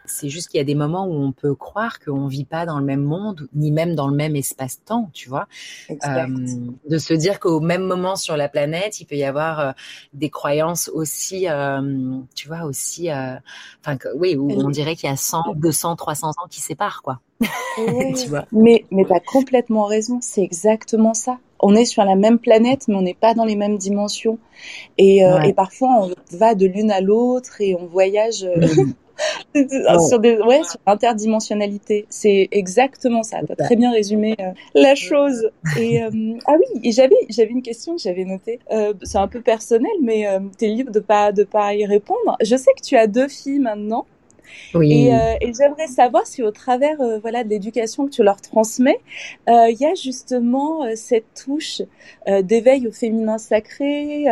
C'est 0.05 0.29
juste 0.29 0.47
qu'il 0.49 0.59
y 0.59 0.61
a 0.61 0.63
des 0.63 0.75
moments 0.75 1.05
où 1.05 1.13
on 1.13 1.33
peut 1.33 1.53
croire 1.53 1.99
qu'on 1.99 2.27
vit 2.27 2.45
pas 2.45 2.65
dans 2.65 2.79
le 2.79 2.85
même 2.85 3.03
monde, 3.03 3.49
ni 3.53 3.71
même 3.71 3.93
dans 3.93 4.07
le 4.07 4.15
même 4.15 4.35
espace-temps, 4.35 5.09
tu 5.13 5.27
vois. 5.27 5.47
Euh, 5.89 6.27
de 6.89 6.97
se 6.97 7.13
dire 7.13 7.41
qu'au 7.41 7.59
même 7.59 7.83
moment 7.83 8.15
sur 8.15 8.38
la 8.38 8.47
planète, 8.47 9.01
il 9.01 9.05
peut 9.05 9.15
y 9.15 9.25
avoir 9.25 9.59
euh, 9.59 9.71
des 10.13 10.29
croyances 10.29 10.89
aussi, 10.93 11.49
euh, 11.49 12.19
tu 12.35 12.47
vois, 12.47 12.63
aussi, 12.63 13.11
euh, 13.11 13.35
enfin, 13.81 13.97
oui, 14.15 14.38
où 14.38 14.49
on 14.49 14.69
dirait 14.69 14.95
qu'il 14.95 15.09
y 15.09 15.11
a 15.11 15.17
100, 15.17 15.55
200, 15.55 15.97
300 15.97 16.29
ans 16.29 16.47
qui 16.49 16.61
séparent, 16.61 17.01
quoi. 17.01 17.19
tu 17.75 18.29
vois. 18.29 18.45
Mais, 18.53 18.85
mais 18.91 19.03
as 19.11 19.19
complètement 19.19 19.85
raison, 19.85 20.19
c'est 20.21 20.41
exactement 20.41 21.13
ça 21.13 21.38
on 21.59 21.75
est 21.75 21.85
sur 21.85 22.03
la 22.03 22.15
même 22.15 22.39
planète, 22.39 22.87
mais 22.87 22.95
on 22.95 23.01
n'est 23.01 23.13
pas 23.13 23.33
dans 23.33 23.45
les 23.45 23.55
mêmes 23.55 23.77
dimensions. 23.77 24.37
Et, 24.97 25.19
et 25.45 25.53
parfois, 25.53 25.89
on 26.01 26.37
va 26.37 26.55
de 26.55 26.65
l'une 26.65 26.91
à 26.91 27.01
l'autre 27.01 27.61
et 27.61 27.75
on 27.75 27.85
voyage 27.85 28.43
mm. 28.43 28.93
sur 30.07 30.19
des 30.19 30.37
ouais 30.37 30.63
sur 30.63 30.79
l'interdimensionnalité. 30.85 32.05
C'est 32.09 32.47
exactement 32.51 33.23
ça. 33.23 33.39
Tu 33.45 33.51
as 33.51 33.55
très 33.55 33.75
bien 33.75 33.91
résumé 33.91 34.35
euh, 34.39 34.51
la 34.75 34.95
chose. 34.95 35.49
Et 35.79 36.01
euh, 36.01 36.09
ah 36.45 36.55
oui 36.59 36.81
et 36.83 36.91
j'avais 36.91 37.15
j'avais 37.29 37.51
une 37.51 37.61
question 37.61 37.95
que 37.95 38.01
j'avais 38.01 38.25
notée. 38.25 38.59
Euh, 38.71 38.93
c'est 39.03 39.17
un 39.17 39.27
peu 39.27 39.41
personnel 39.41 39.91
mais 40.01 40.27
euh, 40.27 40.39
tu 40.57 40.65
es 40.65 40.69
libre 40.69 40.91
de 40.91 40.99
pas 40.99 41.31
de 41.31 41.43
pas 41.43 41.73
y 41.73 41.85
répondre. 41.85 42.37
Je 42.41 42.55
sais 42.55 42.71
que 42.73 42.81
tu 42.81 42.97
as 42.97 43.07
deux 43.07 43.27
filles 43.27 43.59
maintenant 43.59 44.05
Et, 44.75 45.09
et 45.41 45.53
j'aimerais 45.53 45.87
savoir 45.87 46.25
si 46.27 46.43
au 46.43 46.51
travers 46.51 46.97
voilà 47.21 47.43
de 47.43 47.49
l'éducation 47.49 48.05
que 48.05 48.11
tu 48.11 48.23
leur 48.23 48.41
transmets, 48.41 48.99
il 49.47 49.77
y 49.79 49.85
a 49.85 49.93
justement 49.95 50.83
cette 50.95 51.25
touche 51.45 51.81
d'éveil 52.43 52.87
au 52.87 52.91
féminin 52.91 53.37
sacré. 53.37 54.25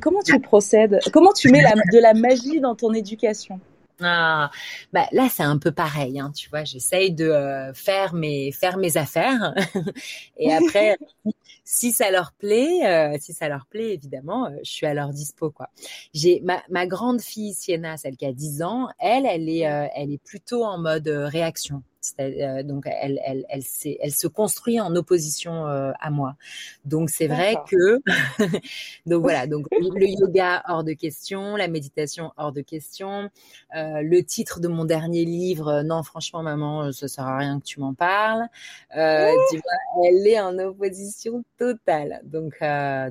comment 0.00 0.22
tu 0.24 0.38
procèdes? 0.40 1.00
Comment 1.12 1.32
tu 1.32 1.50
mets 1.50 1.62
de 1.92 1.98
la 1.98 2.14
magie 2.14 2.60
dans 2.60 2.74
ton 2.74 2.92
éducation? 2.92 3.60
Ah, 4.00 4.50
bah 4.92 5.06
là 5.12 5.28
c'est 5.30 5.42
un 5.42 5.58
peu 5.58 5.70
pareil, 5.70 6.18
hein, 6.18 6.32
tu 6.34 6.48
vois. 6.50 6.64
J'essaye 6.64 7.12
de 7.12 7.26
euh, 7.26 7.72
faire 7.74 8.14
mes 8.14 8.50
faire 8.52 8.76
mes 8.76 8.96
affaires 8.96 9.54
et 10.36 10.52
après 10.52 10.98
si 11.64 11.92
ça 11.92 12.10
leur 12.10 12.32
plaît, 12.32 12.86
euh, 12.86 13.16
si 13.20 13.32
ça 13.32 13.48
leur 13.48 13.66
plaît 13.66 13.94
évidemment, 13.94 14.46
euh, 14.46 14.50
je 14.64 14.70
suis 14.70 14.86
à 14.86 14.94
leur 14.94 15.10
dispo 15.10 15.50
quoi. 15.50 15.68
J'ai 16.12 16.40
ma, 16.40 16.62
ma 16.70 16.86
grande 16.86 17.20
fille 17.20 17.54
Sienna, 17.54 17.96
celle 17.96 18.16
qui 18.16 18.26
a 18.26 18.32
10 18.32 18.62
ans, 18.62 18.88
elle 18.98 19.26
elle 19.26 19.48
est 19.48 19.60
elle 19.60 20.12
est 20.12 20.22
plutôt 20.22 20.64
en 20.64 20.78
mode 20.78 21.08
réaction. 21.08 21.82
Euh, 22.20 22.62
donc 22.62 22.84
elle, 22.86 23.20
elle, 23.24 23.44
elle, 23.48 23.62
elle, 24.00 24.12
se 24.12 24.26
construit 24.26 24.80
en 24.80 24.94
opposition 24.96 25.66
euh, 25.66 25.92
à 26.00 26.10
moi. 26.10 26.36
Donc 26.84 27.10
c'est 27.10 27.26
vrai 27.26 27.56
que 27.68 28.00
donc 29.06 29.22
voilà 29.22 29.46
donc 29.46 29.66
le 29.72 30.06
yoga 30.06 30.62
hors 30.68 30.84
de 30.84 30.92
question, 30.92 31.56
la 31.56 31.68
méditation 31.68 32.32
hors 32.36 32.52
de 32.52 32.60
question, 32.60 33.30
euh, 33.76 34.02
le 34.02 34.22
titre 34.22 34.60
de 34.60 34.68
mon 34.68 34.84
dernier 34.84 35.24
livre 35.24 35.82
non 35.82 36.02
franchement 36.02 36.42
maman 36.42 36.92
ça 36.92 37.08
sert 37.08 37.26
à 37.26 37.38
rien 37.38 37.58
que 37.58 37.64
tu 37.64 37.80
m'en 37.80 37.94
parles. 37.94 38.46
tu 38.90 38.96
vois, 38.96 40.06
elle 40.06 40.26
est 40.26 40.40
en 40.40 40.58
opposition 40.58 41.44
totale. 41.58 42.20
Donc 42.24 42.58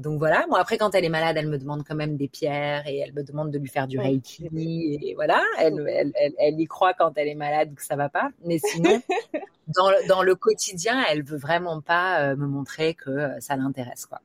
donc 0.01 0.19
voilà. 0.19 0.45
Bon 0.49 0.55
après 0.55 0.77
quand 0.77 0.93
elle 0.95 1.05
est 1.05 1.09
malade 1.09 1.35
elle 1.37 1.49
me 1.49 1.57
demande 1.57 1.83
quand 1.87 1.95
même 1.95 2.17
des 2.17 2.27
pierres 2.27 2.87
et 2.87 2.99
elle 2.99 3.13
me 3.13 3.23
demande 3.23 3.51
de 3.51 3.57
lui 3.57 3.69
faire 3.69 3.87
du 3.87 3.99
reiki 3.99 4.49
et 5.01 5.13
voilà 5.15 5.41
elle, 5.59 5.85
elle, 5.87 6.11
elle, 6.15 6.33
elle 6.37 6.59
y 6.59 6.65
croit 6.65 6.93
quand 6.93 7.13
elle 7.15 7.27
est 7.27 7.35
malade 7.35 7.73
que 7.75 7.83
ça 7.83 7.95
va 7.95 8.09
pas. 8.09 8.29
Mais 8.45 8.59
sinon 8.59 8.82
dans, 9.67 9.89
dans, 10.07 10.23
le 10.23 10.35
quotidien, 10.35 11.03
elle 11.09 11.23
veut 11.23 11.37
vraiment 11.37 11.81
pas 11.81 12.21
euh, 12.21 12.35
me 12.35 12.47
montrer 12.47 12.93
que 12.93 13.09
euh, 13.09 13.39
ça 13.39 13.55
l'intéresse, 13.55 14.05
quoi. 14.05 14.21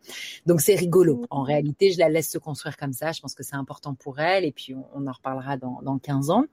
Donc 0.46 0.60
c'est 0.60 0.74
rigolo. 0.74 1.24
En 1.30 1.42
réalité, 1.42 1.92
je 1.92 1.98
la 1.98 2.08
laisse 2.08 2.30
se 2.30 2.38
construire 2.38 2.76
comme 2.76 2.92
ça. 2.92 3.12
Je 3.12 3.20
pense 3.20 3.34
que 3.34 3.42
c'est 3.42 3.56
important 3.56 3.94
pour 3.94 4.18
elle, 4.18 4.44
et 4.44 4.52
puis 4.52 4.74
on, 4.94 5.06
en 5.06 5.12
reparlera 5.12 5.56
dans, 5.56 5.80
dans 5.82 5.98
15 5.98 6.30
ans. 6.30 6.44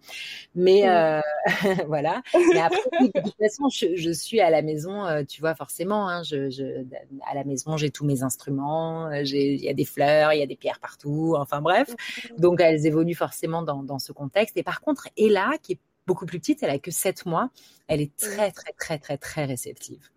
Mais 0.53 0.87
euh, 0.87 1.19
voilà. 1.87 2.21
Mais 2.53 2.61
après, 2.61 2.79
de 3.01 3.21
toute 3.21 3.37
façon, 3.37 3.69
je, 3.69 3.95
je, 3.95 4.11
suis 4.11 4.39
à 4.39 4.49
la 4.49 4.61
maison, 4.61 5.25
tu 5.27 5.41
vois, 5.41 5.55
forcément. 5.55 6.07
Hein, 6.07 6.23
je, 6.23 6.49
je, 6.49 6.85
à 7.29 7.35
la 7.35 7.43
maison, 7.43 7.77
j'ai 7.77 7.89
tous 7.89 8.05
mes 8.05 8.23
instruments. 8.23 9.11
Il 9.11 9.63
y 9.63 9.69
a 9.69 9.73
des 9.73 9.85
fleurs, 9.85 10.33
il 10.33 10.39
y 10.39 10.43
a 10.43 10.47
des 10.47 10.55
pierres 10.55 10.79
partout. 10.79 11.35
Enfin 11.37 11.61
bref. 11.61 11.95
Donc 12.37 12.61
elles 12.61 12.85
évoluent 12.85 13.15
forcément 13.15 13.61
dans, 13.61 13.83
dans 13.83 13.99
ce 13.99 14.11
contexte. 14.11 14.57
Et 14.57 14.63
par 14.63 14.81
contre, 14.81 15.07
Ella, 15.17 15.51
qui 15.61 15.73
est 15.73 15.79
beaucoup 16.07 16.25
plus 16.25 16.39
petite, 16.39 16.63
elle 16.63 16.69
a 16.69 16.79
que 16.79 16.91
7 16.91 17.25
mois, 17.25 17.49
elle 17.87 18.01
est 18.01 18.15
très, 18.15 18.51
très, 18.51 18.73
très, 18.73 18.97
très, 18.99 19.17
très 19.17 19.45
réceptive. 19.45 20.09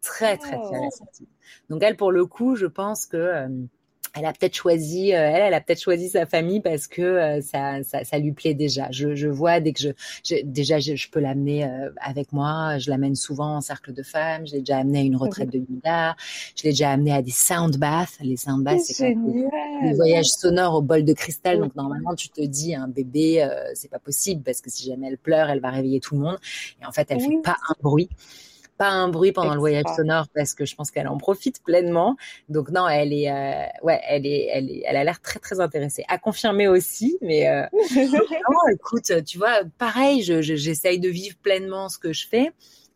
Très, 0.00 0.36
très, 0.36 0.60
très 0.60 0.78
réceptive. 0.78 1.26
Donc 1.70 1.82
elle, 1.82 1.96
pour 1.96 2.12
le 2.12 2.26
coup, 2.26 2.56
je 2.56 2.66
pense 2.66 3.06
que 3.06 3.16
euh, 3.16 3.48
elle 4.18 4.26
a 4.26 4.32
peut-être 4.32 4.54
choisi, 4.54 5.14
euh, 5.14 5.30
elle, 5.30 5.42
elle 5.42 5.54
a 5.54 5.60
peut-être 5.60 5.80
choisi 5.80 6.08
sa 6.08 6.26
famille 6.26 6.60
parce 6.60 6.86
que 6.86 7.02
euh, 7.02 7.40
ça, 7.40 7.82
ça, 7.82 8.04
ça, 8.04 8.18
lui 8.18 8.32
plaît 8.32 8.54
déjà. 8.54 8.88
Je, 8.90 9.14
je 9.14 9.28
vois 9.28 9.60
dès 9.60 9.72
que 9.72 9.80
je, 9.80 10.42
déjà 10.44 10.78
je, 10.80 10.96
je 10.96 11.10
peux 11.10 11.20
l'amener 11.20 11.64
euh, 11.64 11.90
avec 12.00 12.32
moi. 12.32 12.78
Je 12.78 12.90
l'amène 12.90 13.14
souvent 13.14 13.56
en 13.56 13.60
cercle 13.60 13.92
de 13.92 14.02
femmes. 14.02 14.46
Je 14.46 14.54
l'ai 14.54 14.58
déjà 14.60 14.78
amené 14.78 15.00
à 15.00 15.02
une 15.02 15.16
retraite 15.16 15.50
de 15.50 15.58
yoga. 15.58 16.16
Je 16.56 16.64
l'ai 16.64 16.70
déjà 16.70 16.90
amené 16.90 17.12
à 17.12 17.22
des 17.22 17.30
sound 17.30 17.76
baths. 17.76 18.18
Les 18.20 18.36
sound 18.36 18.64
baths, 18.64 18.80
c'est 18.80 19.14
des 19.14 19.92
voyages 19.94 20.26
sonores 20.26 20.74
au 20.74 20.82
bol 20.82 21.04
de 21.04 21.12
cristal. 21.12 21.60
Donc 21.60 21.76
normalement, 21.76 22.14
tu 22.14 22.28
te 22.28 22.40
dis 22.40 22.74
un 22.74 22.88
bébé, 22.88 23.48
c'est 23.74 23.90
pas 23.90 23.98
possible 23.98 24.42
parce 24.42 24.60
que 24.60 24.70
si 24.70 24.86
jamais 24.86 25.08
elle 25.08 25.18
pleure, 25.18 25.50
elle 25.50 25.60
va 25.60 25.70
réveiller 25.70 26.00
tout 26.00 26.14
le 26.14 26.20
monde. 26.22 26.38
Et 26.82 26.86
en 26.86 26.92
fait, 26.92 27.06
elle 27.10 27.20
fait 27.20 27.40
pas 27.42 27.56
un 27.68 27.74
bruit 27.82 28.08
pas 28.78 28.88
un 28.88 29.08
bruit 29.08 29.32
pendant 29.32 29.54
le 29.54 29.60
voyage 29.60 29.84
sonore 29.96 30.26
parce 30.34 30.54
que 30.54 30.64
je 30.64 30.74
pense 30.74 30.90
qu'elle 30.90 31.08
en 31.08 31.18
profite 31.18 31.62
pleinement. 31.62 32.16
Donc 32.48 32.70
non, 32.70 32.88
elle 32.88 33.12
est, 33.12 33.30
euh, 33.30 33.66
ouais, 33.82 34.00
elle 34.08 34.24
est, 34.24 34.48
elle 34.52 34.70
est, 34.70 34.82
elle 34.86 34.96
a 34.96 35.04
l'air 35.04 35.20
très 35.20 35.40
très 35.40 35.60
intéressée. 35.60 36.04
À 36.08 36.16
confirmer 36.18 36.68
aussi, 36.68 37.18
mais 37.20 37.48
euh, 37.48 37.66
non, 37.96 38.72
écoute, 38.72 39.12
tu 39.26 39.36
vois, 39.36 39.60
pareil, 39.76 40.22
je, 40.22 40.40
j'essaye 40.40 41.00
de 41.00 41.08
vivre 41.08 41.36
pleinement 41.42 41.88
ce 41.88 41.98
que 41.98 42.12
je 42.12 42.26
fais. 42.26 42.52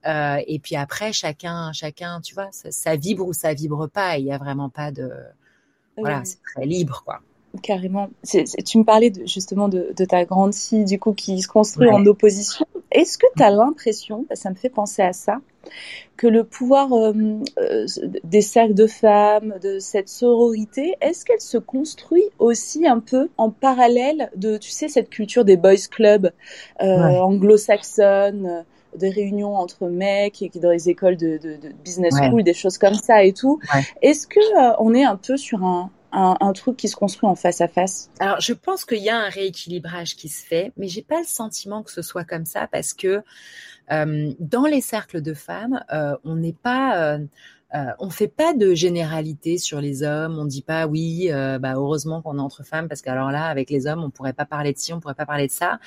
Euh, 0.07 0.41
et 0.47 0.59
puis 0.59 0.77
après, 0.77 1.13
chacun, 1.13 1.73
chacun, 1.73 2.21
tu 2.21 2.35
vois, 2.35 2.49
ça, 2.53 2.97
vibre 2.97 3.27
ou 3.27 3.33
ça 3.33 3.53
vibre 3.53 3.89
pas. 3.89 4.19
Il 4.19 4.27
y 4.27 4.33
a 4.33 4.39
vraiment 4.39 4.69
pas 4.69 4.91
de, 4.91 5.11
voilà, 5.97 6.25
c'est 6.25 6.43
très 6.43 6.65
libre, 6.65 7.03
quoi. 7.05 7.21
Carrément. 7.63 8.09
tu 8.25 8.79
me 8.79 8.85
parlais 8.85 9.11
de, 9.11 9.27
justement 9.27 9.69
de, 9.69 9.93
de, 9.95 10.05
ta 10.05 10.25
grande 10.25 10.55
fille, 10.55 10.85
du 10.85 10.99
coup, 10.99 11.13
qui 11.13 11.43
se 11.43 11.49
construit 11.49 11.91
en 11.91 12.05
opposition. 12.07 12.65
Est-ce 12.91 13.19
que 13.19 13.27
tu 13.37 13.43
as 13.43 13.51
l'impression, 13.51 14.25
ça 14.33 14.51
me 14.51 14.55
fait 14.55 14.71
penser 14.71 15.03
à 15.03 15.13
ça, 15.13 15.39
que 16.17 16.27
le 16.27 16.45
pouvoir 16.45 16.93
euh, 16.93 17.13
euh, 17.59 17.87
des 18.25 18.43
cercles 18.43 18.75
de 18.75 18.87
femmes, 18.87 19.55
de 19.63 19.79
cette 19.79 20.09
sororité, 20.09 20.95
est-ce 21.01 21.25
qu'elle 21.25 21.41
se 21.41 21.59
construit 21.59 22.25
aussi 22.39 22.87
un 22.87 23.01
peu 23.01 23.29
en 23.39 23.51
parallèle 23.51 24.31
de, 24.37 24.57
tu 24.57 24.71
sais, 24.71 24.89
cette 24.89 25.11
culture 25.11 25.45
des 25.45 25.57
boys 25.57 25.75
clubs 25.91 26.31
euh, 26.81 26.87
anglo-saxonnes 26.87 28.65
des 28.97 29.09
réunions 29.09 29.57
entre 29.57 29.87
mecs 29.87 30.43
et 30.43 30.51
qui 30.51 30.61
dans 30.61 30.71
les 30.71 30.91
écoles 30.91 31.17
de, 31.17 31.39
de, 31.39 31.57
de 31.57 31.73
business 31.83 32.15
school, 32.15 32.43
des 32.43 32.53
choses 32.53 32.77
comme 32.77 32.95
ça 32.95 33.25
et 33.25 33.33
tout. 33.33 33.59
Est-ce 34.03 34.27
que 34.27 34.39
on 34.83 34.93
est 34.93 35.05
un 35.05 35.17
peu 35.17 35.39
sur 35.39 35.65
un 35.65 35.91
un, 36.13 36.53
truc 36.53 36.77
qui 36.77 36.89
se 36.89 36.97
construit 36.97 37.29
en 37.29 37.35
face 37.35 37.61
à 37.61 37.69
face. 37.69 38.11
Alors, 38.21 38.41
je 38.41 38.53
pense 38.53 38.85
qu'il 38.85 39.03
y 39.03 39.11
a 39.11 39.19
un 39.19 39.29
rééquilibrage 39.29 40.17
qui 40.17 40.29
se 40.29 40.45
fait, 40.45 40.73
mais 40.77 40.89
j'ai 40.89 41.03
pas 41.03 41.19
le 41.19 41.27
sentiment 41.27 41.83
que 41.83 41.91
ce 41.91 42.03
soit 42.03 42.25
comme 42.25 42.45
ça 42.45 42.67
parce 42.67 42.93
que 42.93 43.23
euh, 43.91 44.33
dans 44.39 44.65
les 44.65 44.81
cercles 44.81 45.23
de 45.23 45.35
femmes, 45.35 45.85
euh, 45.93 46.17
on 46.25 46.37
n'est 46.37 46.53
pas 46.53 47.15
euh, 47.15 47.19
euh, 47.75 47.93
on 47.99 48.11
fait 48.11 48.29
pas 48.29 48.55
de 48.55 48.75
généralité 48.75 49.59
sur 49.59 49.81
les 49.81 50.03
hommes. 50.03 50.39
On 50.39 50.45
dit 50.45 50.63
pas 50.63 50.87
oui, 50.87 51.29
euh, 51.31 51.59
bah 51.59 51.75
heureusement 51.75 52.23
qu'on 52.23 52.39
est 52.39 52.43
entre 52.43 52.65
femmes 52.65 52.89
parce 52.89 53.03
qu'alors 53.03 53.31
là, 53.31 53.47
avec 53.47 53.71
les 53.71 53.87
hommes, 53.87 54.03
on 54.05 54.11
pourrait 54.11 54.33
pas 54.33 54.45
parler 54.45 54.73
de 54.73 54.79
ci, 54.79 54.93
on 54.93 55.01
pourrait 55.01 55.15
pas 55.15 55.27
parler 55.27 55.47
de 55.47 55.53
ça. 55.53 55.79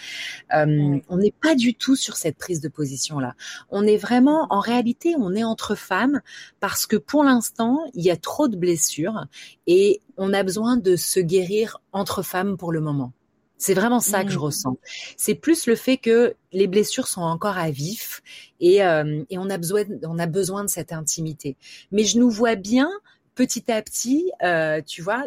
Euh, 0.53 0.99
on 1.09 1.17
n'est 1.17 1.33
pas 1.33 1.55
du 1.55 1.75
tout 1.75 1.95
sur 1.95 2.15
cette 2.17 2.38
prise 2.38 2.61
de 2.61 2.69
position 2.69 3.19
là. 3.19 3.36
On 3.69 3.83
est 3.86 3.97
vraiment, 3.97 4.47
en 4.49 4.59
réalité, 4.59 5.15
on 5.17 5.33
est 5.36 5.43
entre 5.43 5.75
femmes 5.75 6.21
parce 6.59 6.86
que 6.86 6.95
pour 6.95 7.23
l'instant, 7.23 7.79
il 7.93 8.03
y 8.03 8.11
a 8.11 8.17
trop 8.17 8.47
de 8.47 8.57
blessures 8.57 9.25
et 9.67 10.01
on 10.17 10.33
a 10.33 10.43
besoin 10.43 10.77
de 10.77 10.95
se 10.95 11.19
guérir 11.19 11.81
entre 11.91 12.21
femmes 12.23 12.57
pour 12.57 12.71
le 12.71 12.81
moment. 12.81 13.13
C'est 13.58 13.74
vraiment 13.74 13.99
ça 13.99 14.24
que 14.24 14.32
je 14.32 14.38
mmh. 14.38 14.41
ressens. 14.41 14.78
C'est 15.18 15.36
plus 15.36 15.66
le 15.66 15.76
fait 15.76 15.97
que 15.97 16.36
les 16.51 16.68
blessures 16.68 17.08
sont 17.08 17.22
encore 17.22 17.58
à 17.58 17.72
vif 17.72 18.22
et, 18.60 18.84
euh, 18.84 19.24
et 19.30 19.38
on 19.38 19.49
a 19.49 19.58
besoin, 19.58 19.84
on 20.03 20.20
a 20.20 20.28
besoin 20.28 20.64
de 20.64 20.70
cette 20.70 20.91
intimité. 20.91 21.56
Mais 21.91 22.03
je 22.03 22.20
nous 22.20 22.30
vois 22.30 22.56
bien 22.56 22.89
petit 23.36 23.71
à 23.71 23.81
petit, 23.81 24.31
euh, 24.43 24.81
tu 24.86 25.01
vois, 25.01 25.25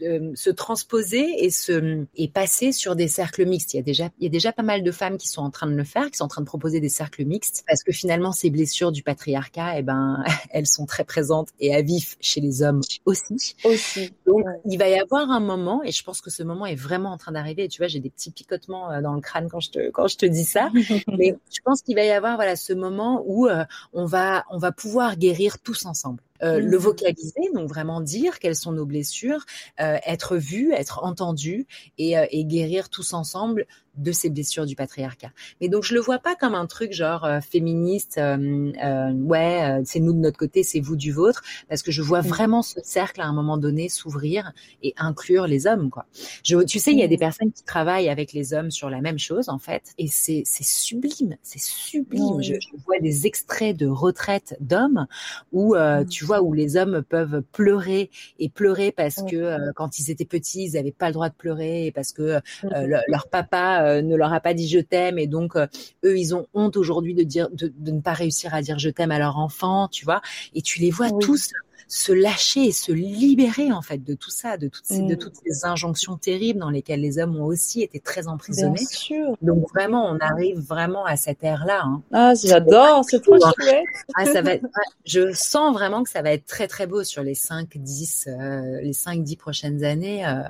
se 0.00 0.50
transposer 0.50 1.44
et 1.44 1.50
se 1.50 2.06
et 2.14 2.28
passer 2.28 2.72
sur 2.72 2.96
des 2.96 3.08
cercles 3.08 3.44
mixtes. 3.44 3.74
Il 3.74 3.78
y 3.78 3.80
a 3.80 3.82
déjà 3.82 4.10
il 4.18 4.24
y 4.24 4.26
a 4.26 4.30
déjà 4.30 4.52
pas 4.52 4.62
mal 4.62 4.82
de 4.82 4.92
femmes 4.92 5.18
qui 5.18 5.28
sont 5.28 5.42
en 5.42 5.50
train 5.50 5.66
de 5.66 5.74
le 5.74 5.84
faire, 5.84 6.10
qui 6.10 6.16
sont 6.18 6.24
en 6.24 6.28
train 6.28 6.42
de 6.42 6.46
proposer 6.46 6.80
des 6.80 6.88
cercles 6.88 7.24
mixtes, 7.24 7.64
parce 7.66 7.82
que 7.82 7.92
finalement 7.92 8.32
ces 8.32 8.50
blessures 8.50 8.92
du 8.92 9.02
patriarcat, 9.02 9.78
eh 9.78 9.82
ben, 9.82 10.24
elles 10.50 10.66
sont 10.66 10.86
très 10.86 11.04
présentes 11.04 11.48
et 11.58 11.74
à 11.74 11.82
vif 11.82 12.16
chez 12.20 12.40
les 12.40 12.62
hommes 12.62 12.80
aussi. 13.04 13.56
Aussi. 13.64 14.12
Donc 14.26 14.44
il 14.64 14.78
va 14.78 14.88
y 14.88 14.98
avoir 14.98 15.30
un 15.30 15.40
moment, 15.40 15.82
et 15.82 15.90
je 15.90 16.02
pense 16.04 16.20
que 16.20 16.30
ce 16.30 16.42
moment 16.42 16.66
est 16.66 16.76
vraiment 16.76 17.10
en 17.10 17.18
train 17.18 17.32
d'arriver. 17.32 17.68
Tu 17.68 17.78
vois, 17.78 17.88
j'ai 17.88 18.00
des 18.00 18.10
petits 18.10 18.30
picotements 18.30 18.90
euh, 18.92 19.02
dans 19.02 19.14
le 19.14 19.20
crâne 19.20 19.48
quand 19.50 19.60
je 19.60 19.70
te 19.70 19.90
quand 19.90 20.06
je 20.06 20.16
te 20.16 20.26
dis 20.26 20.44
ça, 20.44 20.70
mais 21.18 21.36
je 21.52 21.58
pense 21.64 21.82
qu'il 21.82 21.96
va 21.96 22.04
y 22.04 22.10
avoir 22.10 22.36
voilà 22.36 22.54
ce 22.54 22.72
moment 22.72 23.22
où 23.26 23.48
euh, 23.48 23.64
on 23.92 24.06
va 24.06 24.44
on 24.50 24.58
va 24.58 24.70
pouvoir 24.70 25.16
guérir 25.16 25.58
tous 25.58 25.84
ensemble. 25.86 26.22
Euh, 26.42 26.58
le 26.58 26.78
mmh. 26.78 26.80
vocaliser, 26.80 27.50
donc 27.54 27.68
vraiment 27.68 28.00
dire 28.00 28.38
quelles 28.38 28.56
sont 28.56 28.72
nos 28.72 28.86
blessures, 28.86 29.44
euh, 29.80 29.98
être 30.06 30.36
vu, 30.36 30.72
être 30.72 31.04
entendu 31.04 31.66
et, 31.98 32.18
euh, 32.18 32.26
et, 32.30 32.44
guérir 32.44 32.88
tous 32.88 33.12
ensemble 33.12 33.66
de 33.96 34.12
ces 34.12 34.30
blessures 34.30 34.66
du 34.66 34.76
patriarcat. 34.76 35.30
Mais 35.60 35.68
donc 35.68 35.84
je 35.84 35.94
le 35.94 36.00
vois 36.00 36.18
pas 36.18 36.34
comme 36.34 36.54
un 36.54 36.66
truc 36.66 36.92
genre 36.92 37.24
euh, 37.24 37.40
féministe, 37.40 38.18
euh, 38.18 38.72
euh, 38.82 39.12
ouais, 39.12 39.80
c'est 39.84 40.00
nous 40.00 40.12
de 40.12 40.18
notre 40.18 40.38
côté, 40.38 40.62
c'est 40.62 40.80
vous 40.80 40.96
du 40.96 41.12
vôtre, 41.12 41.42
parce 41.68 41.82
que 41.82 41.90
je 41.90 42.02
vois 42.02 42.20
vraiment 42.20 42.62
ce 42.62 42.80
cercle 42.82 43.20
à 43.20 43.26
un 43.26 43.32
moment 43.32 43.58
donné 43.58 43.88
s'ouvrir 43.88 44.52
et 44.82 44.94
inclure 44.96 45.46
les 45.46 45.66
hommes, 45.66 45.90
quoi. 45.90 46.06
Je, 46.44 46.56
tu 46.58 46.78
sais, 46.78 46.92
il 46.92 46.98
y 46.98 47.02
a 47.02 47.08
des 47.08 47.18
personnes 47.18 47.52
qui 47.52 47.64
travaillent 47.64 48.08
avec 48.08 48.32
les 48.32 48.54
hommes 48.54 48.70
sur 48.70 48.90
la 48.90 49.00
même 49.00 49.18
chose 49.18 49.48
en 49.48 49.58
fait, 49.58 49.92
et 49.98 50.06
c'est 50.06 50.42
c'est 50.44 50.64
sublime, 50.64 51.36
c'est 51.42 51.60
sublime. 51.60 52.42
Je, 52.42 52.54
vois 52.86 52.98
des 53.00 53.26
extraits 53.26 53.76
de 53.76 53.86
retraite 53.86 54.56
d'hommes 54.60 55.06
où 55.52 55.74
mmh. 55.74 56.06
tu 56.06 56.24
vois 56.24 56.29
où 56.38 56.52
les 56.52 56.76
hommes 56.76 57.02
peuvent 57.02 57.42
pleurer 57.52 58.10
et 58.38 58.48
pleurer 58.48 58.92
parce 58.92 59.22
que 59.22 59.72
quand 59.74 59.98
ils 59.98 60.10
étaient 60.10 60.24
petits, 60.24 60.64
ils 60.64 60.72
n'avaient 60.74 60.92
pas 60.92 61.08
le 61.08 61.14
droit 61.14 61.28
de 61.28 61.34
pleurer 61.34 61.86
et 61.86 61.92
parce 61.92 62.12
que 62.12 62.38
mmh. 62.62 63.02
leur 63.08 63.28
papa 63.28 63.82
euh, 63.82 64.02
ne 64.02 64.16
leur 64.16 64.32
a 64.32 64.40
pas 64.40 64.54
dit 64.54 64.68
je 64.68 64.78
t'aime 64.78 65.18
et 65.18 65.26
donc 65.26 65.56
euh, 65.56 65.66
eux 66.04 66.18
ils 66.18 66.34
ont 66.34 66.46
honte 66.54 66.76
aujourd'hui 66.76 67.14
de 67.14 67.22
dire 67.22 67.48
de, 67.50 67.72
ne 67.90 68.00
pas 68.00 68.12
réussir 68.12 68.54
à 68.54 68.62
dire 68.62 68.78
je 68.78 68.90
t'aime 68.90 69.10
à 69.10 69.18
leur 69.18 69.38
enfant, 69.38 69.88
tu 69.88 70.04
vois? 70.04 70.20
Et 70.54 70.62
tu 70.62 70.80
les 70.80 70.90
vois 70.90 71.10
tous 71.10 71.50
se 71.88 72.12
lâcher 72.12 72.66
et 72.66 72.72
se 72.72 72.92
libérer 72.92 73.72
en 73.72 73.82
fait 73.82 73.98
de 73.98 74.14
tout 74.14 74.30
ça, 74.30 74.56
de 74.56 74.68
toutes 74.68 74.86
ces, 74.86 75.02
de 75.02 75.14
mm. 75.14 75.18
toutes 75.18 75.34
ces 75.44 75.64
injonctions 75.64 76.16
terribles 76.16 76.60
dans 76.60 76.70
lesquelles 76.70 77.00
les 77.00 77.18
hommes 77.18 77.36
ont 77.36 77.44
aussi 77.44 77.82
été 77.82 78.00
très 78.00 78.28
emprisonnés. 78.28 78.74
Bien 78.74 78.86
sûr. 78.86 79.36
Donc 79.42 79.68
vraiment, 79.74 80.10
on 80.10 80.18
arrive 80.18 80.58
vraiment 80.58 81.04
à 81.04 81.16
cette 81.16 81.42
ère-là. 81.42 81.82
Hein. 81.84 82.02
Ah, 82.12 82.32
j'adore, 82.34 83.04
c'est 83.04 83.20
trop 83.20 83.38
chouette. 83.38 83.84
Ah, 84.16 84.26
ça 84.26 84.42
va 84.42 84.52
je 85.04 85.32
sens 85.32 85.72
vraiment 85.72 86.02
que 86.02 86.10
ça 86.10 86.22
va 86.22 86.32
être 86.32 86.46
très 86.46 86.68
très 86.68 86.86
beau 86.86 87.04
sur 87.04 87.22
les 87.22 87.34
5, 87.34 87.76
10, 87.76 88.28
euh, 88.28 88.80
les 88.82 88.92
5, 88.92 89.22
10 89.22 89.36
prochaines 89.36 89.84
années. 89.84 90.26
Euh, 90.26 90.42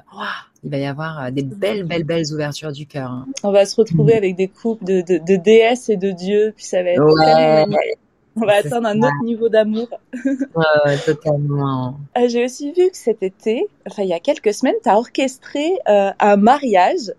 il 0.63 0.71
va 0.71 0.77
y 0.79 0.87
avoir 0.87 1.25
euh, 1.25 1.31
des 1.31 1.43
belles, 1.43 1.85
belles, 1.85 2.05
belles 2.05 2.33
ouvertures 2.33 2.73
du 2.73 2.87
cœur. 2.87 3.11
Hein. 3.11 3.27
On 3.43 3.53
va 3.53 3.65
se 3.65 3.77
retrouver 3.77 4.15
mm. 4.15 4.19
avec 4.19 4.37
des 4.37 4.49
couples 4.49 4.85
de, 4.85 5.01
de, 5.01 5.19
de, 5.19 5.37
déesses 5.37 5.89
et 5.89 5.97
de 5.97 6.11
dieux, 6.11 6.53
puis 6.55 6.65
ça 6.65 6.83
va 6.83 6.91
être 6.91 7.03
ouais. 7.03 7.97
On 8.41 8.47
va 8.47 8.55
atteindre 8.55 8.89
un 8.89 8.99
autre 8.99 9.23
niveau 9.25 9.49
d'amour. 9.49 9.89
ouais, 10.25 10.97
totalement. 11.05 11.97
Euh, 12.17 12.29
j'ai 12.29 12.45
aussi 12.45 12.73
vu 12.73 12.91
que 12.91 12.97
cet 12.97 13.23
été, 13.23 13.67
enfin 13.87 14.03
il 14.03 14.09
y 14.09 14.15
a 14.15 14.21
quelques 14.21 14.55
semaines, 14.55 14.75
tu 14.83 14.89
as 14.89 14.97
orchestré 14.97 15.73
euh, 15.89 16.11
un 16.19 16.37
mariage 16.37 17.13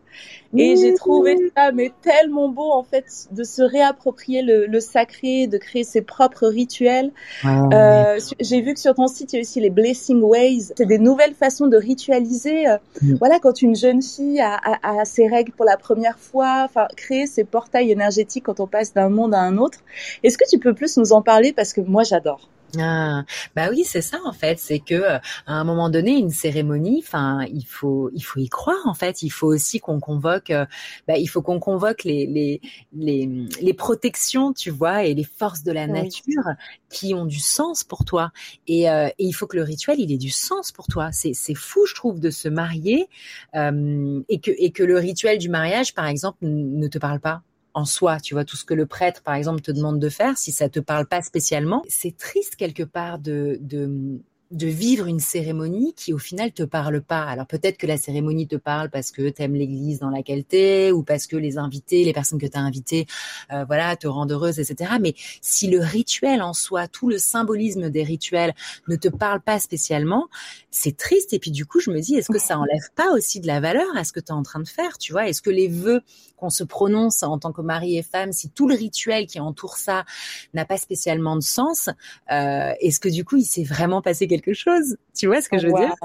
et 0.57 0.75
j'ai 0.75 0.93
trouvé 0.93 1.37
ça 1.55 1.71
mais 1.71 1.91
tellement 2.01 2.49
beau 2.49 2.71
en 2.71 2.83
fait 2.83 3.05
de 3.31 3.43
se 3.43 3.61
réapproprier 3.61 4.41
le, 4.41 4.65
le 4.65 4.79
sacré, 4.79 5.47
de 5.47 5.57
créer 5.57 5.83
ses 5.83 6.01
propres 6.01 6.47
rituels. 6.47 7.11
Euh, 7.45 8.19
j'ai 8.39 8.61
vu 8.61 8.73
que 8.73 8.79
sur 8.79 8.95
ton 8.95 9.07
site 9.07 9.33
il 9.33 9.37
y 9.37 9.39
a 9.39 9.41
aussi 9.41 9.59
les 9.59 9.69
blessing 9.69 10.21
ways. 10.21 10.71
C'est 10.75 10.85
des 10.85 10.99
nouvelles 10.99 11.33
façons 11.33 11.67
de 11.67 11.77
ritualiser. 11.77 12.67
Euh, 12.67 12.77
mm. 13.01 13.15
Voilà, 13.15 13.39
quand 13.39 13.61
une 13.61 13.75
jeune 13.75 14.01
fille 14.01 14.41
a, 14.41 14.55
a, 14.55 14.99
a, 14.99 15.05
ses 15.05 15.27
règles 15.27 15.51
pour 15.53 15.65
la 15.65 15.77
première 15.77 16.17
fois, 16.17 16.63
enfin 16.65 16.87
créer 16.97 17.27
ses 17.27 17.43
portails 17.43 17.91
énergétiques 17.91 18.45
quand 18.45 18.59
on 18.59 18.67
passe 18.67 18.93
d'un 18.93 19.09
monde 19.09 19.33
à 19.33 19.39
un 19.39 19.57
autre. 19.57 19.79
Est-ce 20.23 20.37
que 20.37 20.49
tu 20.49 20.59
peux 20.59 20.73
plus 20.73 20.97
nous 20.97 21.13
en 21.13 21.21
parler? 21.21 21.53
Parce 21.53 21.73
que 21.73 21.81
moi 21.81 22.03
j'adore. 22.03 22.49
Ah, 22.79 23.25
bah 23.55 23.67
oui, 23.69 23.83
c'est 23.83 24.01
ça 24.01 24.19
en 24.25 24.31
fait, 24.31 24.57
c'est 24.59 24.79
que 24.79 24.95
euh, 24.95 25.17
à 25.45 25.53
un 25.53 25.63
moment 25.63 25.89
donné, 25.89 26.11
une 26.17 26.29
cérémonie, 26.29 27.03
enfin, 27.05 27.45
il 27.51 27.65
faut, 27.65 28.09
il 28.13 28.21
faut 28.21 28.39
y 28.39 28.47
croire 28.47 28.85
en 28.85 28.93
fait. 28.93 29.23
Il 29.23 29.29
faut 29.29 29.47
aussi 29.47 29.79
qu'on 29.79 29.99
convoque, 29.99 30.51
euh, 30.51 30.65
bah, 31.07 31.17
il 31.17 31.27
faut 31.27 31.41
qu'on 31.41 31.59
convoque 31.59 32.03
les, 32.03 32.25
les, 32.27 32.61
les, 32.93 33.29
les, 33.61 33.73
protections, 33.73 34.53
tu 34.53 34.69
vois, 34.69 35.03
et 35.03 35.13
les 35.13 35.23
forces 35.23 35.63
de 35.63 35.71
la 35.71 35.87
nature 35.87 36.43
qui 36.89 37.13
ont 37.13 37.25
du 37.25 37.39
sens 37.39 37.83
pour 37.83 38.05
toi. 38.05 38.31
Et, 38.67 38.89
euh, 38.89 39.07
et, 39.19 39.25
il 39.25 39.33
faut 39.33 39.47
que 39.47 39.57
le 39.57 39.63
rituel, 39.63 39.99
il 39.99 40.11
ait 40.11 40.17
du 40.17 40.29
sens 40.29 40.71
pour 40.71 40.87
toi. 40.87 41.09
C'est, 41.11 41.33
c'est 41.33 41.55
fou, 41.55 41.85
je 41.85 41.95
trouve, 41.95 42.19
de 42.19 42.29
se 42.29 42.47
marier 42.47 43.07
et 43.53 44.39
que 44.39 44.51
et 44.57 44.71
que 44.71 44.83
le 44.83 44.97
rituel 44.97 45.37
du 45.37 45.49
mariage, 45.49 45.93
par 45.93 46.07
exemple, 46.07 46.37
ne 46.41 46.87
te 46.87 46.97
parle 46.97 47.19
pas 47.19 47.41
en 47.73 47.85
soi, 47.85 48.19
tu 48.19 48.33
vois, 48.33 48.45
tout 48.45 48.57
ce 48.57 48.65
que 48.65 48.73
le 48.73 48.85
prêtre, 48.85 49.21
par 49.23 49.35
exemple, 49.35 49.61
te 49.61 49.71
demande 49.71 49.99
de 49.99 50.09
faire, 50.09 50.37
si 50.37 50.51
ça 50.51 50.69
te 50.69 50.79
parle 50.79 51.05
pas 51.05 51.21
spécialement, 51.21 51.83
c'est 51.87 52.15
triste 52.17 52.55
quelque 52.55 52.83
part 52.83 53.19
de, 53.19 53.57
de, 53.61 54.19
de 54.51 54.67
vivre 54.67 55.07
une 55.07 55.19
cérémonie 55.19 55.93
qui 55.95 56.13
au 56.13 56.17
final 56.17 56.51
te 56.51 56.63
parle 56.63 57.01
pas. 57.01 57.23
Alors 57.23 57.47
peut-être 57.47 57.77
que 57.77 57.87
la 57.87 57.97
cérémonie 57.97 58.47
te 58.47 58.57
parle 58.57 58.89
parce 58.89 59.11
que 59.11 59.29
tu 59.29 59.41
aimes 59.41 59.55
l'église 59.55 59.99
dans 59.99 60.09
laquelle 60.09 60.43
t'es 60.43 60.91
ou 60.91 61.03
parce 61.03 61.25
que 61.25 61.37
les 61.37 61.57
invités, 61.57 62.03
les 62.03 62.13
personnes 62.13 62.39
que 62.39 62.45
tu 62.45 62.57
as 62.57 62.61
invitées, 62.61 63.07
euh, 63.53 63.63
voilà, 63.65 63.95
te 63.95 64.07
rendent 64.07 64.31
heureuse, 64.31 64.59
etc. 64.59 64.93
Mais 64.99 65.13
si 65.41 65.67
le 65.67 65.79
rituel 65.79 66.41
en 66.41 66.53
soi, 66.53 66.87
tout 66.87 67.07
le 67.07 67.17
symbolisme 67.17 67.89
des 67.89 68.03
rituels 68.03 68.53
ne 68.87 68.95
te 68.97 69.07
parle 69.07 69.41
pas 69.41 69.59
spécialement, 69.59 70.27
c'est 70.69 70.97
triste. 70.97 71.33
Et 71.33 71.39
puis 71.39 71.51
du 71.51 71.65
coup, 71.65 71.79
je 71.79 71.91
me 71.91 72.01
dis, 72.01 72.15
est-ce 72.15 72.31
que 72.31 72.39
ça 72.39 72.59
enlève 72.59 72.89
pas 72.95 73.11
aussi 73.13 73.39
de 73.39 73.47
la 73.47 73.61
valeur 73.61 73.87
à 73.95 74.03
ce 74.03 74.11
que 74.11 74.19
tu 74.19 74.27
es 74.27 74.31
en 74.31 74.43
train 74.43 74.59
de 74.59 74.67
faire, 74.67 74.97
tu 74.97 75.13
vois? 75.13 75.29
Est-ce 75.29 75.41
que 75.41 75.49
les 75.49 75.69
vœux 75.69 76.01
qu'on 76.41 76.49
se 76.49 76.63
prononce 76.63 77.21
en 77.21 77.37
tant 77.37 77.51
que 77.51 77.61
mari 77.61 77.97
et 77.97 78.01
femme, 78.01 78.31
si 78.31 78.49
tout 78.49 78.67
le 78.67 78.73
rituel 78.73 79.27
qui 79.27 79.39
entoure 79.39 79.77
ça 79.77 80.05
n'a 80.55 80.65
pas 80.65 80.77
spécialement 80.77 81.35
de 81.35 81.43
sens, 81.43 81.87
euh, 82.31 82.73
est-ce 82.79 82.99
que 82.99 83.09
du 83.09 83.23
coup, 83.23 83.37
il 83.37 83.45
s'est 83.45 83.63
vraiment 83.63 84.01
passé 84.01 84.27
quelque 84.27 84.40
chose 84.53 84.97
Tu 85.15 85.27
vois 85.27 85.41
ce 85.41 85.49
que 85.49 85.57
je 85.57 85.67
veux 85.67 85.73
dire? 85.73 85.95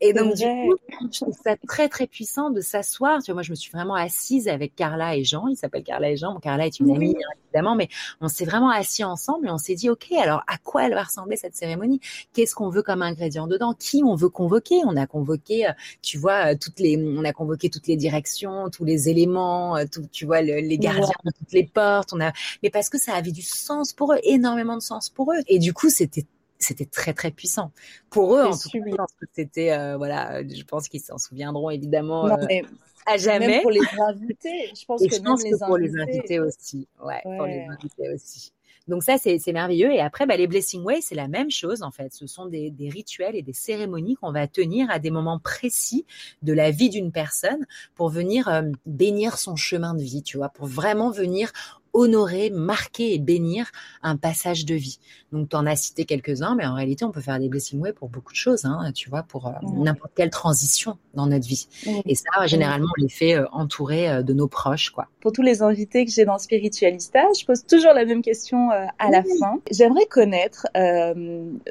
Et 0.00 0.12
donc, 0.12 0.34
du 0.34 0.44
coup, 0.44 0.76
je 1.10 1.20
trouve 1.20 1.34
ça 1.42 1.56
très, 1.66 1.88
très 1.88 2.06
puissant 2.06 2.50
de 2.50 2.60
s'asseoir. 2.60 3.22
Tu 3.22 3.30
vois, 3.30 3.36
moi, 3.36 3.42
je 3.42 3.50
me 3.50 3.54
suis 3.54 3.70
vraiment 3.70 3.94
assise 3.94 4.48
avec 4.48 4.74
Carla 4.74 5.16
et 5.16 5.24
Jean. 5.24 5.46
Il 5.48 5.56
s'appelle 5.56 5.82
Carla 5.82 6.10
et 6.10 6.16
Jean. 6.16 6.34
Bon, 6.34 6.40
Carla 6.40 6.66
est 6.66 6.78
une 6.78 6.94
amie, 6.94 7.14
évidemment, 7.46 7.74
mais 7.74 7.88
on 8.20 8.28
s'est 8.28 8.44
vraiment 8.44 8.70
assis 8.70 9.02
ensemble 9.02 9.46
et 9.46 9.50
on 9.50 9.56
s'est 9.56 9.76
dit, 9.76 9.88
OK, 9.88 10.12
alors, 10.12 10.42
à 10.46 10.58
quoi 10.58 10.84
elle 10.84 10.92
va 10.92 11.04
ressembler 11.04 11.36
cette 11.36 11.54
cérémonie? 11.54 12.00
Qu'est-ce 12.34 12.54
qu'on 12.54 12.68
veut 12.68 12.82
comme 12.82 13.00
ingrédient 13.00 13.46
dedans? 13.46 13.72
Qui 13.72 14.02
on 14.04 14.14
veut 14.14 14.28
convoquer? 14.28 14.82
On 14.84 14.96
a 14.96 15.06
convoqué, 15.06 15.68
euh, 15.68 15.72
tu 16.02 16.18
vois, 16.18 16.52
euh, 16.52 16.56
toutes 16.60 16.80
les, 16.80 16.98
on 16.98 17.24
a 17.24 17.32
convoqué 17.32 17.70
toutes 17.70 17.86
les 17.86 17.96
directions, 17.96 18.68
tous 18.68 18.84
les 18.84 19.08
éléments, 19.08 19.76
euh, 19.76 19.84
tout, 19.90 20.06
tu 20.12 20.26
vois, 20.26 20.42
les 20.42 20.78
gardiens 20.78 21.14
de 21.24 21.30
toutes 21.30 21.52
les 21.52 21.64
portes. 21.64 22.12
On 22.12 22.20
a, 22.20 22.32
mais 22.62 22.68
parce 22.68 22.90
que 22.90 22.98
ça 22.98 23.14
avait 23.14 23.32
du 23.32 23.42
sens 23.42 23.94
pour 23.94 24.12
eux, 24.12 24.18
énormément 24.24 24.76
de 24.76 24.82
sens 24.82 25.08
pour 25.08 25.32
eux. 25.32 25.40
Et 25.46 25.58
du 25.58 25.72
coup, 25.72 25.88
c'était 25.88 26.26
c'était 26.64 26.86
très 26.86 27.12
très 27.12 27.30
puissant. 27.30 27.72
Pour 28.10 28.36
eux 28.36 28.44
en 28.44 28.56
tout 28.56 28.70
cas 28.70 29.04
c'était 29.32 29.72
euh, 29.72 29.96
voilà 29.96 30.42
je 30.42 30.62
pense 30.64 30.88
qu'ils 30.88 31.02
s'en 31.02 31.18
souviendront 31.18 31.70
évidemment 31.70 32.26
euh, 32.26 32.36
à 33.06 33.16
jamais. 33.16 33.46
même 33.46 33.62
pour 33.62 33.70
les 33.70 33.80
invités 34.08 34.72
je 34.78 34.84
pense 34.84 35.00
que, 35.00 35.22
même 35.22 35.36
les 35.44 35.66
pour 35.66 35.78
les 35.78 35.96
invités 35.96 36.40
aussi. 36.40 36.88
Ouais, 37.02 37.20
pour 37.22 37.46
les 37.46 37.66
invités 37.70 38.12
aussi. 38.12 38.52
Donc 38.86 39.02
ça, 39.02 39.16
c'est 39.16 39.52
merveilleux. 39.52 39.92
Et 39.92 40.00
après, 40.00 40.26
bah, 40.26 40.36
les 40.36 40.46
Blessing 40.46 40.82
Ways, 40.82 41.02
c'est 41.02 41.14
la 41.14 41.28
même 41.28 41.50
chose 41.50 41.82
en 41.82 41.90
fait. 41.90 42.12
Ce 42.12 42.26
sont 42.26 42.46
des, 42.46 42.70
des 42.70 42.90
rituels 42.90 43.34
et 43.34 43.42
des 43.42 43.54
cérémonies 43.54 44.16
qu'on 44.16 44.32
va 44.32 44.46
tenir 44.46 44.90
à 44.90 44.98
des 44.98 45.10
moments 45.10 45.38
précis 45.38 46.04
de 46.42 46.52
la 46.52 46.70
vie 46.70 46.90
d'une 46.90 47.10
personne 47.10 47.66
pour 47.94 48.10
venir 48.10 48.48
euh, 48.48 48.62
bénir 48.84 49.38
son 49.38 49.56
chemin 49.56 49.94
de 49.94 50.02
vie, 50.02 50.22
tu 50.22 50.36
vois, 50.36 50.50
pour 50.50 50.66
vraiment 50.66 51.10
venir 51.10 51.52
honorer, 51.94 52.50
marquer 52.50 53.14
et 53.14 53.18
bénir 53.18 53.70
un 54.02 54.16
passage 54.16 54.66
de 54.66 54.74
vie. 54.74 54.98
Donc, 55.32 55.48
tu 55.48 55.56
en 55.56 55.66
as 55.66 55.76
cité 55.76 56.04
quelques-uns, 56.04 56.54
mais 56.54 56.66
en 56.66 56.74
réalité, 56.74 57.04
on 57.04 57.10
peut 57.10 57.20
faire 57.20 57.38
des 57.38 57.48
blessing 57.48 57.80
way 57.80 57.92
pour 57.92 58.08
beaucoup 58.08 58.32
de 58.32 58.36
choses, 58.36 58.64
hein, 58.64 58.92
tu 58.94 59.08
vois, 59.08 59.22
pour 59.22 59.46
euh, 59.46 59.52
n'importe 59.62 60.12
quelle 60.14 60.30
transition 60.30 60.98
dans 61.14 61.26
notre 61.26 61.46
vie. 61.46 61.66
Et 62.06 62.14
ça, 62.14 62.46
généralement, 62.46 62.88
on 62.98 63.02
les 63.02 63.08
fait 63.08 63.34
euh, 63.34 63.46
entourer 63.52 64.10
euh, 64.10 64.22
de 64.22 64.32
nos 64.32 64.48
proches, 64.48 64.90
quoi. 64.90 65.08
Pour 65.20 65.32
tous 65.32 65.42
les 65.42 65.62
invités 65.62 66.04
que 66.04 66.12
j'ai 66.12 66.24
dans 66.24 66.38
Spiritualista, 66.38 67.24
je 67.38 67.46
pose 67.46 67.64
toujours 67.64 67.94
la 67.94 68.04
même 68.04 68.20
question 68.20 68.68
à 68.70 69.10
la 69.10 69.22
fin. 69.22 69.58
J'aimerais 69.70 70.04
connaître, 70.04 70.66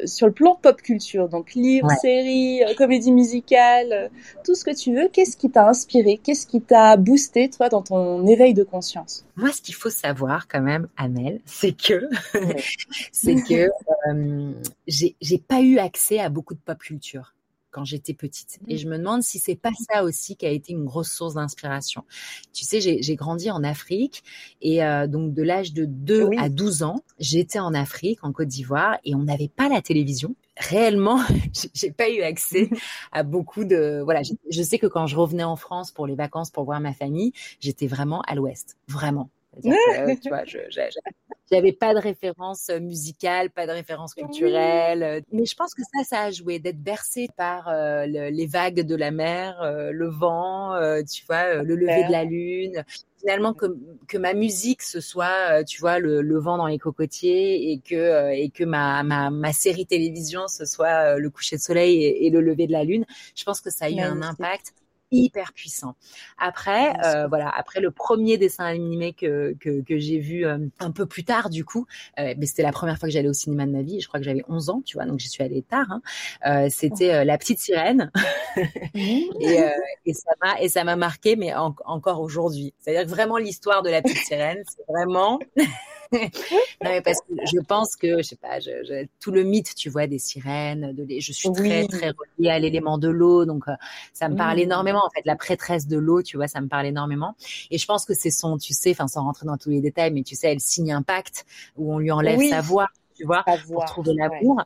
sur 0.05 0.25
le 0.25 0.33
plan 0.33 0.55
pop 0.55 0.81
culture, 0.81 1.29
donc 1.29 1.53
livres, 1.53 1.87
séries, 2.01 2.61
comédie 2.77 3.11
musicale, 3.11 4.09
tout 4.43 4.55
ce 4.55 4.63
que 4.63 4.75
tu 4.75 4.95
veux, 4.95 5.07
qu'est-ce 5.07 5.37
qui 5.37 5.51
t'a 5.51 5.69
inspiré 5.69 6.19
Qu'est-ce 6.23 6.47
qui 6.47 6.61
t'a 6.61 6.97
boosté, 6.97 7.47
toi, 7.51 7.69
dans 7.69 7.83
ton 7.83 8.25
éveil 8.25 8.55
de 8.55 8.63
conscience? 8.63 9.23
Moi, 9.35 9.51
ce 9.51 9.61
qu'il 9.61 9.75
faut 9.75 9.91
savoir 9.91 10.12
quand 10.47 10.61
même, 10.61 10.87
Amel, 10.97 11.41
c'est 11.45 11.73
que, 11.73 12.09
c'est 13.11 13.35
que 13.35 13.69
euh, 14.09 14.53
j'ai 14.87 15.37
pas 15.37 15.61
eu 15.61 15.77
accès 15.77 16.19
à 16.19 16.29
beaucoup 16.29 16.53
de 16.53 16.59
pop 16.59 16.77
culture 16.79 17.33
quand 17.73 17.83
j'étais 17.83 18.13
petite. 18.13 18.59
Et 18.67 18.77
je 18.77 18.87
me 18.87 18.97
demande 18.97 19.23
si 19.23 19.39
c'est 19.39 19.55
pas 19.55 19.71
ça 19.91 20.03
aussi 20.03 20.37
qui 20.37 20.45
a 20.45 20.49
été 20.49 20.71
une 20.71 20.85
grosse 20.85 21.11
source 21.11 21.33
d'inspiration. 21.33 22.05
Tu 22.53 22.63
sais, 22.63 22.79
j'ai 22.79 23.15
grandi 23.15 23.51
en 23.51 23.63
Afrique 23.63 24.23
et 24.61 24.83
euh, 24.85 25.07
donc 25.07 25.33
de 25.33 25.43
l'âge 25.43 25.73
de 25.73 25.85
2 25.85 26.29
à 26.37 26.47
12 26.47 26.83
ans, 26.83 27.01
j'étais 27.19 27.59
en 27.59 27.73
Afrique, 27.73 28.23
en 28.23 28.31
Côte 28.31 28.47
d'Ivoire, 28.47 28.97
et 29.03 29.15
on 29.15 29.23
n'avait 29.23 29.49
pas 29.49 29.67
la 29.67 29.81
télévision. 29.81 30.35
Réellement, 30.57 31.19
j'ai 31.73 31.91
pas 31.91 32.09
eu 32.09 32.21
accès 32.21 32.69
à 33.11 33.23
beaucoup 33.23 33.65
de 33.65 34.01
voilà. 34.03 34.21
Je 34.49 34.61
sais 34.61 34.77
que 34.77 34.87
quand 34.87 35.07
je 35.07 35.17
revenais 35.17 35.43
en 35.43 35.55
France 35.55 35.91
pour 35.91 36.07
les 36.07 36.15
vacances 36.15 36.51
pour 36.51 36.63
voir 36.63 36.79
ma 36.79 36.93
famille, 36.93 37.33
j'étais 37.59 37.87
vraiment 37.87 38.21
à 38.21 38.35
l'Ouest, 38.35 38.77
vraiment. 38.87 39.29
Que, 39.61 40.21
tu 40.21 40.29
vois, 40.29 40.43
j'avais 41.51 41.73
pas 41.73 41.93
de 41.93 41.99
référence 41.99 42.69
euh, 42.69 42.79
musicale, 42.79 43.51
pas 43.51 43.67
de 43.67 43.71
référence 43.71 44.13
culturelle. 44.15 45.03
Euh, 45.03 45.21
mais 45.31 45.45
je 45.45 45.55
pense 45.55 45.75
que 45.75 45.81
ça, 45.83 46.03
ça 46.03 46.21
a 46.23 46.31
joué 46.31 46.59
d'être 46.59 46.81
bercé 46.81 47.27
par 47.37 47.67
euh, 47.67 48.05
les 48.05 48.47
vagues 48.47 48.81
de 48.81 48.95
la 48.95 49.11
mer, 49.11 49.61
le 49.91 50.09
vent, 50.09 50.73
tu 51.03 51.25
vois, 51.25 51.55
le 51.55 51.75
lever 51.75 52.05
de 52.05 52.11
la 52.11 52.23
lune. 52.23 52.83
Finalement, 53.19 53.53
que, 53.53 53.67
que 54.09 54.17
ma 54.17 54.33
musique 54.33 54.81
ce 54.81 54.99
soit, 54.99 55.63
tu 55.63 55.79
vois, 55.79 55.99
le, 55.99 56.21
le, 56.21 56.39
vent 56.39 56.57
dans 56.57 56.67
les 56.67 56.77
cocotiers 56.77 57.71
et 57.71 57.79
que 57.79 58.33
et 58.33 58.49
que 58.49 58.65
ma, 58.65 59.01
ma, 59.03 59.29
ma 59.29 59.53
série 59.53 59.85
télévision 59.85 60.49
ce 60.49 60.65
soit 60.65 61.17
le 61.17 61.29
coucher 61.29 61.55
de 61.55 61.61
soleil 61.61 62.03
et, 62.03 62.29
le 62.29 62.41
lever 62.41 62.67
de 62.67 62.73
la 62.73 62.83
lune. 62.83 63.05
Je 63.35 63.43
pense 63.45 63.61
que 63.61 63.69
ça 63.69 63.85
a 63.85 63.89
eu 63.89 63.99
un 63.99 64.21
impact 64.21 64.73
hyper 65.13 65.53
puissant. 65.53 65.95
Après, 66.37 66.93
euh, 67.05 67.27
voilà, 67.27 67.49
après 67.49 67.79
le 67.79 67.91
premier 67.91 68.37
dessin 68.37 68.65
animé 68.65 69.13
que, 69.13 69.55
que, 69.59 69.81
que 69.81 69.97
j'ai 69.97 70.19
vu 70.19 70.45
euh, 70.45 70.57
un 70.79 70.91
peu 70.91 71.05
plus 71.05 71.23
tard, 71.23 71.49
du 71.49 71.63
coup, 71.63 71.85
euh, 72.19 72.33
mais 72.37 72.45
c'était 72.45 72.63
la 72.63 72.71
première 72.71 72.97
fois 72.97 73.07
que 73.07 73.13
j'allais 73.13 73.29
au 73.29 73.33
cinéma 73.33 73.65
de 73.65 73.71
ma 73.71 73.81
vie. 73.81 74.01
Je 74.01 74.07
crois 74.07 74.19
que 74.19 74.25
j'avais 74.25 74.43
11 74.49 74.69
ans, 74.69 74.81
tu 74.85 74.97
vois, 74.97 75.05
donc 75.05 75.19
j'y 75.19 75.29
suis 75.29 75.43
allée 75.43 75.61
tard. 75.61 75.87
Hein. 76.43 76.69
C'était 76.69 77.13
euh, 77.13 77.23
La 77.23 77.37
Petite 77.37 77.59
Sirène, 77.59 78.11
et, 78.95 79.59
et 80.05 80.13
ça 80.13 80.31
m'a 80.41 80.59
et 80.61 80.69
ça 80.69 80.83
m'a 80.83 80.95
marqué, 80.95 81.35
mais 81.35 81.53
encore 81.53 82.21
aujourd'hui. 82.21 82.73
C'est-à-dire 82.79 83.03
que 83.03 83.09
vraiment 83.09 83.37
l'histoire 83.37 83.83
de 83.83 83.89
La 83.89 84.01
Petite 84.01 84.25
Sirène, 84.25 84.63
c'est 84.67 84.91
vraiment 84.91 85.39
non, 86.13 86.19
mais 86.83 87.01
parce 87.01 87.19
que 87.21 87.33
je 87.51 87.59
pense 87.59 87.95
que, 87.95 88.17
je 88.17 88.21
sais 88.23 88.35
pas, 88.35 88.59
je, 88.59 89.05
tout 89.19 89.31
le 89.31 89.43
mythe, 89.43 89.73
tu 89.75 89.89
vois, 89.89 90.07
des 90.07 90.19
sirènes, 90.19 90.93
de, 90.93 91.05
je 91.19 91.31
suis 91.31 91.51
très, 91.51 91.87
très 91.87 92.11
reliée 92.11 92.49
à 92.49 92.59
l'élément 92.59 92.97
de 92.97 93.09
l'eau, 93.09 93.45
donc 93.45 93.65
ça 94.13 94.29
me 94.29 94.35
parle 94.35 94.57
mmh. 94.57 94.61
énormément. 94.61 95.02
En 95.05 95.09
fait, 95.09 95.21
la 95.25 95.35
prêtresse 95.35 95.87
de 95.87 95.97
l'eau, 95.97 96.21
tu 96.21 96.37
vois, 96.37 96.47
ça 96.47 96.61
me 96.61 96.67
parle 96.67 96.85
énormément. 96.85 97.35
Et 97.71 97.77
je 97.77 97.85
pense 97.85 98.05
que 98.05 98.13
c'est 98.13 98.31
son, 98.31 98.57
tu 98.57 98.73
sais, 98.73 98.91
enfin, 98.91 99.07
sans 99.07 99.23
rentrer 99.23 99.45
dans 99.45 99.57
tous 99.57 99.69
les 99.69 99.81
détails, 99.81 100.11
mais 100.11 100.23
tu 100.23 100.35
sais, 100.35 100.51
elle 100.51 100.59
signe 100.59 100.91
un 100.93 101.01
pacte 101.01 101.45
où 101.77 101.93
on 101.93 101.99
lui 101.99 102.11
enlève 102.11 102.39
sa 102.49 102.61
voix, 102.61 102.87
tu 103.15 103.25
vois, 103.25 103.43
pour 103.67 103.85
trouver 103.85 104.13
l'amour. 104.13 104.61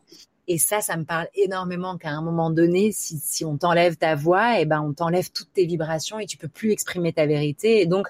Et 0.49 0.57
ça, 0.57 0.79
ça 0.79 0.95
me 0.95 1.03
parle 1.03 1.27
énormément 1.35 1.97
qu'à 1.97 2.11
un 2.11 2.21
moment 2.21 2.49
donné, 2.49 2.91
si, 2.93 3.19
si 3.19 3.43
on 3.43 3.57
t'enlève 3.57 3.97
ta 3.97 4.15
voix, 4.15 4.57
et 4.57 4.61
eh 4.61 4.65
ben 4.65 4.81
on 4.81 4.93
t'enlève 4.93 5.29
toutes 5.31 5.51
tes 5.51 5.65
vibrations 5.65 6.19
et 6.19 6.25
tu 6.25 6.37
peux 6.37 6.47
plus 6.47 6.71
exprimer 6.71 7.11
ta 7.11 7.25
vérité. 7.25 7.81
Et 7.81 7.85
donc, 7.85 8.07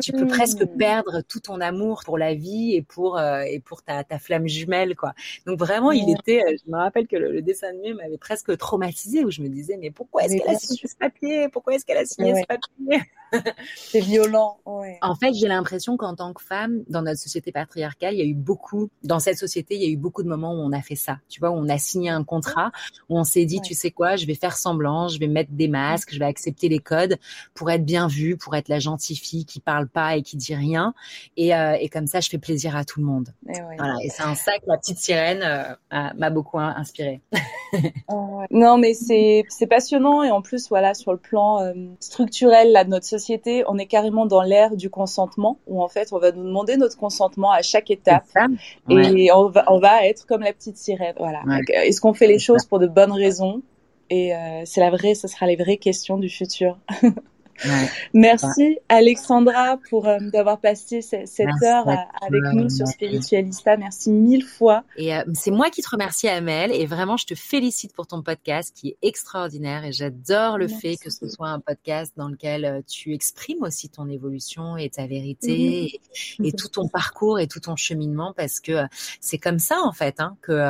tu 0.00 0.12
peux 0.12 0.26
presque 0.26 0.62
mmh. 0.62 0.76
perdre 0.76 1.20
tout 1.22 1.40
ton 1.40 1.60
amour 1.60 2.02
pour 2.04 2.16
la 2.16 2.34
vie 2.34 2.74
et 2.74 2.82
pour 2.82 3.18
euh, 3.18 3.40
et 3.40 3.58
pour 3.58 3.82
ta, 3.82 4.04
ta 4.04 4.18
flamme 4.18 4.46
jumelle, 4.46 4.94
quoi. 4.94 5.14
Donc 5.46 5.58
vraiment, 5.58 5.90
il 5.90 6.08
était. 6.10 6.42
Euh, 6.46 6.56
je 6.64 6.70
me 6.70 6.76
rappelle 6.76 7.08
que 7.08 7.16
le, 7.16 7.42
dessin 7.42 7.68
animé 7.68 7.94
m'avait 7.94 8.18
presque 8.18 8.56
traumatisé 8.56 9.24
où 9.24 9.30
je 9.30 9.42
me 9.42 9.48
disais 9.48 9.76
mais 9.76 9.90
pourquoi 9.90 10.24
est-ce 10.24 10.36
qu'elle 10.36 10.54
a 10.54 10.58
signé 10.58 10.86
ce 10.86 10.96
papier? 10.96 11.48
Pourquoi 11.48 11.74
est-ce 11.74 11.84
qu'elle 11.84 11.98
a 11.98 12.04
signé 12.04 12.34
ce 12.34 12.46
papier? 12.46 13.10
C'est 13.76 14.00
violent. 14.00 14.58
Ouais. 14.66 14.98
En 15.02 15.14
fait, 15.14 15.32
j'ai 15.34 15.48
l'impression 15.48 15.96
qu'en 15.96 16.14
tant 16.14 16.32
que 16.32 16.42
femme, 16.42 16.82
dans 16.88 17.02
notre 17.02 17.20
société 17.20 17.52
patriarcale, 17.52 18.14
il 18.14 18.18
y 18.18 18.22
a 18.22 18.26
eu 18.26 18.34
beaucoup, 18.34 18.90
dans 19.02 19.20
cette 19.20 19.38
société, 19.38 19.74
il 19.74 19.82
y 19.82 19.86
a 19.86 19.88
eu 19.88 19.96
beaucoup 19.96 20.22
de 20.22 20.28
moments 20.28 20.52
où 20.52 20.58
on 20.58 20.72
a 20.72 20.82
fait 20.82 20.96
ça. 20.96 21.18
Tu 21.28 21.40
vois, 21.40 21.50
où 21.50 21.54
on 21.54 21.68
a 21.68 21.78
signé 21.78 22.10
un 22.10 22.24
contrat, 22.24 22.72
où 23.08 23.18
on 23.18 23.24
s'est 23.24 23.44
dit, 23.44 23.60
tu 23.60 23.74
sais 23.74 23.90
quoi, 23.90 24.16
je 24.16 24.26
vais 24.26 24.34
faire 24.34 24.56
semblant, 24.56 25.08
je 25.08 25.18
vais 25.18 25.28
mettre 25.28 25.52
des 25.52 25.68
masques, 25.68 26.12
je 26.12 26.18
vais 26.18 26.24
accepter 26.24 26.68
les 26.68 26.78
codes 26.78 27.18
pour 27.54 27.70
être 27.70 27.84
bien 27.84 28.08
vue, 28.08 28.36
pour 28.36 28.56
être 28.56 28.68
la 28.68 28.78
gentille 28.78 29.16
fille 29.16 29.44
qui 29.44 29.60
parle 29.60 29.88
pas 29.88 30.16
et 30.16 30.22
qui 30.22 30.36
dit 30.36 30.54
rien. 30.54 30.94
Et, 31.36 31.54
euh, 31.54 31.76
et 31.80 31.88
comme 31.88 32.06
ça, 32.06 32.20
je 32.20 32.28
fais 32.28 32.38
plaisir 32.38 32.76
à 32.76 32.84
tout 32.84 33.00
le 33.00 33.06
monde. 33.06 33.28
Et 33.48 33.60
voilà. 33.60 33.96
Et 34.02 34.08
c'est 34.08 34.22
un 34.22 34.34
sac, 34.34 34.62
la 34.66 34.78
petite 34.78 34.98
sirène 34.98 35.42
euh, 35.42 36.08
m'a 36.16 36.30
beaucoup 36.30 36.58
inspiré. 36.58 37.20
non, 38.50 38.78
mais 38.78 38.94
c'est 38.94 39.44
c'est 39.48 39.66
passionnant 39.66 40.22
et 40.22 40.30
en 40.30 40.42
plus, 40.42 40.68
voilà, 40.68 40.94
sur 40.94 41.12
le 41.12 41.18
plan 41.18 41.62
euh, 41.62 41.72
structurel 42.00 42.72
là, 42.72 42.84
de 42.84 42.90
notre 42.90 43.06
société, 43.06 43.19
on 43.66 43.78
est 43.78 43.86
carrément 43.86 44.26
dans 44.26 44.42
l'ère 44.42 44.76
du 44.76 44.90
consentement 44.90 45.58
où 45.66 45.82
en 45.82 45.88
fait, 45.88 46.12
on 46.12 46.18
va 46.18 46.32
nous 46.32 46.44
demander 46.44 46.76
notre 46.76 46.96
consentement 46.96 47.50
à 47.50 47.62
chaque 47.62 47.90
étape 47.90 48.26
et 48.88 49.32
on 49.32 49.48
va 49.48 49.64
on 49.68 49.78
va 49.78 50.06
être 50.06 50.26
comme 50.26 50.42
la 50.42 50.52
petite 50.52 50.76
sirène. 50.76 51.14
Voilà. 51.18 51.42
Est-ce 51.68 52.00
qu'on 52.00 52.14
fait 52.14 52.26
les 52.26 52.38
choses 52.38 52.64
pour 52.64 52.78
de 52.78 52.86
bonnes 52.86 53.12
raisons? 53.12 53.62
Et 54.10 54.34
euh, 54.34 54.62
c'est 54.64 54.80
la 54.80 54.90
vraie, 54.90 55.14
ce 55.14 55.28
sera 55.28 55.46
les 55.46 55.56
vraies 55.56 55.76
questions 55.76 56.18
du 56.18 56.28
futur. 56.28 56.78
Merci 58.14 58.78
Alexandra 58.88 59.78
pour 59.88 60.06
euh, 60.08 60.18
d'avoir 60.32 60.60
passé 60.60 61.02
cette, 61.02 61.48
heure 61.62 61.88
euh, 61.88 61.94
avec 62.22 62.42
nous 62.54 62.68
sur 62.68 62.86
Spiritualista. 62.86 63.76
Merci 63.76 64.10
mille 64.10 64.44
fois. 64.44 64.84
Et 64.96 65.14
euh, 65.14 65.22
c'est 65.34 65.50
moi 65.50 65.70
qui 65.70 65.82
te 65.82 65.90
remercie 65.90 66.28
Amel. 66.28 66.72
Et 66.72 66.86
vraiment 66.86 67.16
je 67.16 67.26
te 67.26 67.34
félicite 67.34 67.94
pour 67.94 68.06
ton 68.06 68.22
podcast 68.22 68.74
qui 68.74 68.88
est 68.88 68.98
extraordinaire 69.02 69.84
et 69.84 69.92
j'adore 69.92 70.58
le 70.58 70.68
fait 70.68 70.96
que 70.96 71.10
ce 71.10 71.28
soit 71.28 71.48
un 71.48 71.60
podcast 71.60 72.12
dans 72.16 72.28
lequel 72.28 72.82
tu 72.86 73.14
exprimes 73.14 73.62
aussi 73.62 73.88
ton 73.88 74.08
évolution 74.08 74.76
et 74.76 74.88
ta 74.90 75.06
vérité 75.06 76.00
et, 76.42 76.52
tout 76.52 76.68
ton 76.68 76.88
parcours 76.88 77.38
et 77.38 77.46
tout 77.46 77.60
ton 77.60 77.76
cheminement 77.76 78.32
parce 78.36 78.60
que 78.60 78.84
c'est 79.20 79.38
comme 79.38 79.58
ça 79.58 79.80
en 79.82 79.92
fait 79.92 80.20
hein, 80.20 80.36
que 80.42 80.60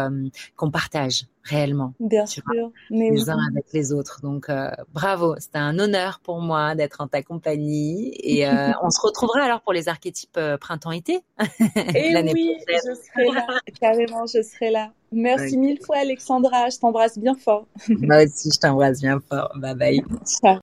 qu'on 0.57 0.71
partage 0.71 1.27
réellement. 1.43 1.95
Bien 2.01 2.27
sûr. 2.27 2.43
Mais 2.91 3.11
les 3.11 3.31
uns 3.31 3.39
avec 3.51 3.67
les 3.73 3.93
autres. 3.93 4.21
Donc, 4.23 4.49
euh, 4.49 4.71
bravo. 4.93 5.35
C'était 5.39 5.59
un 5.59 5.79
honneur 5.79 6.21
pour 6.23 6.41
moi 6.41 6.75
d'être 6.75 7.01
en 7.01 7.09
ta 7.09 7.23
compagnie. 7.23 8.13
Et 8.19 8.47
euh, 8.47 8.71
on 8.83 8.91
se 8.91 9.01
retrouvera 9.01 9.43
alors 9.43 9.61
pour 9.63 9.73
les 9.73 9.89
archétypes 9.89 10.37
euh, 10.37 10.57
printemps-été. 10.59 11.15
Et 11.15 11.23
eh 11.97 12.33
oui, 12.33 12.57
je 12.69 12.95
serai 12.95 13.35
là. 13.35 13.47
Carrément, 13.81 14.27
je 14.27 14.43
serai 14.43 14.71
là. 14.71 14.93
Merci 15.13 15.57
mille 15.57 15.81
fois, 15.85 15.99
Alexandra. 15.99 16.69
Je 16.69 16.79
t'embrasse 16.79 17.19
bien 17.19 17.35
fort. 17.35 17.67
Moi 17.89 18.25
aussi, 18.25 18.51
je 18.55 18.61
t'embrasse 18.61 19.01
bien 19.01 19.21
fort. 19.29 19.53
Bye 19.57 19.75
bye. 19.75 20.05
Ciao. 20.25 20.61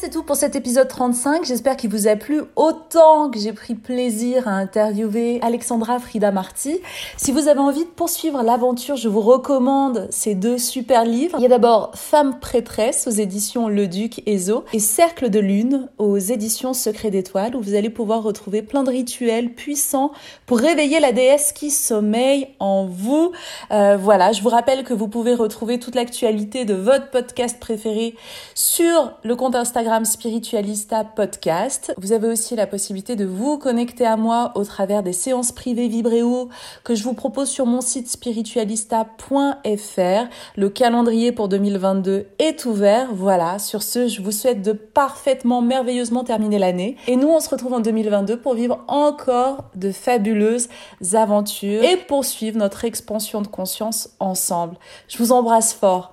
C'est 0.00 0.10
tout 0.10 0.22
pour 0.22 0.36
cet 0.36 0.54
épisode 0.54 0.86
35. 0.86 1.44
J'espère 1.44 1.76
qu'il 1.76 1.90
vous 1.90 2.06
a 2.06 2.14
plu 2.14 2.42
autant 2.54 3.30
que 3.30 3.40
j'ai 3.40 3.52
pris 3.52 3.74
plaisir 3.74 4.46
à 4.46 4.52
interviewer 4.52 5.40
Alexandra 5.42 5.98
Frida 5.98 6.30
Marty. 6.30 6.78
Si 7.16 7.32
vous 7.32 7.48
avez 7.48 7.58
envie 7.58 7.82
de 7.82 7.90
poursuivre 7.90 8.44
l'aventure, 8.44 8.94
je 8.94 9.08
vous 9.08 9.20
recommande 9.20 10.06
ces 10.10 10.36
deux 10.36 10.56
super 10.56 11.04
livres. 11.04 11.36
Il 11.40 11.42
y 11.42 11.46
a 11.46 11.48
d'abord 11.48 11.90
Femme 11.96 12.38
prêtresse 12.38 13.08
aux 13.08 13.10
éditions 13.10 13.66
Le 13.66 13.88
Duc 13.88 14.22
et 14.24 14.38
Zo 14.38 14.64
et 14.72 14.78
Cercle 14.78 15.30
de 15.30 15.40
Lune 15.40 15.88
aux 15.98 16.16
éditions 16.16 16.74
Secret 16.74 17.10
d'étoiles 17.10 17.56
où 17.56 17.60
vous 17.60 17.74
allez 17.74 17.90
pouvoir 17.90 18.22
retrouver 18.22 18.62
plein 18.62 18.84
de 18.84 18.90
rituels 18.90 19.52
puissants 19.52 20.12
pour 20.46 20.60
réveiller 20.60 21.00
la 21.00 21.10
déesse 21.10 21.50
qui 21.50 21.72
sommeille 21.72 22.46
en 22.60 22.86
vous. 22.86 23.32
Euh, 23.72 23.96
voilà, 23.96 24.30
je 24.30 24.42
vous 24.42 24.48
rappelle 24.48 24.84
que 24.84 24.94
vous 24.94 25.08
pouvez 25.08 25.34
retrouver 25.34 25.80
toute 25.80 25.96
l'actualité 25.96 26.64
de 26.64 26.74
votre 26.74 27.10
podcast 27.10 27.58
préféré 27.58 28.14
sur 28.54 29.14
le 29.24 29.34
compte 29.34 29.56
Instagram 29.56 29.87
Spiritualista 30.04 31.02
Podcast. 31.02 31.94
Vous 31.96 32.12
avez 32.12 32.28
aussi 32.28 32.56
la 32.56 32.66
possibilité 32.66 33.16
de 33.16 33.24
vous 33.24 33.56
connecter 33.56 34.04
à 34.04 34.16
moi 34.16 34.52
au 34.54 34.64
travers 34.64 35.02
des 35.02 35.14
séances 35.14 35.50
privées 35.50 35.88
Vibréo 35.88 36.50
que 36.84 36.94
je 36.94 37.02
vous 37.04 37.14
propose 37.14 37.48
sur 37.48 37.64
mon 37.64 37.80
site 37.80 38.08
spiritualista.fr. 38.08 40.28
Le 40.56 40.68
calendrier 40.68 41.32
pour 41.32 41.48
2022 41.48 42.26
est 42.38 42.66
ouvert. 42.66 43.08
Voilà, 43.14 43.58
sur 43.58 43.82
ce, 43.82 44.08
je 44.08 44.20
vous 44.20 44.30
souhaite 44.30 44.60
de 44.60 44.72
parfaitement, 44.72 45.62
merveilleusement 45.62 46.22
terminer 46.22 46.58
l'année. 46.58 46.96
Et 47.06 47.16
nous, 47.16 47.28
on 47.28 47.40
se 47.40 47.48
retrouve 47.48 47.72
en 47.72 47.80
2022 47.80 48.40
pour 48.40 48.54
vivre 48.54 48.84
encore 48.88 49.64
de 49.74 49.90
fabuleuses 49.90 50.68
aventures 51.14 51.82
et 51.82 51.96
poursuivre 51.96 52.58
notre 52.58 52.84
expansion 52.84 53.40
de 53.40 53.48
conscience 53.48 54.10
ensemble. 54.20 54.76
Je 55.08 55.16
vous 55.16 55.32
embrasse 55.32 55.72
fort. 55.72 56.12